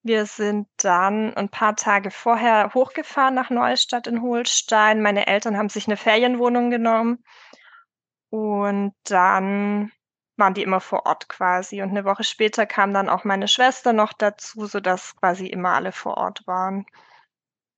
Wir 0.02 0.26
sind 0.26 0.68
dann 0.78 1.34
ein 1.34 1.48
paar 1.48 1.76
Tage 1.76 2.10
vorher 2.10 2.74
hochgefahren 2.74 3.34
nach 3.34 3.50
Neustadt 3.50 4.06
in 4.06 4.20
Holstein. 4.20 5.00
Meine 5.00 5.26
Eltern 5.28 5.56
haben 5.56 5.68
sich 5.68 5.86
eine 5.86 5.96
Ferienwohnung 5.96 6.70
genommen 6.70 7.24
und 8.30 8.94
dann 9.04 9.92
waren 10.36 10.54
die 10.54 10.62
immer 10.62 10.80
vor 10.80 11.06
Ort 11.06 11.28
quasi. 11.28 11.82
Und 11.82 11.90
eine 11.90 12.04
Woche 12.04 12.24
später 12.24 12.66
kam 12.66 12.92
dann 12.92 13.08
auch 13.08 13.24
meine 13.24 13.48
Schwester 13.48 13.92
noch 13.92 14.12
dazu, 14.12 14.66
sodass 14.66 15.16
quasi 15.16 15.46
immer 15.46 15.70
alle 15.70 15.92
vor 15.92 16.16
Ort 16.16 16.46
waren. 16.46 16.84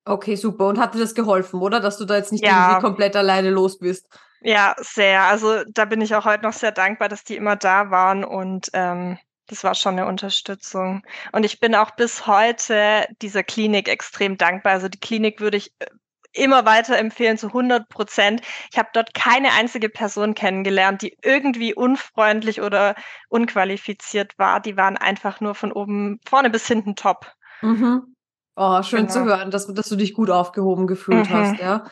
Okay, 0.04 0.37
super. 0.37 0.66
Und 0.66 0.78
hat 0.78 0.94
dir 0.94 0.99
das 1.00 1.14
geholfen, 1.14 1.61
oder? 1.61 1.80
Dass 1.80 1.96
du 1.96 2.04
da 2.04 2.16
jetzt 2.16 2.32
nicht 2.32 2.44
ja. 2.44 2.68
irgendwie 2.68 2.87
komplett 2.87 3.16
alleine 3.16 3.50
los 3.50 3.78
bist? 3.78 4.07
Ja, 4.42 4.74
sehr. 4.78 5.22
Also 5.22 5.64
da 5.68 5.87
bin 5.87 6.02
ich 6.02 6.14
auch 6.14 6.26
heute 6.26 6.42
noch 6.42 6.52
sehr 6.52 6.72
dankbar, 6.72 7.09
dass 7.09 7.24
die 7.24 7.37
immer 7.37 7.57
da 7.57 7.90
waren 7.90 8.24
und 8.24 8.68
ähm, 8.74 9.18
das 9.46 9.64
war 9.64 9.74
schon 9.74 9.98
eine 9.98 10.07
Unterstützung. 10.07 11.02
Und 11.33 11.44
ich 11.44 11.61
bin 11.61 11.74
auch 11.74 11.92
bis 11.92 12.26
heute 12.26 13.07
dieser 13.22 13.42
Klinik 13.42 13.88
extrem 13.88 14.37
dankbar. 14.37 14.74
Also 14.74 14.88
die 14.88 15.00
Klinik 15.00 15.40
würde 15.40 15.57
ich 15.57 15.72
äh, 15.78 15.87
immer 16.33 16.66
weiter 16.66 16.98
empfehlen 16.98 17.38
zu 17.38 17.48
100 17.48 17.88
Prozent. 17.88 18.42
Ich 18.70 18.78
habe 18.78 18.88
dort 18.92 19.14
keine 19.14 19.52
einzige 19.52 19.88
Person 19.88 20.35
kennengelernt, 20.35 21.00
die 21.00 21.16
irgendwie 21.22 21.74
unfreundlich 21.74 22.61
oder 22.61 22.94
unqualifiziert 23.28 24.38
war. 24.38 24.61
Die 24.61 24.76
waren 24.76 24.96
einfach 24.96 25.40
nur 25.40 25.55
von 25.55 25.72
oben 25.72 26.20
vorne 26.26 26.50
bis 26.50 26.66
hinten 26.66 26.96
top. 26.96 27.33
Mhm. 27.62 28.13
Oh, 28.56 28.82
schön 28.82 29.06
genau. 29.06 29.12
zu 29.12 29.24
hören, 29.24 29.50
dass, 29.50 29.66
dass 29.66 29.88
du 29.88 29.96
dich 29.96 30.14
gut 30.14 30.30
aufgehoben 30.30 30.86
gefühlt 30.86 31.28
mhm. 31.28 31.34
hast, 31.34 31.60
ja. 31.60 31.84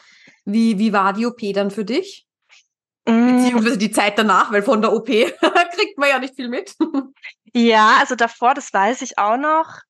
Wie, 0.44 0.79
wie 0.79 0.92
war 0.92 1.12
die 1.12 1.27
OP 1.27 1.40
dann 1.55 1.70
für 1.70 1.85
dich? 1.85 2.27
Mhm. 3.07 3.37
Beziehungsweise 3.37 3.79
die 3.79 3.90
Zeit 3.90 4.18
danach, 4.18 4.53
weil 4.53 4.62
von 4.62 4.81
der 4.81 4.92
OP 4.92 5.07
kriegt 5.07 5.98
man 5.98 6.09
ja 6.09 6.18
nicht 6.18 6.37
viel 6.37 6.48
mit. 6.48 6.75
ja, 7.53 7.96
also 7.98 8.14
davor, 8.14 8.55
das 8.55 8.72
weiß 8.72 9.03
ich 9.03 9.18
auch 9.18 9.37
noch. 9.37 9.81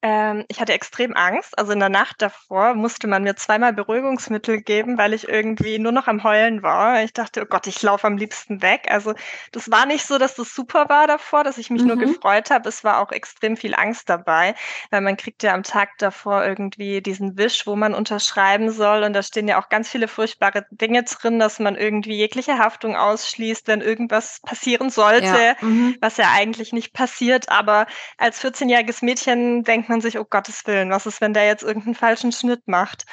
Ähm, 0.00 0.44
ich 0.46 0.60
hatte 0.60 0.72
extrem 0.72 1.16
Angst. 1.16 1.58
Also 1.58 1.72
in 1.72 1.80
der 1.80 1.88
Nacht 1.88 2.22
davor 2.22 2.74
musste 2.74 3.08
man 3.08 3.24
mir 3.24 3.34
zweimal 3.34 3.72
Beruhigungsmittel 3.72 4.60
geben, 4.60 4.96
weil 4.96 5.12
ich 5.12 5.28
irgendwie 5.28 5.80
nur 5.80 5.90
noch 5.90 6.06
am 6.06 6.22
Heulen 6.22 6.62
war. 6.62 7.02
Ich 7.02 7.12
dachte, 7.12 7.42
oh 7.42 7.46
Gott, 7.46 7.66
ich 7.66 7.82
laufe 7.82 8.06
am 8.06 8.16
liebsten 8.16 8.62
weg. 8.62 8.86
Also 8.90 9.14
das 9.50 9.70
war 9.72 9.86
nicht 9.86 10.06
so, 10.06 10.18
dass 10.18 10.36
das 10.36 10.54
super 10.54 10.88
war 10.88 11.08
davor, 11.08 11.42
dass 11.42 11.58
ich 11.58 11.70
mich 11.70 11.82
mhm. 11.82 11.88
nur 11.88 11.96
gefreut 11.96 12.50
habe. 12.50 12.68
Es 12.68 12.84
war 12.84 13.00
auch 13.00 13.10
extrem 13.10 13.56
viel 13.56 13.74
Angst 13.74 14.08
dabei, 14.08 14.54
weil 14.90 15.00
man 15.00 15.16
kriegt 15.16 15.42
ja 15.42 15.52
am 15.52 15.64
Tag 15.64 15.98
davor 15.98 16.44
irgendwie 16.44 17.00
diesen 17.02 17.36
Wisch, 17.36 17.66
wo 17.66 17.74
man 17.74 17.92
unterschreiben 17.92 18.70
soll. 18.70 19.02
Und 19.02 19.14
da 19.14 19.22
stehen 19.24 19.48
ja 19.48 19.60
auch 19.60 19.68
ganz 19.68 19.88
viele 19.88 20.06
furchtbare 20.06 20.64
Dinge 20.70 21.02
drin, 21.02 21.40
dass 21.40 21.58
man 21.58 21.74
irgendwie 21.74 22.14
jegliche 22.14 22.58
Haftung 22.58 22.94
ausschließt, 22.94 23.66
wenn 23.66 23.80
irgendwas 23.80 24.40
passieren 24.46 24.90
sollte, 24.90 25.26
ja. 25.26 25.54
mhm. 25.60 25.96
was 26.00 26.18
ja 26.18 26.30
eigentlich 26.32 26.72
nicht 26.72 26.92
passiert. 26.92 27.48
Aber 27.48 27.86
als 28.16 28.40
14-jähriges 28.44 29.04
Mädchen 29.04 29.64
denkt 29.64 29.87
man 29.88 30.00
sich, 30.00 30.18
oh 30.18 30.24
Gottes 30.24 30.66
Willen, 30.66 30.90
was 30.90 31.06
ist, 31.06 31.20
wenn 31.20 31.34
der 31.34 31.46
jetzt 31.46 31.62
irgendeinen 31.62 31.94
falschen 31.94 32.32
Schnitt 32.32 32.66
macht? 32.66 33.06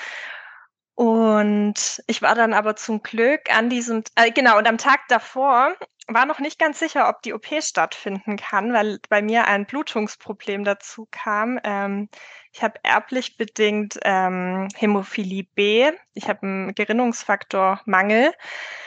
Und 0.95 2.01
ich 2.07 2.21
war 2.21 2.35
dann 2.35 2.53
aber 2.53 2.75
zum 2.77 3.03
Glück 3.03 3.53
an 3.53 3.69
diesem, 3.69 4.03
äh, 4.15 4.31
genau, 4.31 4.57
und 4.57 4.67
am 4.67 4.77
Tag 4.77 5.01
davor 5.09 5.75
war 6.07 6.25
noch 6.25 6.39
nicht 6.39 6.59
ganz 6.59 6.77
sicher, 6.79 7.09
ob 7.09 7.21
die 7.23 7.33
OP 7.33 7.47
stattfinden 7.61 8.37
kann, 8.37 8.73
weil 8.73 8.99
bei 9.09 9.21
mir 9.21 9.45
ein 9.47 9.65
Blutungsproblem 9.65 10.63
dazu 10.63 11.07
kam. 11.09 11.59
Ähm, 11.63 12.09
ich 12.51 12.61
habe 12.63 12.79
erblich 12.83 13.37
bedingt 13.37 13.99
ähm, 14.03 14.67
Hämophilie 14.75 15.43
B. 15.55 15.91
Ich 16.13 16.29
habe 16.29 16.43
einen 16.43 16.75
Gerinnungsfaktormangel. 16.75 18.33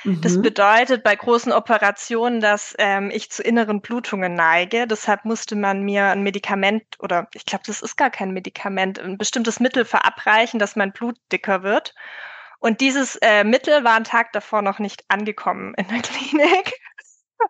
Mhm. 0.05 0.21
Das 0.21 0.41
bedeutet 0.41 1.03
bei 1.03 1.17
großen 1.17 1.53
Operationen, 1.53 2.41
dass 2.41 2.75
ähm, 2.79 3.11
ich 3.13 3.31
zu 3.31 3.43
inneren 3.43 3.81
Blutungen 3.81 4.35
neige. 4.35 4.87
Deshalb 4.87 5.25
musste 5.25 5.57
man 5.57 5.83
mir 5.83 6.07
ein 6.07 6.23
Medikament 6.23 6.85
oder 7.01 7.29
ich 7.35 7.47
glaube, 7.47 7.65
das 7.67 7.83
ist 7.83 7.97
gar 7.97 8.11
kein 8.11 8.31
Medikament, 8.31 9.01
ein 9.01 9.19
bestimmtes 9.19 9.59
Mittel 9.59 9.85
verabreichen, 9.85 10.61
dass 10.61 10.77
mein 10.77 10.93
Blut 10.93 11.17
dicker 11.33 11.65
wird. 11.65 11.95
Und 12.61 12.81
dieses 12.81 13.17
äh, 13.17 13.45
Mittel 13.45 13.85
war 13.85 13.95
einen 13.95 14.05
Tag 14.05 14.33
davor 14.33 14.63
noch 14.63 14.79
nicht 14.79 15.05
angekommen 15.09 15.75
in 15.75 15.87
der 15.89 15.99
Klinik. 16.03 16.75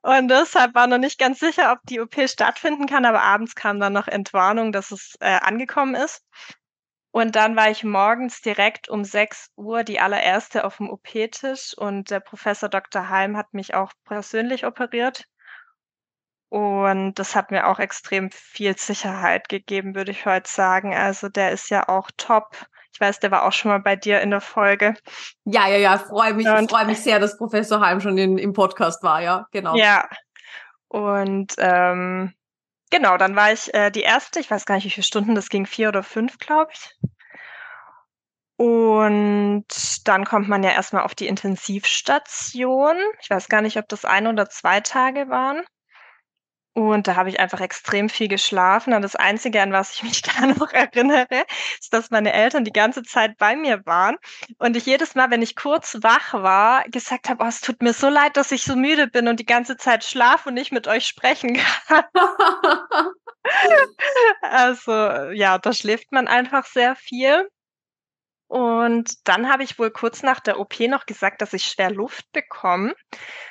Und 0.03 0.29
deshalb 0.29 0.75
war 0.75 0.87
noch 0.87 0.99
nicht 0.99 1.19
ganz 1.19 1.41
sicher, 1.41 1.73
ob 1.73 1.81
die 1.85 2.01
OP 2.01 2.15
stattfinden 2.29 2.87
kann, 2.87 3.05
aber 3.05 3.23
abends 3.23 3.55
kam 3.55 3.81
dann 3.81 3.93
noch 3.93 4.09
Entwarnung, 4.09 4.73
dass 4.73 4.91
es 4.91 5.17
äh, 5.21 5.39
angekommen 5.41 5.95
ist. 5.95 6.23
Und 7.11 7.37
dann 7.37 7.57
war 7.57 7.71
ich 7.71 7.85
morgens 7.85 8.41
direkt 8.43 8.89
um 8.89 9.05
6 9.05 9.51
Uhr 9.57 9.83
die 9.83 9.99
allererste 10.01 10.65
auf 10.65 10.77
dem 10.77 10.91
OP-Tisch 10.91 11.75
und 11.77 12.11
der 12.11 12.21
Professor 12.21 12.69
Dr. 12.69 13.09
Halm 13.09 13.37
hat 13.37 13.55
mich 13.55 13.75
auch 13.75 13.93
persönlich 14.05 14.67
operiert. 14.67 15.25
Und 16.51 17.15
das 17.15 17.35
hat 17.35 17.51
mir 17.51 17.67
auch 17.67 17.79
extrem 17.79 18.31
viel 18.31 18.77
Sicherheit 18.79 19.49
gegeben, 19.49 19.95
würde 19.95 20.13
ich 20.13 20.27
heute 20.27 20.51
sagen. 20.51 20.95
Also 20.95 21.29
der 21.29 21.53
ist 21.53 21.71
ja 21.71 21.89
auch 21.89 22.11
top 22.17 22.67
ich 22.99 23.01
weiß, 23.01 23.21
der 23.21 23.31
war 23.31 23.45
auch 23.45 23.53
schon 23.53 23.71
mal 23.71 23.79
bei 23.79 23.95
dir 23.95 24.21
in 24.23 24.31
der 24.31 24.41
Folge. 24.41 24.95
Ja, 25.45 25.69
ja, 25.69 25.77
ja, 25.77 25.99
freue 25.99 26.35
mich, 26.35 26.49
freue 26.49 26.85
mich 26.85 27.01
sehr, 27.01 27.21
dass 27.21 27.39
Professor 27.39 27.81
Heim 27.81 28.01
schon 28.01 28.19
in, 28.19 28.39
im 28.39 28.53
Podcast 28.53 29.05
war, 29.05 29.23
ja, 29.23 29.47
genau. 29.53 29.77
Ja. 29.77 30.09
Und 30.89 31.55
ähm, 31.59 32.35
genau, 32.91 33.17
dann 33.17 33.37
war 33.37 33.53
ich 33.53 33.73
äh, 33.73 33.93
die 33.93 34.01
erste, 34.01 34.41
ich 34.41 34.51
weiß 34.51 34.67
gar 34.67 34.75
nicht, 34.75 34.85
wie 34.87 34.91
viele 34.91 35.05
Stunden 35.05 35.37
das 35.37 35.49
ging, 35.49 35.65
vier 35.65 35.91
oder 35.91 36.03
fünf, 36.03 36.39
glaube 36.39 36.73
ich. 36.73 36.97
Und 38.57 39.67
dann 40.05 40.25
kommt 40.25 40.49
man 40.49 40.65
ja 40.65 40.71
erstmal 40.71 41.05
auf 41.05 41.15
die 41.15 41.29
Intensivstation. 41.29 42.97
Ich 43.23 43.31
weiß 43.31 43.49
gar 43.49 43.63
nicht, 43.63 43.77
ob 43.79 43.89
das 43.89 44.05
ein 44.05 44.27
oder 44.27 44.51
zwei 44.51 44.81
Tage 44.81 45.29
waren. 45.29 45.63
Und 46.79 47.09
da 47.09 47.17
habe 47.17 47.29
ich 47.29 47.41
einfach 47.41 47.61
extrem 47.61 48.09
viel 48.09 48.29
geschlafen. 48.29 48.95
Und 48.95 49.03
das 49.03 49.17
Einzige, 49.17 49.61
an 49.61 49.73
was 49.73 49.95
ich 49.95 50.05
mich 50.05 50.23
da 50.23 50.47
noch 50.47 50.73
erinnere, 50.73 51.45
ist, 51.81 51.93
dass 51.93 52.11
meine 52.11 52.33
Eltern 52.33 52.65
die 52.65 52.73
ganze 52.73 53.03
Zeit 53.03 53.37
bei 53.37 53.57
mir 53.57 53.85
waren. 53.85 54.17
Und 54.59 54.77
ich 54.77 54.87
jedes 54.87 55.17
Mal, 55.17 55.31
wenn 55.31 55.43
ich 55.43 55.57
kurz 55.57 55.99
wach 56.03 56.35
war, 56.35 56.85
gesagt 56.85 57.29
habe, 57.29 57.43
oh, 57.43 57.49
es 57.49 57.61
tut 57.61 57.83
mir 57.83 57.93
so 57.93 58.09
leid, 58.09 58.37
dass 58.37 58.53
ich 58.53 58.63
so 58.63 58.77
müde 58.77 59.09
bin 59.09 59.27
und 59.27 59.41
die 59.41 59.47
ganze 59.47 59.77
Zeit 59.77 60.05
schlafe 60.05 60.51
und 60.51 60.55
nicht 60.55 60.71
mit 60.71 60.87
euch 60.87 61.07
sprechen 61.07 61.55
kann. 61.89 62.05
also 64.43 64.93
ja, 65.33 65.59
da 65.59 65.73
schläft 65.73 66.13
man 66.13 66.29
einfach 66.29 66.65
sehr 66.67 66.95
viel. 66.95 67.49
Und 68.49 69.29
dann 69.29 69.51
habe 69.51 69.63
ich 69.63 69.79
wohl 69.79 69.91
kurz 69.91 70.23
nach 70.23 70.41
der 70.41 70.59
OP 70.59 70.81
noch 70.81 71.05
gesagt, 71.05 71.43
dass 71.43 71.53
ich 71.53 71.65
schwer 71.65 71.91
Luft 71.91 72.33
bekomme. 72.33 72.95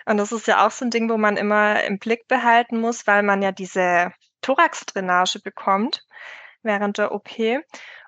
Und 0.06 0.18
das 0.18 0.32
ist 0.32 0.48
ja 0.48 0.66
auch 0.66 0.72
so 0.72 0.86
ein 0.86 0.92
Ding, 0.92 1.10
wo 1.10 1.18
man 1.18 1.38
immer 1.38 1.84
im 1.84 2.00
Blick 2.00 2.28
behalten 2.28 2.82
muss, 2.82 3.06
weil 3.06 3.22
man 3.22 3.44
ja 3.44 3.52
diese 3.52 4.12
Thoraxdrainage 4.42 5.40
bekommt 5.40 6.04
während 6.64 6.98
der 6.98 7.12
OP. 7.12 7.30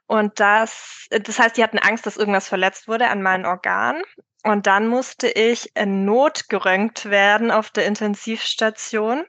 Und 0.08 0.40
das, 0.40 1.06
das 1.12 1.38
heißt, 1.38 1.58
die 1.58 1.64
hatten 1.64 1.78
Angst, 1.78 2.08
dass 2.08 2.18
irgendwas 2.18 2.48
verletzt 2.48 2.88
wurde 2.88 3.10
an 3.10 3.22
meinen 3.22 3.46
Organen. 3.46 4.04
Und 4.44 4.66
dann 4.66 4.88
musste 4.88 5.28
ich 5.28 5.72
notgeröntgt 5.78 7.10
werden 7.12 7.52
auf 7.52 7.70
der 7.70 7.86
Intensivstation. 7.86 9.26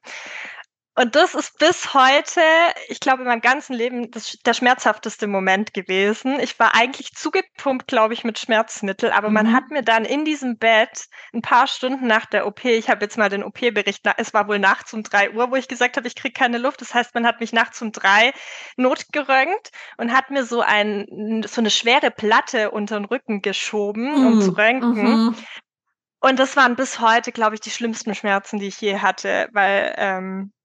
Und 0.97 1.15
das 1.15 1.35
ist 1.35 1.57
bis 1.59 1.95
heute, 1.95 2.41
ich 2.89 2.99
glaube, 2.99 3.23
in 3.23 3.29
meinem 3.29 3.41
ganzen 3.41 3.75
Leben 3.75 4.11
das, 4.11 4.37
der 4.45 4.55
schmerzhafteste 4.55 5.29
Moment 5.29 5.73
gewesen. 5.73 6.41
Ich 6.41 6.59
war 6.59 6.75
eigentlich 6.75 7.13
zugepumpt, 7.15 7.87
glaube 7.87 8.13
ich, 8.13 8.25
mit 8.25 8.41
Schmerzmittel, 8.41 9.13
aber 9.13 9.29
mhm. 9.29 9.35
man 9.35 9.53
hat 9.53 9.71
mir 9.71 9.83
dann 9.83 10.05
in 10.05 10.25
diesem 10.25 10.59
Bett 10.59 11.07
ein 11.33 11.43
paar 11.43 11.69
Stunden 11.69 12.09
nach 12.09 12.27
der 12.27 12.47
OP, 12.47 12.65
ich 12.65 12.91
habe 12.91 13.05
jetzt 13.05 13.17
mal 13.17 13.29
den 13.29 13.45
OP-Bericht, 13.45 14.03
es 14.17 14.35
war 14.35 14.49
wohl 14.49 14.59
nachts 14.59 14.93
um 14.93 15.05
drei 15.05 15.31
Uhr, 15.31 15.51
wo 15.51 15.57
ich 15.57 15.69
gesagt 15.69 15.97
habe, 15.97 16.09
ich 16.09 16.17
kriege 16.17 16.33
keine 16.33 16.59
Luft. 16.59 16.81
Das 16.81 16.93
heißt, 16.93 17.15
man 17.15 17.25
hat 17.25 17.41
mich 17.41 17.53
nachts 17.53 17.81
um 17.81 17.93
drei 17.93 18.33
notgeröntgt 18.77 19.71
und 19.97 20.13
hat 20.13 20.31
mir 20.31 20.45
so, 20.45 20.61
ein, 20.61 21.45
so 21.47 21.61
eine 21.61 21.71
schwere 21.71 22.11
Platte 22.11 22.73
unter 22.73 22.99
den 22.99 23.05
Rücken 23.05 23.43
geschoben, 23.43 24.11
mhm. 24.11 24.27
um 24.27 24.41
zu 24.41 24.51
röntgen. 24.51 25.27
Mhm. 25.27 25.37
Und 26.19 26.39
das 26.39 26.57
waren 26.57 26.75
bis 26.75 27.01
heute, 27.01 27.31
glaube 27.33 27.55
ich, 27.55 27.61
die 27.61 27.71
schlimmsten 27.71 28.15
Schmerzen, 28.15 28.59
die 28.59 28.67
ich 28.67 28.81
je 28.81 28.99
hatte, 28.99 29.49
weil 29.53 29.95
ähm, 29.97 30.53
äh, 30.53 30.60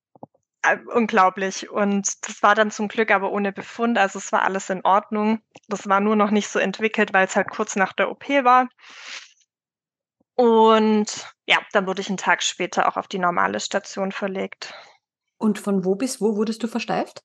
unglaublich. 0.93 1.69
Und 1.69 2.07
das 2.27 2.41
war 2.43 2.55
dann 2.55 2.71
zum 2.71 2.87
Glück 2.87 3.11
aber 3.11 3.31
ohne 3.31 3.51
Befund. 3.51 3.97
Also 3.97 4.19
es 4.19 4.31
war 4.31 4.43
alles 4.43 4.69
in 4.69 4.83
Ordnung. 4.83 5.41
Das 5.67 5.87
war 5.87 5.99
nur 5.99 6.15
noch 6.15 6.31
nicht 6.31 6.47
so 6.47 6.59
entwickelt, 6.59 7.13
weil 7.13 7.25
es 7.25 7.35
halt 7.35 7.49
kurz 7.49 7.75
nach 7.75 7.93
der 7.93 8.09
OP 8.09 8.27
war. 8.29 8.67
Und 10.35 11.33
ja, 11.47 11.59
dann 11.71 11.87
wurde 11.87 12.01
ich 12.01 12.09
einen 12.09 12.17
Tag 12.17 12.43
später 12.43 12.87
auch 12.87 12.97
auf 12.97 13.07
die 13.07 13.19
normale 13.19 13.59
Station 13.59 14.11
verlegt. 14.11 14.73
Und 15.37 15.59
von 15.59 15.85
wo 15.85 15.95
bis 15.95 16.21
wo 16.21 16.35
wurdest 16.35 16.63
du 16.63 16.67
versteift? 16.67 17.23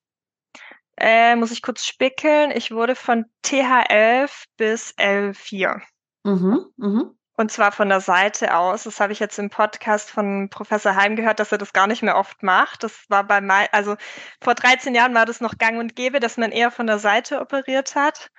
Äh, 0.96 1.34
muss 1.36 1.50
ich 1.50 1.62
kurz 1.62 1.84
spickeln. 1.84 2.50
Ich 2.50 2.70
wurde 2.70 2.94
von 2.94 3.24
TH11 3.44 4.44
bis 4.56 4.94
L4. 4.96 5.80
Mhm, 6.24 6.66
mhm. 6.76 7.18
Und 7.40 7.50
zwar 7.50 7.72
von 7.72 7.88
der 7.88 8.02
Seite 8.02 8.54
aus. 8.54 8.82
Das 8.82 9.00
habe 9.00 9.14
ich 9.14 9.18
jetzt 9.18 9.38
im 9.38 9.48
Podcast 9.48 10.10
von 10.10 10.50
Professor 10.50 10.94
Heim 10.94 11.16
gehört, 11.16 11.40
dass 11.40 11.50
er 11.50 11.56
das 11.56 11.72
gar 11.72 11.86
nicht 11.86 12.02
mehr 12.02 12.18
oft 12.18 12.42
macht. 12.42 12.82
Das 12.82 13.06
war 13.08 13.24
bei 13.24 13.40
mein, 13.40 13.66
also 13.72 13.96
vor 14.42 14.54
13 14.54 14.94
Jahren 14.94 15.14
war 15.14 15.24
das 15.24 15.40
noch 15.40 15.56
gang 15.56 15.78
und 15.78 15.96
gäbe, 15.96 16.20
dass 16.20 16.36
man 16.36 16.52
eher 16.52 16.70
von 16.70 16.86
der 16.86 16.98
Seite 16.98 17.40
operiert 17.40 17.94
hat. 17.94 18.30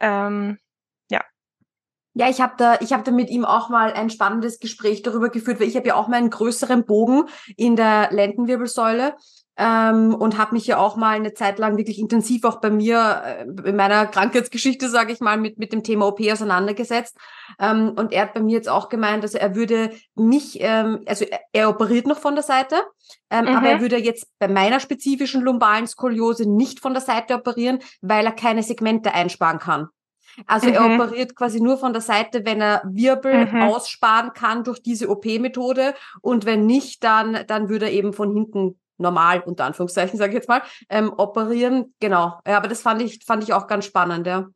Ähm, 0.00 0.58
ja. 1.10 1.22
Ja, 2.14 2.30
ich 2.30 2.40
habe 2.40 2.54
da, 2.56 2.78
ich 2.80 2.94
habe 2.94 3.02
da 3.02 3.10
mit 3.10 3.28
ihm 3.28 3.44
auch 3.44 3.68
mal 3.68 3.92
ein 3.92 4.08
spannendes 4.08 4.58
Gespräch 4.58 5.02
darüber 5.02 5.28
geführt, 5.28 5.60
weil 5.60 5.68
ich 5.68 5.76
habe 5.76 5.88
ja 5.88 5.94
auch 5.94 6.08
mal 6.08 6.16
einen 6.16 6.30
größeren 6.30 6.86
Bogen 6.86 7.28
in 7.58 7.76
der 7.76 8.10
Lendenwirbelsäule 8.10 9.16
ähm, 9.56 10.14
und 10.14 10.36
habe 10.36 10.54
mich 10.54 10.66
ja 10.66 10.78
auch 10.78 10.96
mal 10.96 11.14
eine 11.14 11.34
Zeit 11.34 11.58
lang 11.58 11.76
wirklich 11.76 11.98
intensiv 11.98 12.44
auch 12.44 12.60
bei 12.60 12.70
mir 12.70 13.22
äh, 13.24 13.68
in 13.68 13.76
meiner 13.76 14.06
Krankheitsgeschichte, 14.06 14.88
sage 14.88 15.12
ich 15.12 15.20
mal, 15.20 15.36
mit 15.36 15.58
mit 15.58 15.72
dem 15.72 15.82
Thema 15.84 16.08
OP 16.08 16.20
auseinandergesetzt. 16.20 17.16
Ähm, 17.60 17.92
und 17.96 18.12
er 18.12 18.22
hat 18.22 18.34
bei 18.34 18.40
mir 18.40 18.56
jetzt 18.56 18.68
auch 18.68 18.88
gemeint, 18.88 19.22
also 19.22 19.38
er 19.38 19.54
würde 19.54 19.92
mich, 20.16 20.58
ähm, 20.60 21.02
also 21.06 21.24
er, 21.24 21.40
er 21.52 21.68
operiert 21.68 22.06
noch 22.06 22.18
von 22.18 22.34
der 22.34 22.42
Seite, 22.42 22.76
mhm. 23.30 23.46
aber 23.48 23.68
er 23.68 23.80
würde 23.80 23.96
jetzt 23.96 24.26
bei 24.38 24.48
meiner 24.48 24.80
spezifischen 24.80 25.42
lumbalen 25.42 25.86
Skoliose 25.86 26.48
nicht 26.50 26.80
von 26.80 26.92
der 26.92 27.02
Seite 27.02 27.34
operieren, 27.34 27.78
weil 28.00 28.26
er 28.26 28.32
keine 28.32 28.62
Segmente 28.62 29.14
einsparen 29.14 29.60
kann. 29.60 29.88
Also 30.46 30.68
mhm. 30.68 30.74
er 30.74 30.94
operiert 30.94 31.36
quasi 31.36 31.60
nur 31.60 31.78
von 31.78 31.92
der 31.92 32.02
Seite, 32.02 32.44
wenn 32.44 32.60
er 32.60 32.82
Wirbel 32.84 33.46
mhm. 33.46 33.62
aussparen 33.62 34.32
kann 34.32 34.64
durch 34.64 34.82
diese 34.82 35.08
OP-Methode 35.08 35.94
und 36.20 36.44
wenn 36.44 36.66
nicht, 36.66 37.04
dann, 37.04 37.44
dann 37.46 37.68
würde 37.68 37.86
er 37.86 37.92
eben 37.92 38.12
von 38.12 38.32
hinten 38.32 38.78
normal, 38.98 39.40
unter 39.40 39.64
Anführungszeichen, 39.64 40.18
sage 40.18 40.30
ich 40.30 40.36
jetzt 40.36 40.48
mal, 40.48 40.62
ähm, 40.88 41.12
operieren. 41.16 41.94
Genau. 42.00 42.40
Ja, 42.46 42.56
aber 42.56 42.68
das 42.68 42.82
fand 42.82 43.02
ich, 43.02 43.24
fand 43.24 43.42
ich 43.42 43.52
auch 43.52 43.66
ganz 43.66 43.86
spannend, 43.86 44.26
ja. 44.26 44.46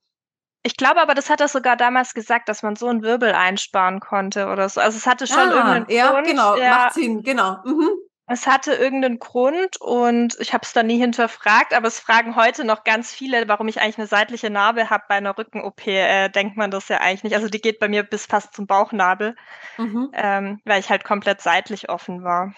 Ich 0.63 0.77
glaube 0.77 1.01
aber, 1.01 1.15
das 1.15 1.31
hat 1.31 1.41
er 1.41 1.49
sogar 1.49 1.77
damals 1.77 2.15
gesagt, 2.15 2.49
dass 2.49 2.63
man 2.63 2.77
so 2.77 2.89
einen 2.89 3.03
Wirbel 3.03 3.33
einsparen 3.33 4.01
konnte 4.01 4.49
oder 4.49 4.69
so. 4.69 4.81
Also 4.81 4.99
es 4.99 5.07
hatte 5.07 5.27
schon 5.27 5.39
ah, 5.39 5.45
irgendeinen 5.45 5.87
ja, 5.89 6.11
Grund. 6.11 6.27
Genau, 6.27 6.57
ja, 6.57 6.71
macht 6.71 6.95
Sinn, 6.95 7.23
genau. 7.23 7.59
Mhm. 7.65 7.89
Es 8.31 8.47
hatte 8.47 8.75
irgendeinen 8.75 9.19
Grund 9.19 9.81
und 9.81 10.37
ich 10.39 10.53
habe 10.53 10.63
es 10.63 10.75
da 10.75 10.83
nie 10.83 10.99
hinterfragt, 10.99 11.73
aber 11.73 11.89
es 11.89 11.99
fragen 11.99 12.37
heute 12.37 12.65
noch 12.65 12.85
ganz 12.85 13.11
viele, 13.11 13.49
warum 13.49 13.69
ich 13.69 13.81
eigentlich 13.81 13.97
eine 13.97 14.07
seitliche 14.07 14.51
Narbe 14.51 14.91
habe 14.91 15.05
bei 15.09 15.15
einer 15.15 15.39
Rücken-OP. 15.39 15.87
Äh, 15.87 16.29
denkt 16.29 16.59
man 16.59 16.71
das 16.71 16.89
ja 16.89 16.99
eigentlich 16.99 17.25
nicht. 17.25 17.35
Also 17.35 17.49
die 17.49 17.63
geht 17.63 17.79
bei 17.79 17.89
mir 17.89 18.03
bis 18.03 18.27
fast 18.27 18.53
zum 18.53 18.67
Bauchnabel, 18.67 19.35
mhm. 19.79 20.11
ähm, 20.13 20.61
weil 20.67 20.81
ich 20.81 20.91
halt 20.91 21.05
komplett 21.05 21.41
seitlich 21.41 21.89
offen 21.89 22.23
war. 22.23 22.53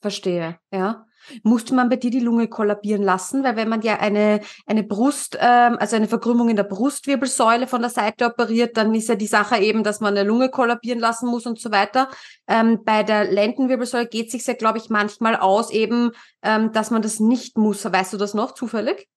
Verstehe, 0.00 0.60
ja. 0.70 1.06
Musste 1.42 1.74
man 1.74 1.88
bei 1.88 1.96
dir 1.96 2.10
die 2.10 2.20
Lunge 2.20 2.48
kollabieren 2.48 3.02
lassen? 3.02 3.44
Weil 3.44 3.56
wenn 3.56 3.68
man 3.68 3.82
ja 3.82 3.98
eine, 3.98 4.40
eine 4.66 4.82
Brust, 4.82 5.36
ähm, 5.40 5.76
also 5.78 5.96
eine 5.96 6.08
Verkrümmung 6.08 6.48
in 6.48 6.56
der 6.56 6.64
Brustwirbelsäule 6.64 7.66
von 7.66 7.80
der 7.80 7.90
Seite 7.90 8.26
operiert, 8.26 8.76
dann 8.76 8.94
ist 8.94 9.08
ja 9.08 9.14
die 9.14 9.26
Sache 9.26 9.58
eben, 9.58 9.84
dass 9.84 10.00
man 10.00 10.16
eine 10.16 10.28
Lunge 10.28 10.50
kollabieren 10.50 10.98
lassen 10.98 11.28
muss 11.28 11.46
und 11.46 11.60
so 11.60 11.70
weiter. 11.70 12.08
Ähm, 12.46 12.84
bei 12.84 13.02
der 13.02 13.24
Lendenwirbelsäule 13.24 14.06
geht 14.06 14.30
sich 14.30 14.46
ja, 14.46 14.54
glaube 14.54 14.78
ich, 14.78 14.90
manchmal 14.90 15.36
aus 15.36 15.70
eben, 15.70 16.12
ähm, 16.42 16.72
dass 16.72 16.90
man 16.90 17.02
das 17.02 17.20
nicht 17.20 17.58
muss. 17.58 17.84
Weißt 17.84 18.12
du 18.12 18.16
das 18.16 18.34
noch 18.34 18.54
zufällig? 18.54 19.08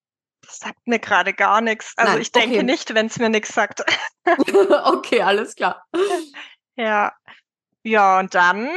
Das 0.45 0.59
sagt 0.59 0.85
mir 0.85 0.99
gerade 0.99 1.33
gar 1.33 1.61
nichts. 1.61 1.93
Also 1.95 2.13
Nein, 2.13 2.21
ich 2.21 2.31
denke 2.31 2.57
okay. 2.57 2.63
nicht, 2.63 2.93
wenn 2.93 3.07
es 3.07 3.17
mir 3.17 3.29
nichts 3.29 3.53
sagt. 3.53 3.83
okay, 4.85 5.21
alles 5.21 5.55
klar. 5.55 5.83
Ja. 6.75 7.13
Ja, 7.83 8.17
und 8.17 8.33
dann 8.33 8.67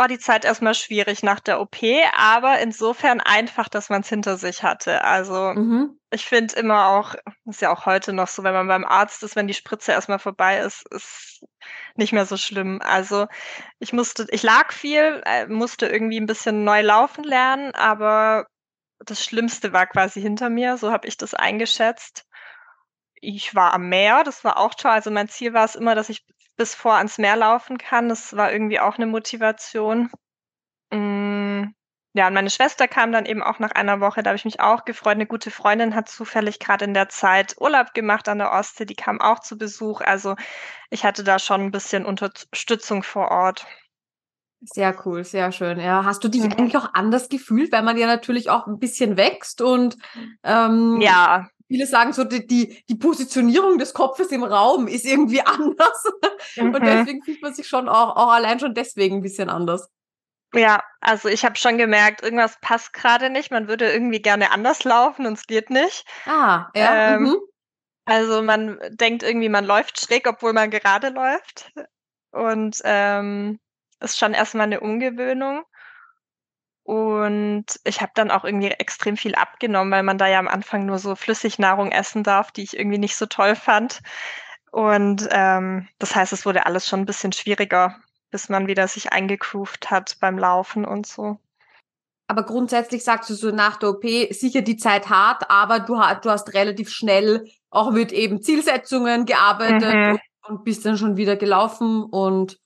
war 0.00 0.08
die 0.08 0.18
Zeit 0.18 0.46
erstmal 0.46 0.74
schwierig 0.74 1.22
nach 1.22 1.40
der 1.40 1.60
OP, 1.60 1.76
aber 2.16 2.58
insofern 2.60 3.20
einfach, 3.20 3.68
dass 3.68 3.90
man 3.90 4.00
es 4.00 4.08
hinter 4.08 4.38
sich 4.38 4.62
hatte. 4.62 5.04
Also 5.04 5.52
mhm. 5.54 6.00
ich 6.10 6.24
finde 6.24 6.56
immer 6.56 6.86
auch, 6.86 7.14
ist 7.44 7.60
ja 7.60 7.70
auch 7.70 7.84
heute 7.84 8.14
noch 8.14 8.28
so, 8.28 8.42
wenn 8.42 8.54
man 8.54 8.66
beim 8.66 8.86
Arzt 8.86 9.22
ist, 9.22 9.36
wenn 9.36 9.46
die 9.46 9.52
Spritze 9.52 9.92
erstmal 9.92 10.18
vorbei 10.18 10.60
ist, 10.60 10.86
ist 10.90 11.44
nicht 11.96 12.14
mehr 12.14 12.24
so 12.24 12.38
schlimm. 12.38 12.80
Also 12.82 13.26
ich 13.78 13.92
musste, 13.92 14.26
ich 14.30 14.42
lag 14.42 14.72
viel, 14.72 15.20
äh, 15.26 15.46
musste 15.48 15.86
irgendwie 15.86 16.18
ein 16.18 16.26
bisschen 16.26 16.64
neu 16.64 16.80
laufen 16.80 17.22
lernen, 17.22 17.74
aber 17.74 18.46
das 19.00 19.22
Schlimmste 19.22 19.74
war 19.74 19.86
quasi 19.86 20.22
hinter 20.22 20.48
mir, 20.48 20.78
so 20.78 20.92
habe 20.92 21.08
ich 21.08 21.18
das 21.18 21.34
eingeschätzt. 21.34 22.24
Ich 23.16 23.54
war 23.54 23.74
am 23.74 23.90
Meer, 23.90 24.24
das 24.24 24.44
war 24.44 24.56
auch 24.56 24.74
toll. 24.74 24.92
Also 24.92 25.10
mein 25.10 25.28
Ziel 25.28 25.52
war 25.52 25.66
es 25.66 25.74
immer, 25.74 25.94
dass 25.94 26.08
ich 26.08 26.24
bis 26.60 26.74
vor 26.74 26.96
ans 26.96 27.16
Meer 27.16 27.36
laufen 27.36 27.78
kann. 27.78 28.10
Das 28.10 28.36
war 28.36 28.52
irgendwie 28.52 28.80
auch 28.80 28.96
eine 28.96 29.06
Motivation. 29.06 30.10
Mm, 30.92 31.68
ja, 32.12 32.26
und 32.26 32.34
meine 32.34 32.50
Schwester 32.50 32.86
kam 32.86 33.12
dann 33.12 33.24
eben 33.24 33.42
auch 33.42 33.60
nach 33.60 33.70
einer 33.70 34.00
Woche, 34.00 34.22
da 34.22 34.28
habe 34.28 34.36
ich 34.36 34.44
mich 34.44 34.60
auch 34.60 34.84
gefreut. 34.84 35.14
Eine 35.14 35.26
gute 35.26 35.50
Freundin 35.50 35.94
hat 35.94 36.10
zufällig 36.10 36.58
gerade 36.58 36.84
in 36.84 36.92
der 36.92 37.08
Zeit 37.08 37.56
Urlaub 37.58 37.94
gemacht 37.94 38.28
an 38.28 38.36
der 38.36 38.52
Ostsee, 38.52 38.84
die 38.84 38.94
kam 38.94 39.22
auch 39.22 39.38
zu 39.38 39.56
Besuch. 39.56 40.02
Also 40.02 40.36
ich 40.90 41.06
hatte 41.06 41.24
da 41.24 41.38
schon 41.38 41.62
ein 41.62 41.70
bisschen 41.70 42.04
Unterstützung 42.04 43.02
vor 43.04 43.30
Ort. 43.30 43.66
Sehr 44.60 44.94
cool, 45.06 45.24
sehr 45.24 45.52
schön. 45.52 45.80
Ja, 45.80 46.04
hast 46.04 46.22
du 46.22 46.28
dich 46.28 46.42
mhm. 46.42 46.52
eigentlich 46.52 46.76
auch 46.76 46.92
anders 46.92 47.30
gefühlt, 47.30 47.72
weil 47.72 47.84
man 47.84 47.96
ja 47.96 48.06
natürlich 48.06 48.50
auch 48.50 48.66
ein 48.66 48.78
bisschen 48.78 49.16
wächst 49.16 49.62
und 49.62 49.96
ähm, 50.42 51.00
ja, 51.00 51.48
viele 51.70 51.86
sagen 51.86 52.12
so, 52.12 52.24
die, 52.24 52.46
die, 52.46 52.84
die 52.88 52.96
Positionierung 52.96 53.78
des 53.78 53.94
Kopfes 53.94 54.32
im 54.32 54.42
Raum 54.42 54.88
ist 54.88 55.04
irgendwie 55.04 55.40
anders. 55.44 56.04
Mhm. 56.56 56.74
Und 56.74 56.84
deswegen 56.84 57.22
fühlt 57.22 57.40
man 57.42 57.54
sich 57.54 57.68
schon 57.68 57.88
auch, 57.88 58.16
auch 58.16 58.32
allein 58.32 58.58
schon 58.58 58.74
deswegen 58.74 59.18
ein 59.18 59.22
bisschen 59.22 59.48
anders. 59.48 59.88
Ja, 60.52 60.82
also 61.00 61.28
ich 61.28 61.44
habe 61.44 61.54
schon 61.54 61.78
gemerkt, 61.78 62.22
irgendwas 62.24 62.58
passt 62.60 62.92
gerade 62.92 63.30
nicht. 63.30 63.52
Man 63.52 63.68
würde 63.68 63.92
irgendwie 63.92 64.20
gerne 64.20 64.50
anders 64.50 64.82
laufen 64.82 65.26
und 65.26 65.34
es 65.34 65.46
geht 65.46 65.70
nicht. 65.70 66.04
Ah, 66.26 66.66
ja. 66.74 67.14
Ähm, 67.14 67.22
mhm. 67.22 67.36
Also 68.04 68.42
man 68.42 68.80
denkt 68.90 69.22
irgendwie, 69.22 69.48
man 69.48 69.64
läuft 69.64 70.00
schräg, 70.00 70.26
obwohl 70.26 70.52
man 70.52 70.70
gerade 70.70 71.10
läuft. 71.10 71.72
Und 72.32 72.80
ähm, 72.82 73.60
ist 74.00 74.18
schon 74.18 74.34
erstmal 74.34 74.66
eine 74.66 74.80
Umgewöhnung. 74.80 75.62
Und 76.90 77.66
ich 77.84 78.00
habe 78.00 78.10
dann 78.16 78.32
auch 78.32 78.42
irgendwie 78.42 78.66
extrem 78.66 79.16
viel 79.16 79.36
abgenommen, 79.36 79.92
weil 79.92 80.02
man 80.02 80.18
da 80.18 80.26
ja 80.26 80.40
am 80.40 80.48
Anfang 80.48 80.86
nur 80.86 80.98
so 80.98 81.14
Flüssignahrung 81.14 81.92
essen 81.92 82.24
darf, 82.24 82.50
die 82.50 82.64
ich 82.64 82.76
irgendwie 82.76 82.98
nicht 82.98 83.14
so 83.14 83.26
toll 83.26 83.54
fand. 83.54 84.00
Und 84.72 85.28
ähm, 85.30 85.86
das 86.00 86.16
heißt, 86.16 86.32
es 86.32 86.44
wurde 86.44 86.66
alles 86.66 86.88
schon 86.88 86.98
ein 86.98 87.06
bisschen 87.06 87.30
schwieriger, 87.30 87.94
bis 88.32 88.48
man 88.48 88.66
wieder 88.66 88.88
sich 88.88 89.12
eingegroovt 89.12 89.92
hat 89.92 90.16
beim 90.18 90.36
Laufen 90.36 90.84
und 90.84 91.06
so. 91.06 91.38
aber 92.26 92.42
grundsätzlich 92.42 93.04
sagst 93.04 93.30
du 93.30 93.34
so 93.34 93.52
nach 93.52 93.76
der 93.76 93.90
OP 93.90 94.04
sicher 94.30 94.62
die 94.62 94.76
Zeit 94.76 95.08
hart, 95.08 95.48
aber 95.48 95.78
du, 95.78 95.94
du 95.94 96.30
hast 96.30 96.54
relativ 96.54 96.90
schnell 96.90 97.44
auch 97.70 97.92
mit 97.92 98.10
eben 98.10 98.42
Zielsetzungen 98.42 99.26
gearbeitet 99.26 99.94
mhm. 99.94 100.10
und, 100.10 100.20
und, 100.48 100.64
bist 100.64 100.84
dann 100.84 100.98
schon 100.98 101.16
wieder 101.16 101.36
gelaufen 101.36 102.02
und 102.02 102.58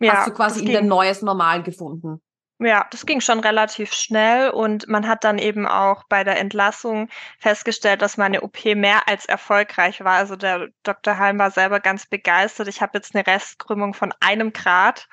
ja, 0.00 0.14
hast 0.14 0.26
du 0.26 0.32
quasi 0.32 0.64
in 0.64 0.72
dein 0.72 0.88
neues 0.88 1.22
Normal 1.22 1.62
gefunden. 1.62 2.20
Ja, 2.60 2.86
das 2.90 3.04
ging 3.04 3.20
schon 3.20 3.40
relativ 3.40 3.92
schnell 3.92 4.50
und 4.50 4.86
man 4.86 5.08
hat 5.08 5.24
dann 5.24 5.38
eben 5.38 5.66
auch 5.66 6.04
bei 6.04 6.22
der 6.22 6.38
Entlassung 6.38 7.08
festgestellt, 7.38 8.00
dass 8.00 8.16
meine 8.16 8.42
OP 8.42 8.64
mehr 8.76 9.08
als 9.08 9.26
erfolgreich 9.26 10.04
war. 10.04 10.14
Also 10.14 10.36
der 10.36 10.68
Dr. 10.84 11.18
Halm 11.18 11.40
war 11.40 11.50
selber 11.50 11.80
ganz 11.80 12.06
begeistert. 12.06 12.68
Ich 12.68 12.80
habe 12.80 12.92
jetzt 12.94 13.14
eine 13.14 13.26
Restkrümmung 13.26 13.92
von 13.92 14.14
einem 14.20 14.52
Grad. 14.52 15.08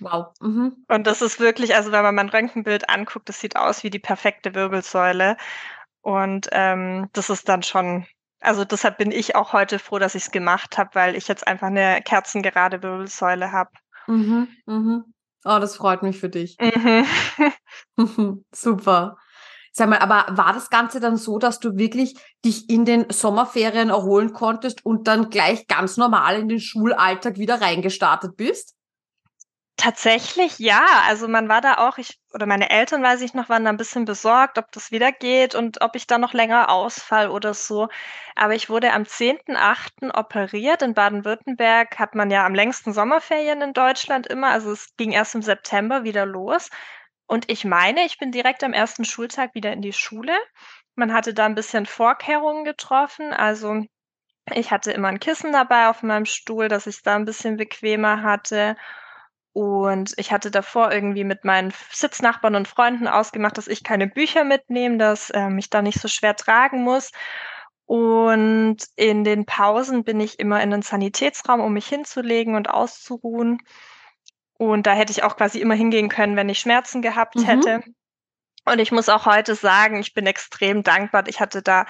Wow. 0.00 0.28
Mhm. 0.40 0.84
Und 0.88 1.06
das 1.06 1.20
ist 1.20 1.38
wirklich, 1.38 1.74
also 1.74 1.92
wenn 1.92 2.02
man 2.02 2.14
mein 2.14 2.30
Röntgenbild 2.30 2.88
anguckt, 2.88 3.28
das 3.28 3.40
sieht 3.40 3.56
aus 3.56 3.84
wie 3.84 3.90
die 3.90 3.98
perfekte 3.98 4.54
Wirbelsäule. 4.54 5.36
Und 6.00 6.48
ähm, 6.52 7.10
das 7.12 7.28
ist 7.28 7.46
dann 7.50 7.62
schon, 7.62 8.06
also 8.40 8.64
deshalb 8.64 8.96
bin 8.96 9.10
ich 9.10 9.36
auch 9.36 9.52
heute 9.52 9.78
froh, 9.78 9.98
dass 9.98 10.14
ich 10.14 10.24
es 10.24 10.30
gemacht 10.30 10.78
habe, 10.78 10.90
weil 10.94 11.14
ich 11.14 11.28
jetzt 11.28 11.46
einfach 11.46 11.66
eine 11.66 12.00
kerzengerade 12.02 12.82
Wirbelsäule 12.82 13.52
habe. 13.52 13.70
Mhm, 14.06 14.48
mhm. 14.64 15.12
Oh, 15.48 15.58
das 15.60 15.76
freut 15.76 16.02
mich 16.02 16.18
für 16.18 16.28
dich. 16.28 16.56
Mhm. 16.60 17.06
Super. 18.52 19.16
Sag 19.72 19.90
mal, 19.90 19.98
aber 19.98 20.36
war 20.36 20.52
das 20.54 20.70
Ganze 20.70 21.00
dann 21.00 21.16
so, 21.16 21.38
dass 21.38 21.60
du 21.60 21.76
wirklich 21.76 22.16
dich 22.44 22.70
in 22.70 22.84
den 22.84 23.06
Sommerferien 23.10 23.90
erholen 23.90 24.32
konntest 24.32 24.84
und 24.86 25.06
dann 25.06 25.30
gleich 25.30 25.66
ganz 25.68 25.98
normal 25.98 26.40
in 26.40 26.48
den 26.48 26.60
Schulalltag 26.60 27.38
wieder 27.38 27.60
reingestartet 27.60 28.36
bist? 28.36 28.75
Tatsächlich 29.78 30.58
ja. 30.58 30.84
Also 31.06 31.28
man 31.28 31.48
war 31.50 31.60
da 31.60 31.74
auch, 31.86 31.98
ich 31.98 32.18
oder 32.32 32.46
meine 32.46 32.70
Eltern, 32.70 33.02
weiß 33.02 33.20
ich 33.20 33.34
noch, 33.34 33.50
waren 33.50 33.64
da 33.64 33.70
ein 33.70 33.76
bisschen 33.76 34.06
besorgt, 34.06 34.56
ob 34.58 34.72
das 34.72 34.90
wieder 34.90 35.12
geht 35.12 35.54
und 35.54 35.82
ob 35.82 35.96
ich 35.96 36.06
da 36.06 36.16
noch 36.16 36.32
länger 36.32 36.70
ausfall 36.70 37.28
oder 37.28 37.52
so. 37.52 37.88
Aber 38.34 38.54
ich 38.54 38.70
wurde 38.70 38.92
am 38.92 39.04
10.8. 39.04 40.10
operiert. 40.12 40.80
In 40.82 40.94
Baden-Württemberg 40.94 41.98
hat 41.98 42.14
man 42.14 42.30
ja 42.30 42.46
am 42.46 42.54
längsten 42.54 42.94
Sommerferien 42.94 43.60
in 43.60 43.74
Deutschland 43.74 44.26
immer. 44.26 44.48
Also 44.48 44.72
es 44.72 44.96
ging 44.96 45.12
erst 45.12 45.34
im 45.34 45.42
September 45.42 46.04
wieder 46.04 46.24
los. 46.24 46.70
Und 47.26 47.50
ich 47.50 47.64
meine, 47.64 48.04
ich 48.06 48.18
bin 48.18 48.32
direkt 48.32 48.64
am 48.64 48.72
ersten 48.72 49.04
Schultag 49.04 49.54
wieder 49.54 49.72
in 49.72 49.82
die 49.82 49.92
Schule. 49.92 50.32
Man 50.94 51.12
hatte 51.12 51.34
da 51.34 51.44
ein 51.44 51.54
bisschen 51.54 51.84
Vorkehrungen 51.86 52.64
getroffen. 52.64 53.32
Also 53.34 53.82
ich 54.54 54.70
hatte 54.72 54.92
immer 54.92 55.08
ein 55.08 55.20
Kissen 55.20 55.52
dabei 55.52 55.88
auf 55.88 56.02
meinem 56.02 56.26
Stuhl, 56.26 56.68
dass 56.68 56.86
ich 56.86 57.02
da 57.02 57.16
ein 57.16 57.24
bisschen 57.26 57.56
bequemer 57.56 58.22
hatte. 58.22 58.76
Und 59.56 60.12
ich 60.18 60.32
hatte 60.32 60.50
davor 60.50 60.92
irgendwie 60.92 61.24
mit 61.24 61.46
meinen 61.46 61.72
Sitznachbarn 61.90 62.56
und 62.56 62.68
Freunden 62.68 63.08
ausgemacht, 63.08 63.56
dass 63.56 63.68
ich 63.68 63.82
keine 63.82 64.06
Bücher 64.06 64.44
mitnehme, 64.44 64.98
dass 64.98 65.30
äh, 65.30 65.48
ich 65.56 65.70
da 65.70 65.80
nicht 65.80 65.98
so 65.98 66.08
schwer 66.08 66.36
tragen 66.36 66.82
muss. 66.82 67.10
Und 67.86 68.76
in 68.96 69.24
den 69.24 69.46
Pausen 69.46 70.04
bin 70.04 70.20
ich 70.20 70.40
immer 70.40 70.62
in 70.62 70.72
den 70.72 70.82
Sanitätsraum, 70.82 71.62
um 71.62 71.72
mich 71.72 71.86
hinzulegen 71.86 72.54
und 72.54 72.68
auszuruhen. 72.68 73.56
Und 74.58 74.86
da 74.86 74.92
hätte 74.92 75.12
ich 75.12 75.22
auch 75.22 75.38
quasi 75.38 75.58
immer 75.58 75.74
hingehen 75.74 76.10
können, 76.10 76.36
wenn 76.36 76.50
ich 76.50 76.58
Schmerzen 76.58 77.00
gehabt 77.00 77.36
mhm. 77.36 77.44
hätte. 77.44 77.80
Und 78.66 78.78
ich 78.78 78.92
muss 78.92 79.08
auch 79.08 79.24
heute 79.24 79.54
sagen, 79.54 79.98
ich 79.98 80.12
bin 80.12 80.26
extrem 80.26 80.82
dankbar. 80.82 81.28
Ich 81.28 81.40
hatte 81.40 81.62
da 81.62 81.86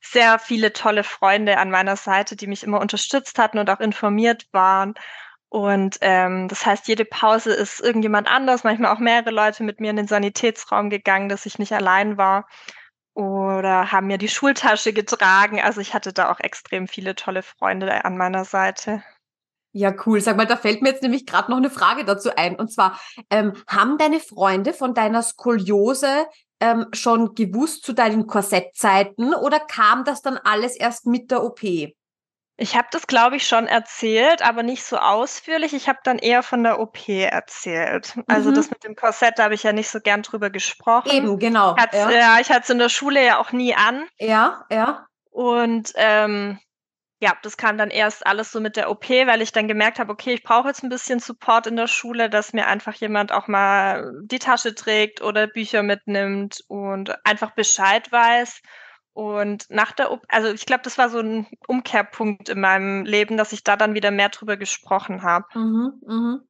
sehr 0.00 0.40
viele 0.40 0.72
tolle 0.72 1.04
Freunde 1.04 1.58
an 1.58 1.70
meiner 1.70 1.94
Seite, 1.94 2.34
die 2.34 2.48
mich 2.48 2.64
immer 2.64 2.80
unterstützt 2.80 3.38
hatten 3.38 3.58
und 3.58 3.70
auch 3.70 3.78
informiert 3.78 4.48
waren. 4.50 4.94
Und 5.54 5.98
ähm, 6.00 6.48
das 6.48 6.66
heißt, 6.66 6.88
jede 6.88 7.04
Pause 7.04 7.52
ist 7.52 7.80
irgendjemand 7.80 8.28
anders, 8.28 8.64
manchmal 8.64 8.92
auch 8.92 8.98
mehrere 8.98 9.30
Leute 9.30 9.62
mit 9.62 9.78
mir 9.78 9.90
in 9.90 9.96
den 9.96 10.08
Sanitätsraum 10.08 10.90
gegangen, 10.90 11.28
dass 11.28 11.46
ich 11.46 11.60
nicht 11.60 11.72
allein 11.72 12.18
war. 12.18 12.48
Oder 13.12 13.92
haben 13.92 14.08
mir 14.08 14.18
die 14.18 14.26
Schultasche 14.26 14.92
getragen. 14.92 15.60
Also 15.60 15.80
ich 15.80 15.94
hatte 15.94 16.12
da 16.12 16.32
auch 16.32 16.40
extrem 16.40 16.88
viele 16.88 17.14
tolle 17.14 17.44
Freunde 17.44 18.04
an 18.04 18.16
meiner 18.16 18.44
Seite. 18.44 19.04
Ja, 19.70 19.94
cool. 20.04 20.20
Sag 20.20 20.36
mal, 20.36 20.44
da 20.44 20.56
fällt 20.56 20.82
mir 20.82 20.88
jetzt 20.88 21.04
nämlich 21.04 21.24
gerade 21.24 21.52
noch 21.52 21.58
eine 21.58 21.70
Frage 21.70 22.04
dazu 22.04 22.34
ein. 22.34 22.56
Und 22.56 22.72
zwar, 22.72 22.98
ähm, 23.30 23.52
haben 23.68 23.96
deine 23.96 24.18
Freunde 24.18 24.72
von 24.72 24.92
deiner 24.92 25.22
Skoliose 25.22 26.26
ähm, 26.58 26.86
schon 26.92 27.36
gewusst 27.36 27.84
zu 27.84 27.92
deinen 27.92 28.26
Korsettzeiten 28.26 29.32
oder 29.32 29.60
kam 29.60 30.02
das 30.02 30.20
dann 30.20 30.36
alles 30.36 30.74
erst 30.74 31.06
mit 31.06 31.30
der 31.30 31.44
OP? 31.44 31.62
Ich 32.56 32.76
habe 32.76 32.86
das, 32.92 33.08
glaube 33.08 33.36
ich, 33.36 33.48
schon 33.48 33.66
erzählt, 33.66 34.42
aber 34.42 34.62
nicht 34.62 34.84
so 34.84 34.96
ausführlich. 34.96 35.74
Ich 35.74 35.88
habe 35.88 35.98
dann 36.04 36.18
eher 36.18 36.42
von 36.44 36.62
der 36.62 36.78
OP 36.78 37.08
erzählt. 37.08 38.16
Also 38.28 38.50
mhm. 38.50 38.54
das 38.54 38.70
mit 38.70 38.84
dem 38.84 38.94
Korsett, 38.94 39.38
da 39.38 39.44
habe 39.44 39.54
ich 39.54 39.64
ja 39.64 39.72
nicht 39.72 39.88
so 39.88 40.00
gern 40.00 40.22
drüber 40.22 40.50
gesprochen. 40.50 41.10
Eben, 41.10 41.38
genau. 41.38 41.74
ja. 41.92 42.10
ja, 42.10 42.38
ich 42.40 42.50
hatte 42.50 42.62
es 42.62 42.70
in 42.70 42.78
der 42.78 42.90
Schule 42.90 43.24
ja 43.24 43.38
auch 43.38 43.50
nie 43.50 43.74
an. 43.74 44.06
Ja, 44.18 44.64
ja. 44.70 45.06
Und 45.30 45.92
ähm, 45.96 46.60
ja, 47.20 47.32
das 47.42 47.56
kam 47.56 47.78
dann 47.78 47.90
erst 47.90 48.26
alles 48.26 48.52
so 48.52 48.60
mit 48.60 48.76
der 48.76 48.90
OP, 48.90 49.08
weil 49.08 49.42
ich 49.42 49.50
dann 49.50 49.66
gemerkt 49.66 49.98
habe, 49.98 50.12
okay, 50.12 50.34
ich 50.34 50.42
brauche 50.44 50.68
jetzt 50.68 50.84
ein 50.84 50.90
bisschen 50.90 51.18
Support 51.18 51.66
in 51.66 51.74
der 51.74 51.86
Schule, 51.86 52.28
dass 52.28 52.52
mir 52.52 52.66
einfach 52.66 52.94
jemand 52.94 53.32
auch 53.32 53.48
mal 53.48 54.12
die 54.22 54.38
Tasche 54.38 54.74
trägt 54.74 55.22
oder 55.22 55.46
Bücher 55.46 55.82
mitnimmt 55.82 56.60
und 56.68 57.14
einfach 57.26 57.52
Bescheid 57.52 58.12
weiß. 58.12 58.60
Und 59.14 59.70
nach 59.70 59.92
der, 59.92 60.10
OP, 60.10 60.24
also 60.28 60.52
ich 60.52 60.66
glaube, 60.66 60.82
das 60.82 60.98
war 60.98 61.08
so 61.08 61.20
ein 61.20 61.46
Umkehrpunkt 61.68 62.48
in 62.48 62.60
meinem 62.60 63.04
Leben, 63.04 63.36
dass 63.36 63.52
ich 63.52 63.62
da 63.62 63.76
dann 63.76 63.94
wieder 63.94 64.10
mehr 64.10 64.28
drüber 64.28 64.56
gesprochen 64.56 65.22
habe. 65.22 65.46
Mhm, 65.54 65.92
mhm. 66.04 66.40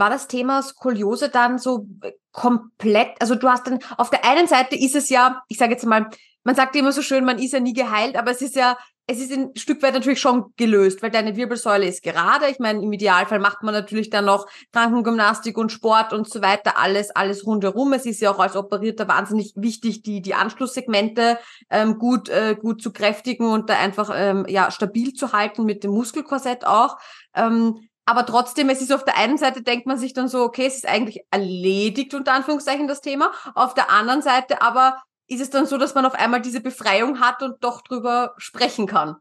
War 0.00 0.10
das 0.10 0.26
Thema 0.26 0.62
Skoliose 0.62 1.28
dann 1.28 1.58
so 1.58 1.86
komplett, 2.32 3.10
also 3.20 3.34
du 3.34 3.48
hast 3.48 3.66
dann, 3.66 3.78
auf 3.96 4.10
der 4.10 4.24
einen 4.24 4.48
Seite 4.48 4.74
ist 4.76 4.96
es 4.96 5.08
ja, 5.08 5.42
ich 5.48 5.58
sage 5.58 5.72
jetzt 5.72 5.86
mal, 5.86 6.08
man 6.42 6.54
sagt 6.54 6.74
immer 6.74 6.90
so 6.90 7.02
schön, 7.02 7.24
man 7.24 7.38
ist 7.38 7.52
ja 7.52 7.60
nie 7.60 7.74
geheilt, 7.74 8.16
aber 8.16 8.30
es 8.30 8.40
ist 8.40 8.56
ja 8.56 8.76
es 9.10 9.18
ist 9.18 9.32
ein 9.32 9.50
Stück 9.56 9.82
weit 9.82 9.94
natürlich 9.94 10.20
schon 10.20 10.54
gelöst, 10.56 11.02
weil 11.02 11.10
deine 11.10 11.34
Wirbelsäule 11.34 11.84
ist 11.84 12.04
gerade. 12.04 12.46
Ich 12.48 12.60
meine, 12.60 12.80
im 12.80 12.92
Idealfall 12.92 13.40
macht 13.40 13.64
man 13.64 13.74
natürlich 13.74 14.08
dann 14.08 14.26
noch 14.26 14.46
Krankengymnastik 14.72 15.58
und 15.58 15.72
Sport 15.72 16.12
und 16.12 16.30
so 16.30 16.42
weiter, 16.42 16.78
alles, 16.78 17.10
alles 17.10 17.44
rundherum. 17.44 17.92
Es 17.92 18.06
ist 18.06 18.20
ja 18.20 18.30
auch 18.30 18.38
als 18.38 18.54
Operierter 18.54 19.08
wahnsinnig 19.08 19.52
wichtig, 19.56 20.02
die, 20.02 20.22
die 20.22 20.34
Anschlusssegmente 20.34 21.38
ähm, 21.70 21.98
gut, 21.98 22.28
äh, 22.28 22.54
gut 22.54 22.82
zu 22.82 22.92
kräftigen 22.92 23.46
und 23.46 23.68
da 23.68 23.74
einfach 23.78 24.12
ähm, 24.14 24.46
ja, 24.48 24.70
stabil 24.70 25.12
zu 25.12 25.32
halten 25.32 25.64
mit 25.64 25.82
dem 25.82 25.90
Muskelkorsett 25.90 26.64
auch. 26.64 26.96
Ähm, 27.34 27.88
aber 28.06 28.26
trotzdem, 28.26 28.68
es 28.70 28.80
ist 28.80 28.92
auf 28.92 29.04
der 29.04 29.16
einen 29.16 29.38
Seite 29.38 29.62
denkt 29.62 29.86
man 29.86 29.98
sich 29.98 30.12
dann 30.12 30.28
so, 30.28 30.42
okay, 30.42 30.66
es 30.66 30.76
ist 30.76 30.88
eigentlich 30.88 31.24
erledigt, 31.30 32.14
unter 32.14 32.32
Anführungszeichen, 32.32 32.88
das 32.88 33.00
Thema. 33.00 33.32
Auf 33.54 33.74
der 33.74 33.90
anderen 33.90 34.22
Seite 34.22 34.62
aber 34.62 35.02
ist 35.26 35.40
es 35.40 35.50
dann 35.50 35.66
so, 35.66 35.78
dass 35.78 35.94
man 35.94 36.04
auf 36.04 36.14
einmal 36.14 36.40
diese 36.40 36.60
Befreiung 36.60 37.20
hat 37.20 37.42
und 37.42 37.62
doch 37.62 37.82
drüber 37.82 38.34
sprechen 38.36 38.86
kann. 38.86 39.16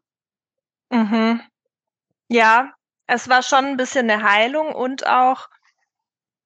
Mhm. 0.89 1.41
Ja, 2.29 2.73
es 3.05 3.29
war 3.29 3.43
schon 3.43 3.65
ein 3.65 3.77
bisschen 3.77 4.09
eine 4.09 4.23
Heilung 4.23 4.73
und 4.73 5.05
auch, 5.05 5.49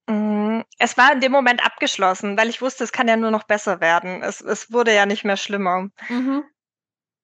mh, 0.08 0.16
mm, 0.16 0.64
es 0.80 0.98
war 0.98 1.14
in 1.14 1.22
dem 1.22 1.32
Moment 1.32 1.66
abgeschlossen, 1.66 2.38
weil 2.38 2.50
ich 2.50 2.62
wusste, 2.62 2.84
es 2.84 2.92
kann 2.92 3.08
ja 3.08 3.16
nur 3.16 3.32
noch 3.32 3.44
besser 3.44 3.80
werden. 3.80 4.22
Es, 4.22 4.42
es 4.42 4.72
wurde 4.72 4.94
ja 4.94 5.06
nicht 5.06 5.24
mehr 5.24 5.38
schlimmer. 5.38 5.88
Mhm. 6.10 6.44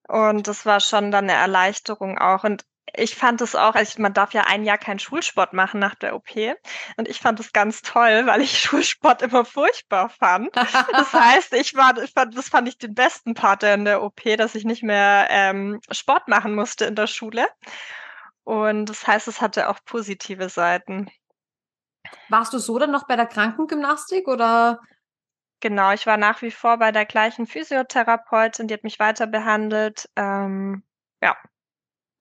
Und 0.07 0.47
das 0.47 0.65
war 0.65 0.79
schon 0.79 1.11
dann 1.11 1.25
eine 1.29 1.33
Erleichterung 1.33 2.17
auch. 2.17 2.43
Und 2.43 2.65
ich 2.95 3.15
fand 3.15 3.41
es 3.41 3.55
auch, 3.55 3.75
also 3.75 4.01
man 4.01 4.13
darf 4.13 4.33
ja 4.33 4.43
ein 4.47 4.63
Jahr 4.63 4.77
keinen 4.77 4.99
Schulsport 4.99 5.53
machen 5.53 5.79
nach 5.79 5.95
der 5.95 6.15
OP. 6.15 6.29
Und 6.97 7.07
ich 7.07 7.19
fand 7.19 7.39
es 7.39 7.53
ganz 7.53 7.81
toll, 7.81 8.23
weil 8.25 8.41
ich 8.41 8.59
Schulsport 8.59 9.21
immer 9.21 9.45
furchtbar 9.45 10.09
fand. 10.09 10.55
Das 10.55 10.73
heißt, 11.13 11.53
ich 11.53 11.75
war, 11.75 11.97
ich 12.01 12.11
fand, 12.11 12.37
das 12.37 12.49
fand 12.49 12.67
ich 12.67 12.77
den 12.77 12.93
besten 12.93 13.33
Part 13.33 13.63
in 13.63 13.85
der 13.85 14.03
OP, 14.03 14.21
dass 14.37 14.55
ich 14.55 14.65
nicht 14.65 14.83
mehr 14.83 15.27
ähm, 15.29 15.79
Sport 15.91 16.27
machen 16.27 16.55
musste 16.55 16.85
in 16.85 16.95
der 16.95 17.07
Schule. 17.07 17.47
Und 18.43 18.87
das 18.87 19.05
heißt, 19.05 19.27
es 19.27 19.41
hatte 19.41 19.69
auch 19.69 19.79
positive 19.85 20.49
Seiten. 20.49 21.09
Warst 22.29 22.53
du 22.53 22.57
so 22.57 22.79
dann 22.79 22.91
noch 22.91 23.05
bei 23.07 23.15
der 23.15 23.27
Krankengymnastik 23.27 24.27
oder? 24.27 24.79
Genau, 25.61 25.91
ich 25.91 26.07
war 26.07 26.17
nach 26.17 26.41
wie 26.41 26.51
vor 26.51 26.77
bei 26.77 26.91
der 26.91 27.05
gleichen 27.05 27.45
Physiotherapeutin, 27.45 28.67
die 28.67 28.73
hat 28.73 28.83
mich 28.83 28.99
weiter 28.99 29.27
behandelt. 29.27 30.09
Ähm, 30.15 30.83
ja. 31.21 31.35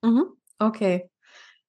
Mhm. 0.03 0.38
Okay. 0.59 1.09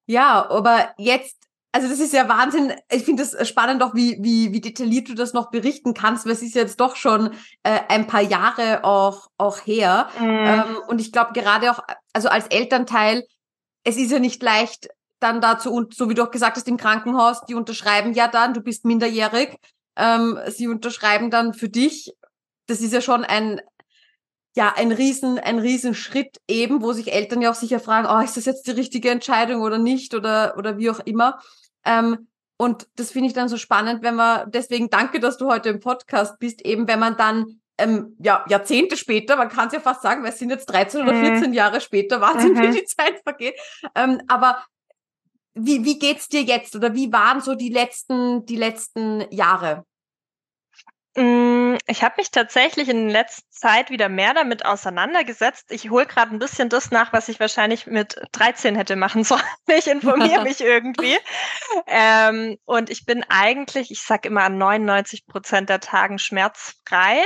Ja, 0.07 0.50
aber 0.50 0.92
jetzt, 0.98 1.37
also 1.72 1.88
das 1.88 2.00
ist 2.00 2.12
ja 2.12 2.29
Wahnsinn. 2.29 2.72
Ich 2.90 3.05
finde 3.05 3.22
das 3.22 3.48
spannend 3.48 3.83
auch, 3.83 3.94
wie, 3.94 4.18
wie, 4.20 4.53
wie 4.53 4.61
detailliert 4.61 5.09
du 5.09 5.14
das 5.14 5.33
noch 5.33 5.50
berichten 5.50 5.94
kannst, 5.94 6.26
weil 6.26 6.33
es 6.33 6.42
ist 6.42 6.55
jetzt 6.55 6.81
doch 6.81 6.96
schon 6.96 7.31
äh, 7.62 7.81
ein 7.88 8.07
paar 8.07 8.22
Jahre 8.22 8.85
auch, 8.85 9.29
auch 9.38 9.59
her. 9.59 10.09
Mhm. 10.18 10.26
Ähm, 10.26 10.76
und 10.88 11.00
ich 11.00 11.12
glaube 11.12 11.33
gerade 11.33 11.70
auch, 11.70 11.81
also 12.12 12.29
als 12.29 12.48
Elternteil, 12.48 13.24
es 13.85 13.96
ist 13.96 14.11
ja 14.11 14.18
nicht 14.18 14.42
leicht, 14.42 14.88
dann 15.20 15.40
dazu, 15.40 15.72
und 15.72 15.94
so 15.94 16.09
wie 16.09 16.14
du 16.14 16.22
auch 16.22 16.31
gesagt 16.31 16.57
hast, 16.57 16.66
im 16.66 16.76
Krankenhaus, 16.79 17.44
die 17.44 17.55
unterschreiben 17.55 18.14
ja 18.14 18.26
dann, 18.26 18.55
du 18.55 18.62
bist 18.62 18.85
minderjährig, 18.85 19.57
ähm, 19.96 20.38
sie 20.48 20.66
unterschreiben 20.66 21.31
dann 21.31 21.55
für 21.55 21.68
dich. 21.68 22.12
Das 22.66 22.81
ist 22.81 22.92
ja 22.92 23.00
schon 23.00 23.24
ein, 23.24 23.61
ja, 24.56 24.72
ein 24.76 24.92
riesen, 24.92 25.38
ein 25.38 25.58
riesen 25.58 25.94
Schritt 25.94 26.38
eben, 26.48 26.82
wo 26.82 26.92
sich 26.92 27.12
Eltern 27.12 27.40
ja 27.40 27.50
auch 27.50 27.54
sicher 27.54 27.80
fragen, 27.80 28.08
oh, 28.10 28.22
ist 28.22 28.36
das 28.36 28.46
jetzt 28.46 28.66
die 28.66 28.72
richtige 28.72 29.10
Entscheidung 29.10 29.62
oder 29.62 29.78
nicht 29.78 30.14
oder, 30.14 30.54
oder 30.56 30.78
wie 30.78 30.90
auch 30.90 31.00
immer. 31.00 31.38
Ähm, 31.84 32.28
Und 32.56 32.88
das 32.96 33.10
finde 33.10 33.28
ich 33.28 33.32
dann 33.32 33.48
so 33.48 33.56
spannend, 33.56 34.02
wenn 34.02 34.16
man, 34.16 34.50
deswegen 34.50 34.90
danke, 34.90 35.18
dass 35.18 35.38
du 35.38 35.46
heute 35.46 35.70
im 35.70 35.80
Podcast 35.80 36.38
bist, 36.38 36.62
eben 36.62 36.86
wenn 36.88 36.98
man 36.98 37.16
dann 37.16 37.60
ähm, 37.78 38.16
ja, 38.18 38.44
Jahrzehnte 38.48 38.96
später, 38.96 39.36
man 39.36 39.48
kann 39.48 39.68
es 39.68 39.72
ja 39.72 39.80
fast 39.80 40.02
sagen, 40.02 40.22
weil 40.22 40.32
es 40.32 40.38
sind 40.38 40.50
jetzt 40.50 40.66
13 40.66 41.02
oder 41.02 41.14
14 41.14 41.48
mhm. 41.48 41.54
Jahre 41.54 41.80
später, 41.80 42.20
Wahnsinn, 42.26 42.52
mhm. 42.52 42.62
wie 42.62 42.80
die 42.80 42.84
Zeit 42.84 43.20
vergeht. 43.22 43.54
Ähm, 43.94 44.20
aber 44.28 44.62
wie, 45.54 45.84
wie 45.84 45.98
geht's 45.98 46.28
dir 46.28 46.42
jetzt 46.42 46.76
oder 46.76 46.94
wie 46.94 47.12
waren 47.12 47.40
so 47.40 47.54
die 47.54 47.70
letzten, 47.70 48.44
die 48.44 48.56
letzten 48.56 49.24
Jahre? 49.30 49.84
Hm, 51.16 51.76
ich 51.88 52.04
habe 52.04 52.14
mich 52.18 52.30
tatsächlich 52.30 52.88
in 52.88 53.08
letzter 53.08 53.42
Zeit 53.50 53.90
wieder 53.90 54.08
mehr 54.08 54.32
damit 54.32 54.64
auseinandergesetzt. 54.64 55.72
Ich 55.72 55.90
hole 55.90 56.06
gerade 56.06 56.32
ein 56.32 56.38
bisschen 56.38 56.68
das 56.68 56.92
nach, 56.92 57.12
was 57.12 57.28
ich 57.28 57.40
wahrscheinlich 57.40 57.86
mit 57.88 58.14
13 58.30 58.76
hätte 58.76 58.94
machen 58.94 59.24
sollen. 59.24 59.42
Ich 59.66 59.88
informiere 59.88 60.42
mich 60.42 60.60
irgendwie. 60.60 61.16
Ähm, 61.86 62.56
und 62.64 62.90
ich 62.90 63.04
bin 63.06 63.24
eigentlich, 63.28 63.92
ich 63.92 64.02
sage 64.02 64.28
immer 64.28 64.42
an 64.42 64.58
99 64.58 65.26
Prozent 65.26 65.68
der 65.68 65.78
Tagen 65.78 66.18
schmerzfrei. 66.18 67.24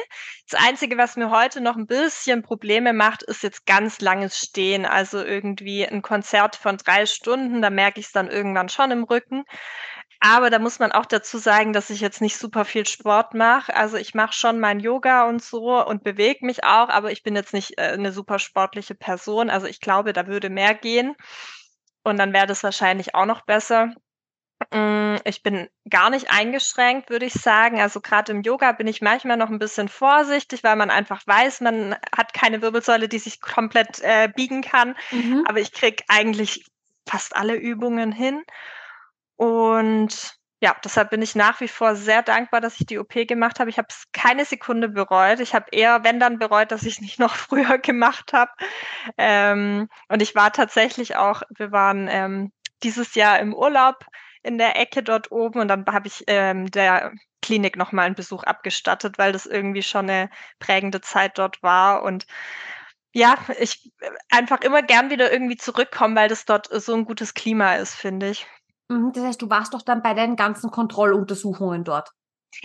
Das 0.51 0.61
Einzige, 0.61 0.99
was 0.99 1.17
mir 1.17 1.31
heute 1.31 1.63
noch 1.63 1.77
ein 1.77 1.87
bisschen 1.87 2.43
Probleme 2.43 2.93
macht, 2.93 3.23
ist 3.23 3.43
jetzt 3.43 3.65
ganz 3.65 4.01
langes 4.01 4.37
Stehen. 4.39 4.85
Also 4.85 5.23
irgendwie 5.23 5.87
ein 5.87 6.03
Konzert 6.03 6.57
von 6.57 6.77
drei 6.77 7.07
Stunden, 7.07 7.63
da 7.63 7.71
merke 7.71 8.01
ich 8.01 8.07
es 8.07 8.13
dann 8.13 8.29
irgendwann 8.29 8.69
schon 8.69 8.91
im 8.91 9.05
Rücken. 9.05 9.45
Aber 10.27 10.49
da 10.49 10.59
muss 10.59 10.79
man 10.79 10.91
auch 10.91 11.05
dazu 11.05 11.37
sagen, 11.37 11.75
dass 11.75 11.91
ich 11.91 12.01
jetzt 12.01 12.23
nicht 12.23 12.39
super 12.39 12.65
viel 12.65 12.87
Sport 12.87 13.35
mache. 13.35 13.77
Also 13.77 13.99
ich 13.99 14.15
mache 14.15 14.33
schon 14.33 14.59
mein 14.59 14.81
Yoga 14.81 15.29
und 15.29 15.43
so 15.43 15.87
und 15.87 16.03
bewege 16.03 16.47
mich 16.47 16.65
auch, 16.65 16.89
aber 16.89 17.13
ich 17.13 17.23
bin 17.23 17.37
jetzt 17.37 17.53
nicht 17.53 17.77
äh, 17.77 17.93
eine 17.93 18.11
super 18.11 18.39
sportliche 18.39 18.95
Person. 18.95 19.51
Also 19.51 19.67
ich 19.67 19.81
glaube, 19.81 20.15
da 20.15 20.27
würde 20.27 20.49
mehr 20.49 20.73
gehen. 20.73 21.15
Und 22.05 22.19
dann 22.19 22.33
wäre 22.33 22.47
das 22.47 22.63
wahrscheinlich 22.63 23.15
auch 23.15 23.27
noch 23.27 23.43
besser. 23.43 23.93
Mm, 24.73 25.17
ich 25.27 25.43
bin 25.43 25.69
gar 25.91 26.09
nicht 26.09 26.31
eingeschränkt, 26.31 27.11
würde 27.11 27.27
ich 27.27 27.35
sagen. 27.35 27.79
Also 27.79 28.01
gerade 28.01 28.33
im 28.33 28.41
Yoga 28.41 28.73
bin 28.73 28.87
ich 28.87 29.03
manchmal 29.03 29.37
noch 29.37 29.51
ein 29.51 29.59
bisschen 29.59 29.91
vorsichtig, 29.91 30.65
weil 30.65 30.77
man 30.77 30.89
einfach 30.89 31.21
weiß, 31.27 31.61
man 31.61 31.97
hat 32.17 32.33
keine 32.33 32.63
Wirbelsäule, 32.63 33.11
die 33.11 33.19
sich 33.19 33.43
komplett 33.43 34.01
äh, 34.01 34.31
biegen 34.35 34.63
kann. 34.63 34.97
Mhm. 35.11 35.45
Aber 35.47 35.61
ich 35.61 35.73
kriege 35.73 36.03
eigentlich 36.09 36.65
fast 37.07 37.37
alle 37.37 37.57
Übungen 37.57 38.11
hin. 38.11 38.43
Und 39.37 40.37
ja, 40.61 40.75
deshalb 40.83 41.11
bin 41.11 41.21
ich 41.21 41.35
nach 41.35 41.61
wie 41.61 41.69
vor 41.69 41.95
sehr 41.95 42.23
dankbar, 42.23 42.61
dass 42.63 42.81
ich 42.81 42.87
die 42.87 42.99
OP 42.99 43.13
gemacht 43.29 43.61
habe. 43.61 43.69
Ich 43.69 43.77
habe 43.77 43.89
es 43.91 44.05
keine 44.13 44.47
Sekunde 44.47 44.89
bereut. 44.89 45.41
Ich 45.41 45.55
habe 45.55 45.67
eher, 45.73 46.05
wenn 46.05 46.19
dann, 46.19 46.39
bereut, 46.39 46.73
dass 46.73 46.85
ich 46.85 46.95
es 46.95 47.01
nicht 47.03 47.19
noch 47.21 47.35
früher 47.37 47.79
gemacht 47.79 48.33
habe. 48.33 48.51
Ähm, 49.19 49.89
und 50.09 50.23
ich 50.23 50.35
war 50.35 50.53
tatsächlich 50.53 51.17
auch, 51.17 51.43
wir 51.51 51.71
waren 51.71 52.09
ähm, 52.11 52.53
dieses 52.83 53.15
Jahr 53.15 53.39
im 53.41 53.55
Urlaub 53.55 54.07
in 54.43 54.59
der 54.59 54.79
Ecke 54.79 55.03
dort 55.03 55.31
oben 55.33 55.61
und 55.61 55.69
dann 55.69 55.85
habe 55.87 56.07
ich 56.07 56.25
ähm, 56.29 56.71
der 56.71 57.13
Klinik 57.43 57.77
nochmal 57.77 58.07
einen 58.07 58.15
Besuch 58.15 58.43
abgestattet, 58.45 59.19
weil 59.19 59.33
das 59.33 59.47
irgendwie 59.47 59.83
schon 59.83 60.09
eine 60.09 60.31
prägende 60.61 61.01
Zeit 61.03 61.39
dort 61.39 61.63
war. 61.63 62.03
Und 62.03 62.27
ja, 63.13 63.37
ich 63.59 63.93
äh, 64.01 64.11
einfach 64.31 64.61
immer 64.63 64.83
gern 64.83 65.11
wieder 65.11 65.31
irgendwie 65.33 65.57
zurückkommen, 65.57 66.17
weil 66.17 66.29
das 66.29 66.47
dort 66.47 66.69
so 66.73 66.95
ein 66.95 67.05
gutes 67.05 67.35
Klima 67.35 67.75
ist, 67.75 67.95
finde 67.95 68.31
ich. 68.31 68.47
Mhm, 68.89 69.13
das 69.13 69.25
heißt, 69.25 69.43
du 69.43 69.51
warst 69.51 69.75
doch 69.75 69.83
dann 69.83 70.03
bei 70.03 70.15
den 70.15 70.37
ganzen 70.37 70.71
Kontrolluntersuchungen 70.71 71.85
dort? 71.85 72.11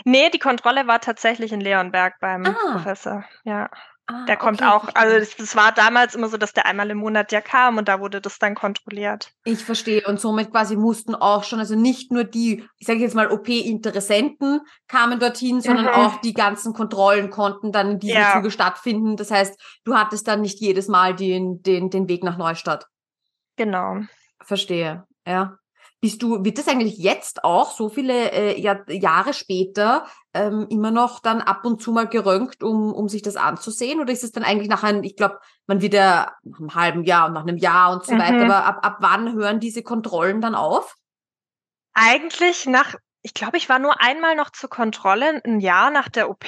Nee, 0.05 0.29
die 0.29 0.39
Kontrolle 0.39 0.87
war 0.87 1.01
tatsächlich 1.01 1.51
in 1.51 1.61
Leonberg 1.61 2.19
beim 2.19 2.45
ah. 2.45 2.55
Professor, 2.73 3.25
ja. 3.43 3.69
Ah, 4.11 4.25
der 4.25 4.37
kommt 4.37 4.61
okay, 4.61 4.71
auch, 4.71 4.87
also 4.95 5.15
es 5.17 5.55
war 5.55 5.71
damals 5.71 6.15
immer 6.15 6.29
so, 6.29 6.37
dass 6.37 6.51
der 6.51 6.65
einmal 6.65 6.89
im 6.89 6.97
Monat 6.97 7.31
ja 7.31 7.41
kam 7.41 7.77
und 7.77 7.87
da 7.87 7.99
wurde 7.99 8.19
das 8.21 8.39
dann 8.39 8.55
kontrolliert. 8.55 9.31
Ich 9.43 9.63
verstehe. 9.63 10.01
Und 10.07 10.19
somit 10.19 10.49
quasi 10.49 10.75
mussten 10.75 11.13
auch 11.13 11.43
schon, 11.43 11.59
also 11.59 11.75
nicht 11.75 12.11
nur 12.11 12.23
die, 12.23 12.67
ich 12.79 12.87
sage 12.87 13.01
jetzt 13.01 13.13
mal 13.13 13.29
OP-Interessenten 13.29 14.61
kamen 14.87 15.19
dorthin, 15.19 15.61
sondern 15.61 15.85
mhm. 15.85 15.91
auch 15.91 16.21
die 16.21 16.33
ganzen 16.33 16.73
Kontrollen 16.73 17.29
konnten 17.29 17.71
dann 17.71 17.91
in 17.91 17.99
diesem 17.99 18.17
ja. 18.17 18.33
Zuge 18.33 18.49
stattfinden. 18.49 19.15
Das 19.15 19.29
heißt, 19.29 19.61
du 19.83 19.95
hattest 19.95 20.27
dann 20.27 20.41
nicht 20.41 20.59
jedes 20.59 20.87
Mal 20.87 21.15
den, 21.15 21.61
den, 21.61 21.91
den 21.91 22.09
Weg 22.09 22.23
nach 22.23 22.37
Neustadt. 22.37 22.87
Genau. 23.57 23.97
Verstehe, 24.41 25.05
ja. 25.27 25.59
Bist 26.01 26.23
du, 26.23 26.45
wird 26.45 26.57
das 26.57 26.67
eigentlich 26.69 26.97
jetzt 26.97 27.43
auch 27.43 27.75
so 27.75 27.89
viele 27.89 28.31
äh, 28.31 28.59
Jahr, 28.59 28.89
Jahre 28.89 29.33
später 29.33 30.05
ähm, 30.33 30.65
immer 30.69 30.91
noch 30.91 31.19
dann 31.19 31.41
ab 31.41 31.65
und 31.65 31.81
zu 31.81 31.91
mal 31.91 32.07
geröntgt, 32.07 32.63
um, 32.63 32.93
um 32.93 33.09
sich 33.09 33.21
das 33.21 33.35
anzusehen? 33.35 33.99
Oder 33.99 34.13
ist 34.13 34.23
es 34.23 34.31
dann 34.31 34.43
eigentlich 34.43 34.69
nach 34.69 34.83
einem, 34.83 35.03
ich 35.03 35.17
glaube, 35.17 35.39
man 35.67 35.81
wird 35.81 35.93
ja 35.93 36.31
nach 36.43 36.59
einem 36.59 36.75
halben 36.75 37.03
Jahr 37.03 37.27
und 37.27 37.33
nach 37.33 37.41
einem 37.41 37.57
Jahr 37.57 37.91
und 37.91 38.05
so 38.05 38.13
mhm. 38.13 38.19
weiter, 38.19 38.45
aber 38.45 38.65
ab, 38.65 38.85
ab 38.85 38.97
wann 39.01 39.33
hören 39.33 39.59
diese 39.59 39.83
Kontrollen 39.83 40.39
dann 40.39 40.55
auf? 40.55 40.95
Eigentlich 41.93 42.65
nach 42.65 42.95
ich 43.21 43.33
glaube, 43.33 43.57
ich 43.57 43.67
war 43.67 43.79
nur 43.79 44.01
einmal 44.01 44.35
noch 44.35 44.49
zur 44.49 44.69
Kontrolle, 44.69 45.41
ein 45.43 45.59
Jahr 45.59 45.91
nach 45.91 46.07
der 46.07 46.29
OP 46.29 46.45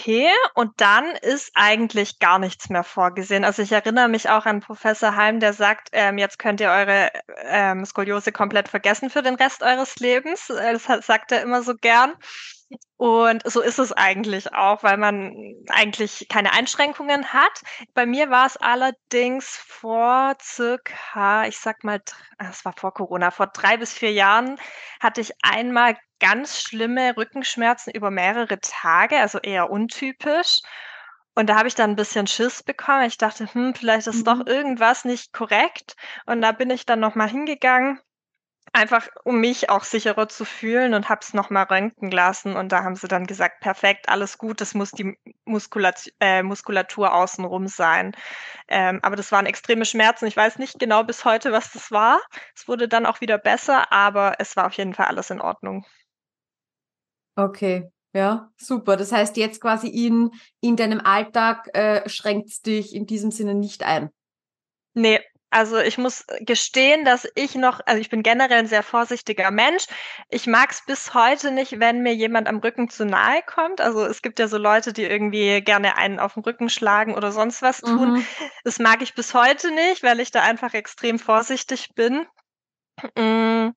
und 0.53 0.71
dann 0.77 1.05
ist 1.21 1.51
eigentlich 1.53 2.19
gar 2.19 2.39
nichts 2.39 2.69
mehr 2.69 2.86
vorgesehen. 2.86 3.43
Also 3.43 3.62
ich 3.62 3.73
erinnere 3.73 4.07
mich 4.07 4.29
auch 4.29 4.45
an 4.45 4.62
Professor 4.62 5.15
Heim, 5.15 5.41
der 5.41 5.51
sagt, 5.51 5.89
ähm, 5.91 6.17
jetzt 6.17 6.39
könnt 6.39 6.62
ihr 6.62 6.69
eure 6.69 7.12
ähm, 7.43 7.86
Skoliose 7.86 8.31
komplett 8.31 8.69
vergessen 8.69 9.10
für 9.10 9.21
den 9.21 9.36
Rest 9.36 9.63
eures 9.63 9.97
Lebens. 9.97 10.49
Äh, 10.49 10.73
das 10.73 11.05
sagt 11.05 11.34
er 11.34 11.41
immer 11.41 11.62
so 11.62 11.75
gern. 11.75 12.13
Und 12.97 13.41
so 13.49 13.62
ist 13.62 13.79
es 13.79 13.91
eigentlich 13.91 14.53
auch, 14.53 14.84
weil 14.84 14.97
man 14.97 15.55
eigentlich 15.69 16.27
keine 16.29 16.53
Einschränkungen 16.53 17.34
hat. 17.34 17.62
Bei 17.93 18.05
mir 18.05 18.29
war 18.29 18.45
es 18.45 18.57
allerdings 18.57 19.47
vor 19.47 20.36
circa, 20.41 21.47
ich 21.47 21.57
sag 21.57 21.84
mal, 21.84 22.01
es 22.38 22.63
war 22.63 22.73
vor 22.77 22.93
Corona, 22.93 23.31
vor 23.31 23.47
drei 23.47 23.77
bis 23.77 23.93
vier 23.93 24.12
Jahren 24.12 24.57
hatte 24.99 25.21
ich 25.21 25.31
einmal 25.41 25.97
ganz 26.19 26.62
schlimme 26.62 27.17
Rückenschmerzen 27.17 27.91
über 27.91 28.12
mehrere 28.12 28.60
Tage, 28.60 29.17
also 29.17 29.39
eher 29.39 29.71
untypisch. 29.71 30.60
Und 31.34 31.49
da 31.49 31.57
habe 31.57 31.67
ich 31.67 31.75
dann 31.75 31.91
ein 31.91 31.95
bisschen 31.95 32.27
Schiss 32.27 32.62
bekommen. 32.62 33.05
Ich 33.05 33.17
dachte, 33.17 33.51
hm, 33.53 33.73
vielleicht 33.73 34.07
ist 34.07 34.19
mhm. 34.19 34.23
doch 34.25 34.45
irgendwas 34.45 35.05
nicht 35.05 35.34
korrekt. 35.34 35.95
Und 36.25 36.41
da 36.41 36.51
bin 36.51 36.69
ich 36.69 36.86
dann 36.86 36.99
nochmal 36.99 37.29
hingegangen, 37.29 37.99
einfach 38.73 39.07
um 39.23 39.39
mich 39.39 39.69
auch 39.69 39.84
sicherer 39.84 40.29
zu 40.29 40.45
fühlen 40.45 40.93
und 40.93 41.10
habe 41.10 41.21
es 41.21 41.34
nochmal 41.34 41.65
röntgen 41.65 42.12
lassen. 42.12 42.55
Und 42.55 42.71
da 42.71 42.84
haben 42.84 42.95
sie 42.95 43.07
dann 43.07 43.25
gesagt, 43.25 43.60
perfekt, 43.60 44.07
alles 44.10 44.38
gut, 44.38 44.62
das 44.62 44.73
muss 44.73 44.91
die 44.91 45.17
Muskulatur, 45.45 46.13
äh, 46.19 46.41
Muskulatur 46.43 47.13
außenrum 47.13 47.67
sein. 47.67 48.13
Ähm, 48.67 48.99
aber 49.01 49.15
das 49.15 49.31
waren 49.31 49.45
extreme 49.45 49.86
Schmerzen. 49.86 50.25
Ich 50.25 50.38
weiß 50.38 50.57
nicht 50.57 50.79
genau 50.79 51.03
bis 51.03 51.25
heute, 51.25 51.51
was 51.51 51.71
das 51.71 51.91
war. 51.91 52.21
Es 52.55 52.67
wurde 52.67 52.88
dann 52.88 53.05
auch 53.05 53.21
wieder 53.21 53.38
besser, 53.38 53.91
aber 53.91 54.36
es 54.39 54.55
war 54.55 54.67
auf 54.67 54.73
jeden 54.73 54.93
Fall 54.93 55.07
alles 55.07 55.29
in 55.29 55.41
Ordnung. 55.41 55.86
Okay, 57.36 57.89
ja, 58.13 58.51
super. 58.57 58.97
Das 58.97 59.12
heißt, 59.12 59.38
jetzt 59.38 59.62
quasi 59.62 59.88
in, 59.88 60.31
in 60.62 60.75
deinem 60.75 61.01
Alltag 61.01 61.69
äh, 61.73 62.07
schränkt 62.10 62.65
dich 62.65 62.95
in 62.95 63.05
diesem 63.05 63.31
Sinne 63.31 63.55
nicht 63.55 63.84
ein. 63.84 64.10
Nee, 64.93 65.21
also 65.52 65.78
ich 65.78 65.98
muss 65.98 66.26
gestehen, 66.40 67.04
dass 67.04 67.28
ich 67.36 67.56
noch, 67.56 67.82
also 67.86 68.00
ich 68.00 68.10
bin 68.10 68.24
generell 68.24 68.60
ein 68.60 68.68
sehr 68.68 68.84
vorsichtiger 68.84 69.52
Mensch. 69.52 69.86
Ich 70.30 70.48
mag 70.48 70.72
es 70.72 70.82
bis 70.86 71.14
heute 71.14 71.52
nicht, 71.52 71.80
wenn 71.80 72.02
mir 72.02 72.16
jemand 72.16 72.48
am 72.48 72.60
Rücken 72.60 72.90
zu 72.90 73.06
nahe 73.06 73.42
kommt. 73.46 73.82
Also 73.82 74.06
es 74.06 74.22
gibt 74.22 74.40
ja 74.40 74.48
so 74.48 74.58
Leute, 74.58 74.94
die 74.94 75.04
irgendwie 75.04 75.62
gerne 75.62 75.98
einen 75.98 76.20
auf 76.20 76.36
den 76.36 76.44
Rücken 76.44 76.70
schlagen 76.70 77.16
oder 77.16 77.34
sonst 77.34 77.62
was 77.62 77.82
tun. 77.82 78.14
Mhm. 78.14 78.26
Das 78.64 78.80
mag 78.80 79.02
ich 79.02 79.14
bis 79.14 79.34
heute 79.34 79.72
nicht, 79.72 80.04
weil 80.04 80.22
ich 80.22 80.32
da 80.32 80.42
einfach 80.42 80.74
extrem 80.74 81.20
vorsichtig 81.20 81.90
bin. 81.96 82.26
Mhm. 83.18 83.76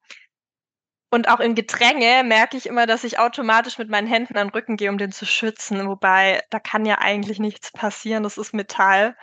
Und 1.10 1.28
auch 1.28 1.38
im 1.38 1.54
Gedränge 1.54 2.24
merke 2.24 2.56
ich 2.56 2.66
immer, 2.66 2.86
dass 2.86 3.04
ich 3.04 3.20
automatisch 3.20 3.78
mit 3.78 3.88
meinen 3.88 4.08
Händen 4.08 4.36
an 4.36 4.48
den 4.48 4.52
Rücken 4.52 4.76
gehe, 4.76 4.90
um 4.90 4.98
den 4.98 5.12
zu 5.12 5.26
schützen. 5.26 5.88
Wobei, 5.88 6.42
da 6.50 6.58
kann 6.58 6.86
ja 6.86 6.98
eigentlich 6.98 7.38
nichts 7.38 7.70
passieren. 7.70 8.24
Das 8.24 8.36
ist 8.36 8.52
Metall. 8.52 9.16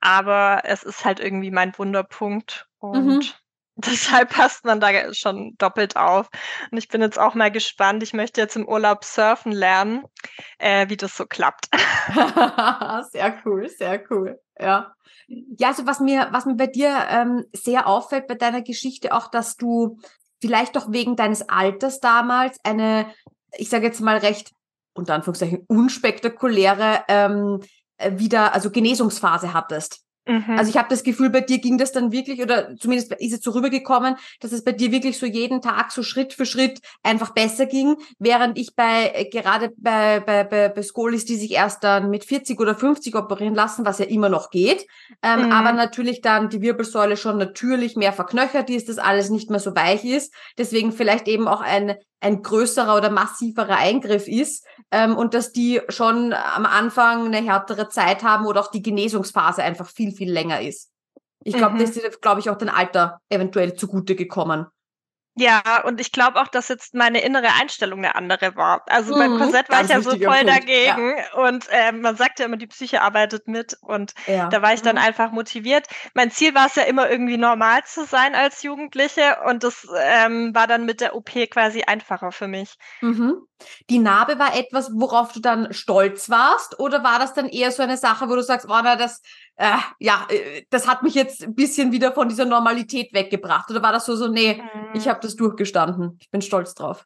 Aber 0.00 0.62
es 0.64 0.82
ist 0.82 1.04
halt 1.04 1.20
irgendwie 1.20 1.50
mein 1.50 1.76
Wunderpunkt. 1.76 2.68
Und 2.78 3.06
mhm. 3.06 3.22
deshalb 3.76 4.30
passt 4.30 4.64
man 4.64 4.80
da 4.80 5.12
schon 5.14 5.54
doppelt 5.58 5.96
auf. 5.96 6.28
Und 6.70 6.78
ich 6.78 6.88
bin 6.88 7.00
jetzt 7.00 7.18
auch 7.18 7.34
mal 7.34 7.50
gespannt. 7.50 8.02
Ich 8.02 8.12
möchte 8.12 8.40
jetzt 8.40 8.56
im 8.56 8.66
Urlaub 8.66 9.04
surfen 9.04 9.52
lernen, 9.52 10.04
äh, 10.58 10.88
wie 10.88 10.96
das 10.96 11.16
so 11.16 11.26
klappt. 11.26 11.68
sehr 13.12 13.40
cool, 13.44 13.68
sehr 13.68 14.02
cool. 14.10 14.40
Ja. 14.58 14.94
Ja, 15.26 15.68
also 15.68 15.86
was 15.86 16.00
mir, 16.00 16.28
was 16.30 16.46
mir 16.46 16.56
bei 16.56 16.66
dir 16.66 17.06
ähm, 17.10 17.44
sehr 17.52 17.86
auffällt 17.86 18.28
bei 18.28 18.34
deiner 18.34 18.62
Geschichte 18.62 19.12
auch, 19.12 19.28
dass 19.28 19.56
du 19.56 19.98
vielleicht 20.40 20.76
doch 20.76 20.90
wegen 20.90 21.16
deines 21.16 21.48
Alters 21.48 22.00
damals 22.00 22.58
eine, 22.64 23.06
ich 23.56 23.68
sage 23.68 23.86
jetzt 23.86 24.00
mal 24.00 24.16
recht, 24.16 24.52
unter 24.94 25.14
Anführungszeichen, 25.14 25.64
unspektakuläre 25.68 27.04
ähm, 27.08 27.60
äh, 27.62 27.66
wieder, 28.16 28.54
also 28.54 28.70
Genesungsphase 28.70 29.52
hattest. 29.52 30.02
Mhm. 30.28 30.58
Also 30.58 30.70
ich 30.70 30.76
habe 30.76 30.88
das 30.90 31.02
Gefühl, 31.02 31.30
bei 31.30 31.40
dir 31.40 31.58
ging 31.58 31.78
das 31.78 31.92
dann 31.92 32.12
wirklich, 32.12 32.40
oder 32.42 32.76
zumindest 32.76 33.12
ist 33.14 33.32
es 33.32 33.40
so 33.40 33.52
rübergekommen, 33.52 34.16
dass 34.40 34.52
es 34.52 34.62
bei 34.62 34.72
dir 34.72 34.92
wirklich 34.92 35.18
so 35.18 35.24
jeden 35.24 35.62
Tag 35.62 35.90
so 35.90 36.02
Schritt 36.02 36.34
für 36.34 36.44
Schritt 36.44 36.80
einfach 37.02 37.30
besser 37.30 37.64
ging, 37.64 37.96
während 38.18 38.58
ich 38.58 38.76
bei, 38.76 39.10
äh, 39.14 39.24
gerade 39.30 39.72
bei, 39.78 40.20
bei, 40.20 40.44
bei, 40.44 40.68
bei 40.68 40.82
Skolis, 40.82 41.24
die 41.24 41.36
sich 41.36 41.52
erst 41.52 41.82
dann 41.82 42.10
mit 42.10 42.24
40 42.24 42.60
oder 42.60 42.74
50 42.74 43.16
operieren 43.16 43.54
lassen, 43.54 43.86
was 43.86 43.98
ja 43.98 44.04
immer 44.04 44.28
noch 44.28 44.50
geht, 44.50 44.86
ähm, 45.22 45.46
mhm. 45.46 45.52
aber 45.52 45.72
natürlich 45.72 46.20
dann 46.20 46.50
die 46.50 46.60
Wirbelsäule 46.60 47.16
schon 47.16 47.38
natürlich 47.38 47.96
mehr 47.96 48.12
verknöchert 48.12 48.68
ist, 48.68 48.88
dass 48.90 48.98
alles 48.98 49.30
nicht 49.30 49.48
mehr 49.48 49.60
so 49.60 49.74
weich 49.74 50.04
ist, 50.04 50.34
deswegen 50.58 50.92
vielleicht 50.92 51.26
eben 51.26 51.48
auch 51.48 51.62
ein 51.62 51.94
ein 52.20 52.42
größerer 52.42 52.96
oder 52.96 53.10
massiverer 53.10 53.76
Eingriff 53.76 54.26
ist 54.26 54.66
ähm, 54.90 55.16
und 55.16 55.34
dass 55.34 55.52
die 55.52 55.80
schon 55.88 56.32
am 56.32 56.66
Anfang 56.66 57.26
eine 57.26 57.38
härtere 57.38 57.88
Zeit 57.88 58.22
haben 58.22 58.46
oder 58.46 58.60
auch 58.60 58.70
die 58.70 58.82
Genesungsphase 58.82 59.62
einfach 59.62 59.86
viel, 59.86 60.12
viel 60.12 60.30
länger 60.30 60.60
ist. 60.60 60.90
Ich 61.44 61.54
glaube, 61.54 61.76
mhm. 61.76 61.80
das 61.80 61.90
ist, 61.90 62.20
glaube 62.20 62.40
ich, 62.40 62.50
auch 62.50 62.58
dein 62.58 62.68
Alter 62.68 63.20
eventuell 63.28 63.74
zugute 63.74 64.16
gekommen. 64.16 64.66
Ja, 65.38 65.82
und 65.84 66.00
ich 66.00 66.10
glaube 66.10 66.40
auch, 66.40 66.48
dass 66.48 66.68
jetzt 66.68 66.94
meine 66.94 67.20
innere 67.20 67.48
Einstellung 67.60 68.00
eine 68.00 68.14
andere 68.16 68.56
war. 68.56 68.82
Also 68.86 69.14
mhm, 69.14 69.18
beim 69.18 69.38
Korsett 69.38 69.70
war 69.70 69.82
ich 69.82 69.88
ja 69.88 70.00
so 70.00 70.10
voll 70.10 70.18
Punkt. 70.18 70.48
dagegen. 70.48 71.14
Ja. 71.16 71.46
Und 71.46 71.66
äh, 71.70 71.92
man 71.92 72.16
sagt 72.16 72.40
ja 72.40 72.46
immer, 72.46 72.56
die 72.56 72.66
Psyche 72.66 73.02
arbeitet 73.02 73.46
mit. 73.46 73.76
Und 73.80 74.14
ja. 74.26 74.48
da 74.48 74.62
war 74.62 74.74
ich 74.74 74.82
dann 74.82 74.96
mhm. 74.96 75.02
einfach 75.02 75.30
motiviert. 75.30 75.86
Mein 76.14 76.30
Ziel 76.30 76.54
war 76.54 76.66
es 76.66 76.74
ja 76.74 76.82
immer 76.82 77.08
irgendwie 77.08 77.36
normal 77.36 77.84
zu 77.84 78.04
sein 78.04 78.34
als 78.34 78.62
Jugendliche. 78.62 79.38
Und 79.46 79.62
das 79.62 79.86
ähm, 80.02 80.54
war 80.54 80.66
dann 80.66 80.84
mit 80.84 81.00
der 81.00 81.14
OP 81.14 81.30
quasi 81.50 81.82
einfacher 81.82 82.32
für 82.32 82.48
mich. 82.48 82.74
Mhm. 83.00 83.46
Die 83.90 83.98
Narbe 83.98 84.38
war 84.38 84.56
etwas, 84.56 84.90
worauf 84.92 85.32
du 85.32 85.40
dann 85.40 85.72
stolz 85.72 86.30
warst? 86.30 86.78
Oder 86.78 87.02
war 87.02 87.18
das 87.18 87.34
dann 87.34 87.48
eher 87.48 87.72
so 87.72 87.82
eine 87.82 87.96
Sache, 87.96 88.28
wo 88.28 88.34
du 88.34 88.42
sagst, 88.42 88.66
oh, 88.68 88.80
na, 88.82 88.96
das, 88.96 89.22
äh, 89.58 89.76
ja, 89.98 90.26
äh, 90.30 90.62
das 90.70 90.86
hat 90.86 91.02
mich 91.02 91.14
jetzt 91.14 91.42
ein 91.42 91.54
bisschen 91.54 91.90
wieder 91.90 92.12
von 92.12 92.28
dieser 92.28 92.44
Normalität 92.44 93.12
weggebracht? 93.12 93.68
Oder 93.70 93.82
war 93.82 93.92
das 93.92 94.06
so, 94.06 94.14
so, 94.14 94.28
nee, 94.28 94.54
mhm. 94.54 94.90
ich 94.94 95.08
habe 95.08 95.18
das 95.20 95.34
durchgestanden, 95.34 96.16
ich 96.20 96.30
bin 96.30 96.42
stolz 96.42 96.74
drauf? 96.74 97.04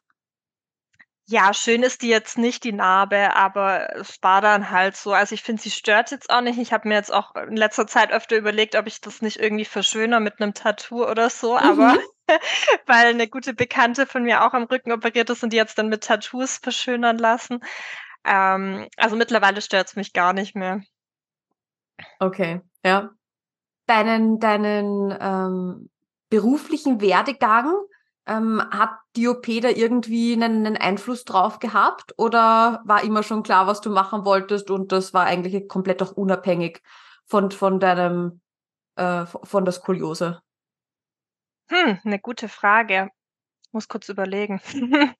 Ja, 1.25 1.53
schön 1.53 1.83
ist 1.83 2.01
die 2.01 2.09
jetzt 2.09 2.37
nicht, 2.37 2.63
die 2.65 2.73
Narbe, 2.73 3.33
aber 3.35 3.95
es 3.95 4.21
war 4.21 4.41
dann 4.41 4.69
halt 4.71 4.97
so. 4.97 5.13
Also 5.13 5.33
ich 5.33 5.41
finde, 5.41 5.61
sie 5.61 5.71
stört 5.71 6.11
jetzt 6.11 6.29
auch 6.29 6.41
nicht. 6.41 6.59
Ich 6.59 6.73
habe 6.73 6.87
mir 6.87 6.95
jetzt 6.95 7.13
auch 7.13 7.33
in 7.35 7.55
letzter 7.55 7.87
Zeit 7.87 8.11
öfter 8.11 8.35
überlegt, 8.35 8.75
ob 8.75 8.87
ich 8.87 8.99
das 8.99 9.21
nicht 9.21 9.37
irgendwie 9.37 9.65
verschöner 9.65 10.19
mit 10.19 10.39
einem 10.39 10.53
Tattoo 10.53 11.09
oder 11.09 11.29
so, 11.29 11.53
mhm. 11.53 11.59
aber 11.59 11.97
weil 12.85 13.07
eine 13.07 13.27
gute 13.29 13.53
Bekannte 13.53 14.05
von 14.05 14.23
mir 14.23 14.45
auch 14.45 14.53
am 14.53 14.63
Rücken 14.63 14.91
operiert 14.91 15.29
ist 15.29 15.43
und 15.43 15.53
die 15.53 15.57
jetzt 15.57 15.77
dann 15.77 15.87
mit 15.89 16.03
Tattoos 16.03 16.57
verschönern 16.57 17.17
lassen. 17.17 17.61
Ähm, 18.25 18.87
also 18.97 19.15
mittlerweile 19.15 19.61
stört 19.61 19.87
es 19.87 19.95
mich 19.95 20.13
gar 20.13 20.33
nicht 20.33 20.55
mehr. 20.55 20.81
Okay, 22.19 22.61
ja. 22.83 23.11
Deinen, 23.85 24.39
deinen 24.39 25.15
ähm, 25.19 25.89
beruflichen 26.29 27.01
Werdegang, 27.01 27.73
ähm, 28.25 28.61
hat 28.71 28.97
die 29.15 29.27
OP 29.27 29.45
da 29.61 29.69
irgendwie 29.69 30.33
einen, 30.33 30.65
einen, 30.65 30.77
Einfluss 30.77 31.25
drauf 31.25 31.59
gehabt 31.59 32.13
oder 32.17 32.81
war 32.85 33.03
immer 33.03 33.23
schon 33.23 33.43
klar, 33.43 33.67
was 33.67 33.81
du 33.81 33.89
machen 33.89 34.25
wolltest 34.25 34.71
und 34.71 34.91
das 34.91 35.13
war 35.13 35.25
eigentlich 35.25 35.67
komplett 35.67 36.01
auch 36.01 36.13
unabhängig 36.13 36.81
von, 37.25 37.51
von 37.51 37.79
deinem, 37.79 38.41
äh, 38.95 39.25
von 39.25 39.65
der 39.65 39.73
Skoliose? 39.73 40.41
Hm, 41.69 41.99
eine 42.03 42.19
gute 42.19 42.47
Frage. 42.47 43.09
Muss 43.71 43.87
kurz 43.87 44.07
überlegen. 44.09 44.61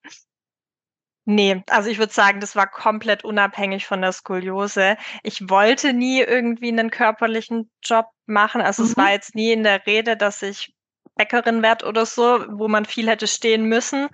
Nee, 1.26 1.62
also 1.70 1.88
ich 1.88 1.98
würde 1.98 2.12
sagen, 2.12 2.40
das 2.40 2.54
war 2.54 2.66
komplett 2.66 3.24
unabhängig 3.24 3.86
von 3.86 4.02
der 4.02 4.12
Skoliose. 4.12 4.98
Ich 5.22 5.48
wollte 5.48 5.94
nie 5.94 6.20
irgendwie 6.20 6.68
einen 6.68 6.90
körperlichen 6.90 7.70
Job 7.82 8.06
machen. 8.26 8.60
Also 8.60 8.82
mhm. 8.82 8.88
es 8.88 8.96
war 8.96 9.10
jetzt 9.12 9.34
nie 9.34 9.52
in 9.52 9.62
der 9.62 9.86
Rede, 9.86 10.16
dass 10.16 10.42
ich 10.42 10.74
Bäckerin 11.16 11.62
werde 11.62 11.86
oder 11.86 12.04
so, 12.04 12.44
wo 12.50 12.68
man 12.68 12.84
viel 12.84 13.08
hätte 13.08 13.26
stehen 13.26 13.66
müssen. 13.66 14.08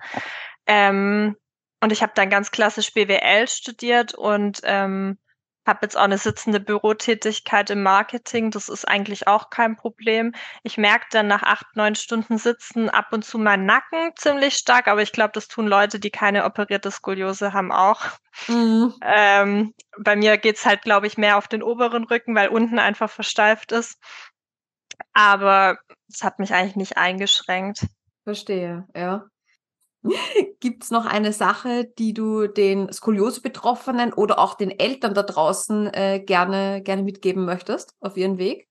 Ähm, 0.67 1.35
und 1.83 1.91
ich 1.91 2.01
habe 2.01 2.13
dann 2.15 2.29
ganz 2.29 2.51
klassisch 2.51 2.93
BWL 2.93 3.47
studiert 3.47 4.13
und 4.13 4.61
ähm, 4.63 5.17
habe 5.71 5.79
jetzt 5.85 5.97
auch 5.97 6.03
eine 6.03 6.17
sitzende 6.17 6.59
Bürotätigkeit 6.59 7.69
im 7.69 7.81
Marketing. 7.81 8.51
Das 8.51 8.67
ist 8.67 8.85
eigentlich 8.85 9.27
auch 9.27 9.49
kein 9.49 9.77
Problem. 9.77 10.33
Ich 10.63 10.77
merke 10.77 11.05
dann 11.11 11.27
nach 11.27 11.43
acht, 11.43 11.75
neun 11.75 11.95
Stunden 11.95 12.37
Sitzen 12.37 12.89
ab 12.89 13.07
und 13.11 13.23
zu 13.23 13.39
meinen 13.39 13.65
Nacken 13.65 14.11
ziemlich 14.17 14.55
stark, 14.55 14.89
aber 14.89 15.01
ich 15.01 15.13
glaube, 15.13 15.31
das 15.33 15.47
tun 15.47 15.67
Leute, 15.67 15.99
die 15.99 16.11
keine 16.11 16.43
operierte 16.43 16.91
Skoliose 16.91 17.53
haben, 17.53 17.71
auch. 17.71 18.01
Mhm. 18.47 18.93
Ähm, 19.01 19.73
bei 19.97 20.17
mir 20.17 20.37
geht's 20.37 20.65
halt, 20.65 20.81
glaube 20.81 21.07
ich, 21.07 21.17
mehr 21.17 21.37
auf 21.37 21.47
den 21.47 21.63
oberen 21.63 22.03
Rücken, 22.03 22.35
weil 22.35 22.49
unten 22.49 22.77
einfach 22.77 23.09
versteift 23.09 23.71
ist. 23.71 23.97
Aber 25.13 25.77
es 26.09 26.21
hat 26.21 26.39
mich 26.39 26.53
eigentlich 26.53 26.75
nicht 26.75 26.97
eingeschränkt. 26.97 27.85
Verstehe, 28.25 28.85
ja. 28.93 29.25
Gibt 30.59 30.83
es 30.83 30.91
noch 30.91 31.05
eine 31.05 31.33
Sache, 31.33 31.85
die 31.97 32.13
du 32.13 32.47
den 32.47 32.91
Skoliose-Betroffenen 32.91 34.13
oder 34.13 34.39
auch 34.39 34.55
den 34.55 34.71
Eltern 34.71 35.13
da 35.13 35.23
draußen 35.23 35.93
äh, 35.93 36.19
gerne, 36.19 36.81
gerne 36.81 37.03
mitgeben 37.03 37.45
möchtest 37.45 37.95
auf 37.99 38.17
ihren 38.17 38.37
Weg? 38.37 38.67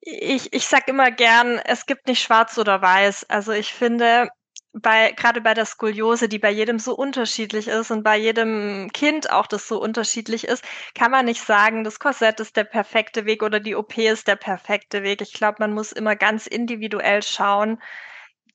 Ich, 0.00 0.52
ich 0.52 0.66
sage 0.66 0.84
immer 0.88 1.10
gern, 1.10 1.58
es 1.64 1.86
gibt 1.86 2.06
nicht 2.08 2.22
schwarz 2.22 2.58
oder 2.58 2.82
weiß. 2.82 3.24
Also 3.30 3.52
ich 3.52 3.72
finde, 3.72 4.28
bei, 4.74 5.12
gerade 5.12 5.40
bei 5.40 5.54
der 5.54 5.64
Skoliose, 5.64 6.28
die 6.28 6.38
bei 6.38 6.50
jedem 6.50 6.78
so 6.78 6.94
unterschiedlich 6.94 7.68
ist 7.68 7.90
und 7.90 8.02
bei 8.02 8.18
jedem 8.18 8.90
Kind 8.92 9.30
auch 9.30 9.46
das 9.46 9.68
so 9.68 9.80
unterschiedlich 9.80 10.44
ist, 10.44 10.64
kann 10.94 11.10
man 11.10 11.24
nicht 11.24 11.40
sagen, 11.40 11.84
das 11.84 12.00
Korsett 12.00 12.40
ist 12.40 12.56
der 12.56 12.64
perfekte 12.64 13.24
Weg 13.24 13.42
oder 13.42 13.60
die 13.60 13.76
OP 13.76 13.96
ist 13.96 14.26
der 14.26 14.36
perfekte 14.36 15.02
Weg. 15.04 15.22
Ich 15.22 15.32
glaube, 15.32 15.56
man 15.60 15.72
muss 15.72 15.92
immer 15.92 16.16
ganz 16.16 16.46
individuell 16.46 17.22
schauen, 17.22 17.80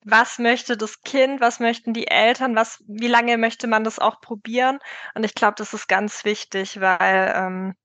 was 0.04 0.40
möchte 0.40 0.78
das 0.78 1.02
Kind, 1.02 1.42
was 1.42 1.60
möchten 1.60 1.94
die 1.94 2.08
Eltern, 2.08 2.56
was, 2.56 2.84
wie 2.88 3.08
lange 3.08 3.38
möchte 3.38 3.68
man 3.68 3.84
das 3.84 4.00
auch 4.00 4.22
probieren? 4.22 4.80
Und 5.16 5.24
ich 5.24 5.36
glaube, 5.36 5.56
das 5.58 5.74
ist 5.74 5.88
ganz 5.88 6.26
wichtig, 6.26 6.80
weil 6.82 7.34
ähm, 7.36 7.76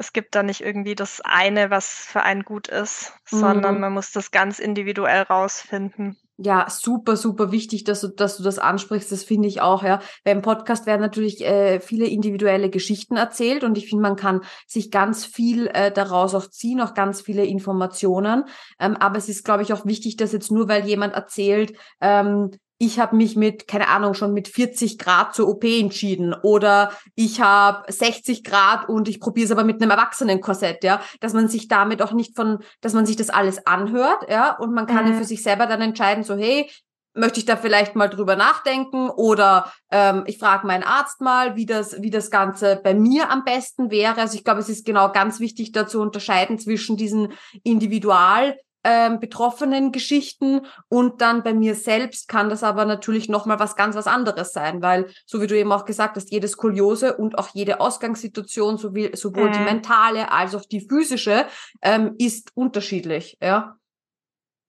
es 0.00 0.14
gibt 0.14 0.34
da 0.34 0.42
nicht 0.42 0.62
irgendwie 0.62 0.94
das 0.94 1.20
eine, 1.22 1.70
was 1.70 1.86
für 1.86 2.22
einen 2.22 2.42
gut 2.42 2.68
ist, 2.68 3.12
mhm. 3.30 3.38
sondern 3.38 3.80
man 3.80 3.92
muss 3.92 4.12
das 4.12 4.30
ganz 4.30 4.58
individuell 4.58 5.22
rausfinden. 5.22 6.16
Ja, 6.38 6.66
super, 6.70 7.18
super 7.18 7.52
wichtig, 7.52 7.84
dass 7.84 8.00
du, 8.00 8.08
dass 8.08 8.38
du 8.38 8.42
das 8.42 8.58
ansprichst. 8.58 9.12
Das 9.12 9.24
finde 9.24 9.46
ich 9.46 9.60
auch, 9.60 9.82
ja. 9.82 10.00
Beim 10.24 10.40
Podcast 10.40 10.86
werden 10.86 11.02
natürlich 11.02 11.44
äh, 11.44 11.80
viele 11.80 12.06
individuelle 12.06 12.70
Geschichten 12.70 13.18
erzählt 13.18 13.62
und 13.62 13.76
ich 13.76 13.90
finde, 13.90 14.02
man 14.02 14.16
kann 14.16 14.40
sich 14.66 14.90
ganz 14.90 15.26
viel 15.26 15.66
äh, 15.66 15.92
daraus 15.92 16.34
auch 16.34 16.46
ziehen, 16.48 16.80
auch 16.80 16.94
ganz 16.94 17.20
viele 17.20 17.44
Informationen. 17.44 18.44
Ähm, 18.78 18.96
aber 18.96 19.18
es 19.18 19.28
ist, 19.28 19.44
glaube 19.44 19.64
ich, 19.64 19.74
auch 19.74 19.84
wichtig, 19.84 20.16
dass 20.16 20.32
jetzt 20.32 20.50
nur 20.50 20.66
weil 20.66 20.86
jemand 20.86 21.12
erzählt, 21.12 21.76
ähm, 22.00 22.52
ich 22.82 22.98
habe 22.98 23.14
mich 23.14 23.36
mit, 23.36 23.68
keine 23.68 23.88
Ahnung, 23.88 24.14
schon 24.14 24.32
mit 24.32 24.48
40 24.48 24.96
Grad 24.96 25.34
zur 25.34 25.48
OP 25.48 25.64
entschieden 25.64 26.34
oder 26.42 26.92
ich 27.14 27.42
habe 27.42 27.84
60 27.92 28.42
Grad 28.42 28.88
und 28.88 29.06
ich 29.06 29.20
probiere 29.20 29.44
es 29.44 29.52
aber 29.52 29.64
mit 29.64 29.82
einem 29.82 29.90
Erwachsenenkorsett, 29.90 30.82
ja, 30.82 31.02
dass 31.20 31.34
man 31.34 31.46
sich 31.48 31.68
damit 31.68 32.00
auch 32.00 32.12
nicht 32.12 32.34
von, 32.34 32.60
dass 32.80 32.94
man 32.94 33.04
sich 33.04 33.16
das 33.16 33.28
alles 33.28 33.66
anhört, 33.66 34.30
ja, 34.30 34.56
und 34.56 34.72
man 34.72 34.86
kann 34.86 35.04
mhm. 35.04 35.12
ja 35.12 35.18
für 35.18 35.24
sich 35.24 35.42
selber 35.42 35.66
dann 35.66 35.82
entscheiden, 35.82 36.24
so, 36.24 36.36
hey, 36.36 36.70
möchte 37.12 37.38
ich 37.38 37.44
da 37.44 37.58
vielleicht 37.58 37.96
mal 37.96 38.08
drüber 38.08 38.34
nachdenken 38.34 39.10
oder 39.10 39.70
ähm, 39.90 40.24
ich 40.26 40.38
frage 40.38 40.66
meinen 40.66 40.84
Arzt 40.84 41.20
mal, 41.20 41.56
wie 41.56 41.66
das, 41.66 42.00
wie 42.00 42.10
das 42.10 42.30
Ganze 42.30 42.80
bei 42.82 42.94
mir 42.94 43.30
am 43.30 43.44
besten 43.44 43.90
wäre. 43.90 44.16
Also 44.16 44.38
ich 44.38 44.44
glaube, 44.44 44.60
es 44.60 44.70
ist 44.70 44.86
genau 44.86 45.12
ganz 45.12 45.38
wichtig, 45.38 45.72
da 45.72 45.86
zu 45.86 46.00
unterscheiden 46.00 46.58
zwischen 46.58 46.96
diesen 46.96 47.34
Individual- 47.62 48.56
ähm, 48.84 49.20
betroffenen 49.20 49.92
Geschichten 49.92 50.62
und 50.88 51.20
dann 51.20 51.42
bei 51.42 51.52
mir 51.52 51.74
selbst 51.74 52.28
kann 52.28 52.48
das 52.48 52.62
aber 52.62 52.84
natürlich 52.84 53.28
nochmal 53.28 53.58
was 53.58 53.76
ganz 53.76 53.96
was 53.96 54.06
anderes 54.06 54.52
sein, 54.52 54.82
weil 54.82 55.10
so 55.26 55.40
wie 55.40 55.46
du 55.46 55.56
eben 55.56 55.72
auch 55.72 55.84
gesagt 55.84 56.16
hast, 56.16 56.30
jede 56.30 56.48
Skoliose 56.48 57.16
und 57.16 57.38
auch 57.38 57.48
jede 57.52 57.80
Ausgangssituation, 57.80 58.78
sowie, 58.78 59.10
sowohl 59.14 59.48
mhm. 59.48 59.52
die 59.52 59.60
mentale 59.60 60.32
als 60.32 60.54
auch 60.54 60.64
die 60.64 60.80
physische, 60.80 61.46
ähm, 61.82 62.14
ist 62.18 62.50
unterschiedlich, 62.54 63.36
ja. 63.42 63.76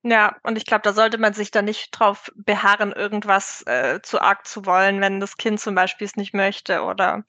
Ja, 0.04 0.36
und 0.42 0.58
ich 0.58 0.66
glaube, 0.66 0.82
da 0.82 0.94
sollte 0.94 1.20
man 1.20 1.34
sich 1.34 1.52
dann 1.52 1.66
nicht 1.66 1.92
drauf 1.92 2.32
beharren, 2.36 2.92
irgendwas 2.92 3.62
äh, 3.68 4.02
zu 4.02 4.20
arg 4.20 4.48
zu 4.48 4.66
wollen, 4.66 5.00
wenn 5.00 5.20
das 5.20 5.38
Kind 5.38 5.60
zum 5.60 5.76
Beispiel 5.76 6.06
es 6.06 6.16
nicht 6.16 6.34
möchte. 6.34 6.82
Oder 6.82 7.24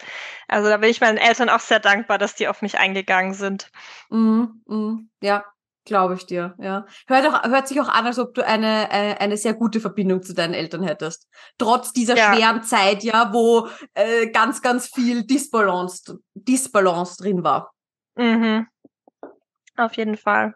also 0.48 0.70
da 0.70 0.78
bin 0.78 0.88
ich 0.88 1.02
meinen 1.02 1.18
Eltern 1.18 1.50
auch 1.50 1.60
sehr 1.60 1.80
dankbar, 1.80 2.16
dass 2.16 2.34
die 2.34 2.48
auf 2.48 2.62
mich 2.62 2.78
eingegangen 2.78 3.34
sind. 3.34 3.70
Mm, 4.08 4.44
mm, 4.66 5.10
ja, 5.20 5.44
Glaube 5.84 6.14
ich 6.14 6.26
dir, 6.26 6.54
ja. 6.58 6.86
Hört, 7.08 7.26
auch, 7.26 7.42
hört 7.42 7.66
sich 7.66 7.80
auch 7.80 7.88
an, 7.88 8.06
als 8.06 8.18
ob 8.20 8.34
du 8.34 8.46
eine, 8.46 8.88
eine, 8.90 9.20
eine 9.20 9.36
sehr 9.36 9.54
gute 9.54 9.80
Verbindung 9.80 10.22
zu 10.22 10.32
deinen 10.32 10.54
Eltern 10.54 10.84
hättest. 10.84 11.28
Trotz 11.58 11.92
dieser 11.92 12.16
ja. 12.16 12.32
schweren 12.32 12.62
Zeit, 12.62 13.02
ja, 13.02 13.32
wo 13.32 13.68
äh, 13.94 14.28
ganz, 14.28 14.62
ganz 14.62 14.86
viel 14.86 15.24
Disbalance, 15.24 16.20
Disbalance 16.34 17.16
drin 17.20 17.42
war. 17.42 17.72
Mhm. 18.14 18.68
Auf 19.76 19.96
jeden 19.96 20.16
Fall. 20.16 20.54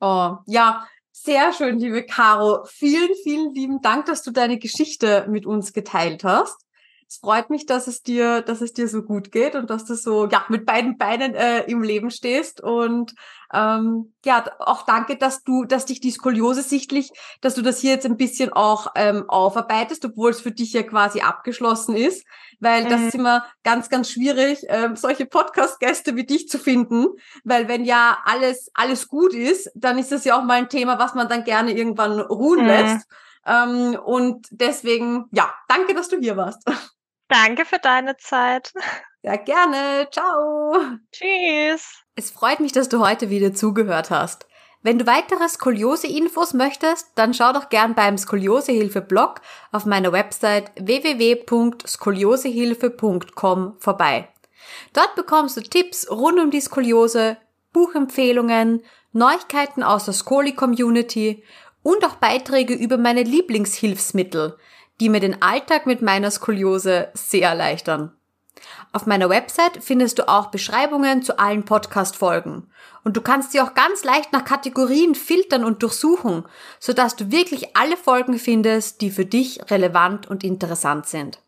Oh, 0.00 0.36
ja, 0.46 0.86
sehr 1.10 1.52
schön, 1.52 1.78
liebe 1.78 2.04
Caro. 2.04 2.64
Vielen, 2.64 3.10
vielen 3.22 3.52
lieben 3.52 3.82
Dank, 3.82 4.06
dass 4.06 4.22
du 4.22 4.30
deine 4.30 4.58
Geschichte 4.58 5.26
mit 5.28 5.44
uns 5.44 5.74
geteilt 5.74 6.24
hast 6.24 6.56
es 7.12 7.18
freut 7.18 7.50
mich, 7.50 7.66
dass 7.66 7.88
es 7.88 8.02
dir, 8.02 8.40
dass 8.40 8.62
es 8.62 8.72
dir 8.72 8.88
so 8.88 9.02
gut 9.02 9.32
geht 9.32 9.54
und 9.54 9.68
dass 9.68 9.84
du 9.84 9.94
so 9.94 10.26
ja 10.28 10.44
mit 10.48 10.64
beiden 10.64 10.96
Beinen 10.96 11.34
äh, 11.34 11.60
im 11.64 11.82
Leben 11.82 12.10
stehst 12.10 12.62
und 12.62 13.14
ähm, 13.52 14.14
ja 14.24 14.44
auch 14.60 14.86
danke, 14.86 15.16
dass 15.18 15.44
du, 15.44 15.64
dass 15.64 15.84
dich 15.84 16.00
die 16.00 16.10
Skoliose 16.10 16.62
sichtlich, 16.62 17.10
dass 17.42 17.54
du 17.54 17.60
das 17.60 17.80
hier 17.80 17.90
jetzt 17.90 18.06
ein 18.06 18.16
bisschen 18.16 18.50
auch 18.50 18.92
ähm, 18.94 19.28
aufarbeitest, 19.28 20.06
obwohl 20.06 20.30
es 20.30 20.40
für 20.40 20.52
dich 20.52 20.72
ja 20.72 20.84
quasi 20.84 21.20
abgeschlossen 21.20 21.96
ist, 21.96 22.24
weil 22.60 22.84
mhm. 22.84 22.88
das 22.88 23.00
ist 23.02 23.14
immer 23.14 23.44
ganz, 23.62 23.90
ganz 23.90 24.10
schwierig, 24.10 24.64
ähm, 24.68 24.96
solche 24.96 25.26
Podcast-Gäste 25.26 26.16
wie 26.16 26.24
dich 26.24 26.48
zu 26.48 26.58
finden, 26.58 27.08
weil 27.44 27.68
wenn 27.68 27.84
ja 27.84 28.18
alles 28.24 28.70
alles 28.72 29.06
gut 29.06 29.34
ist, 29.34 29.70
dann 29.74 29.98
ist 29.98 30.12
das 30.12 30.24
ja 30.24 30.38
auch 30.38 30.44
mal 30.44 30.54
ein 30.54 30.70
Thema, 30.70 30.98
was 30.98 31.14
man 31.14 31.28
dann 31.28 31.44
gerne 31.44 31.76
irgendwann 31.76 32.18
ruhen 32.20 32.62
mhm. 32.62 32.66
lässt. 32.66 33.06
Ähm, 33.44 33.98
und 34.02 34.46
deswegen, 34.50 35.26
ja, 35.32 35.52
danke, 35.68 35.94
dass 35.94 36.08
du 36.08 36.18
hier 36.18 36.36
warst. 36.36 36.62
Danke 37.32 37.64
für 37.64 37.78
deine 37.78 38.18
Zeit. 38.18 38.74
Ja, 39.22 39.36
gerne. 39.36 40.06
Ciao. 40.10 40.76
Tschüss. 41.10 42.02
Es 42.14 42.30
freut 42.30 42.60
mich, 42.60 42.72
dass 42.72 42.90
du 42.90 43.00
heute 43.00 43.30
wieder 43.30 43.54
zugehört 43.54 44.10
hast. 44.10 44.46
Wenn 44.82 44.98
du 44.98 45.06
weitere 45.06 45.48
Skoliose-Infos 45.48 46.52
möchtest, 46.52 47.12
dann 47.14 47.32
schau 47.32 47.54
doch 47.54 47.70
gern 47.70 47.94
beim 47.94 48.18
Skoliosehilfe-Blog 48.18 49.40
auf 49.70 49.86
meiner 49.86 50.12
Website 50.12 50.72
www.skoliosehilfe.com 50.78 53.76
vorbei. 53.78 54.28
Dort 54.92 55.14
bekommst 55.14 55.56
du 55.56 55.62
Tipps 55.62 56.10
rund 56.10 56.38
um 56.38 56.50
die 56.50 56.60
Skoliose, 56.60 57.38
Buchempfehlungen, 57.72 58.82
Neuigkeiten 59.12 59.82
aus 59.82 60.04
der 60.04 60.12
Skoli-Community 60.12 61.42
und 61.82 62.04
auch 62.04 62.16
Beiträge 62.16 62.74
über 62.74 62.98
meine 62.98 63.22
Lieblingshilfsmittel, 63.22 64.58
die 65.02 65.08
mir 65.08 65.18
den 65.18 65.42
Alltag 65.42 65.84
mit 65.84 66.00
meiner 66.00 66.30
Skoliose 66.30 67.08
sehr 67.14 67.48
erleichtern. 67.48 68.12
Auf 68.92 69.04
meiner 69.04 69.28
Website 69.28 69.82
findest 69.82 70.20
du 70.20 70.28
auch 70.28 70.52
Beschreibungen 70.52 71.24
zu 71.24 71.40
allen 71.40 71.64
Podcast-Folgen. 71.64 72.70
Und 73.02 73.16
du 73.16 73.20
kannst 73.20 73.50
sie 73.50 73.60
auch 73.60 73.74
ganz 73.74 74.04
leicht 74.04 74.32
nach 74.32 74.44
Kategorien 74.44 75.16
filtern 75.16 75.64
und 75.64 75.82
durchsuchen, 75.82 76.44
sodass 76.78 77.16
du 77.16 77.32
wirklich 77.32 77.76
alle 77.76 77.96
Folgen 77.96 78.38
findest, 78.38 79.00
die 79.00 79.10
für 79.10 79.24
dich 79.24 79.72
relevant 79.72 80.30
und 80.30 80.44
interessant 80.44 81.06
sind. 81.06 81.40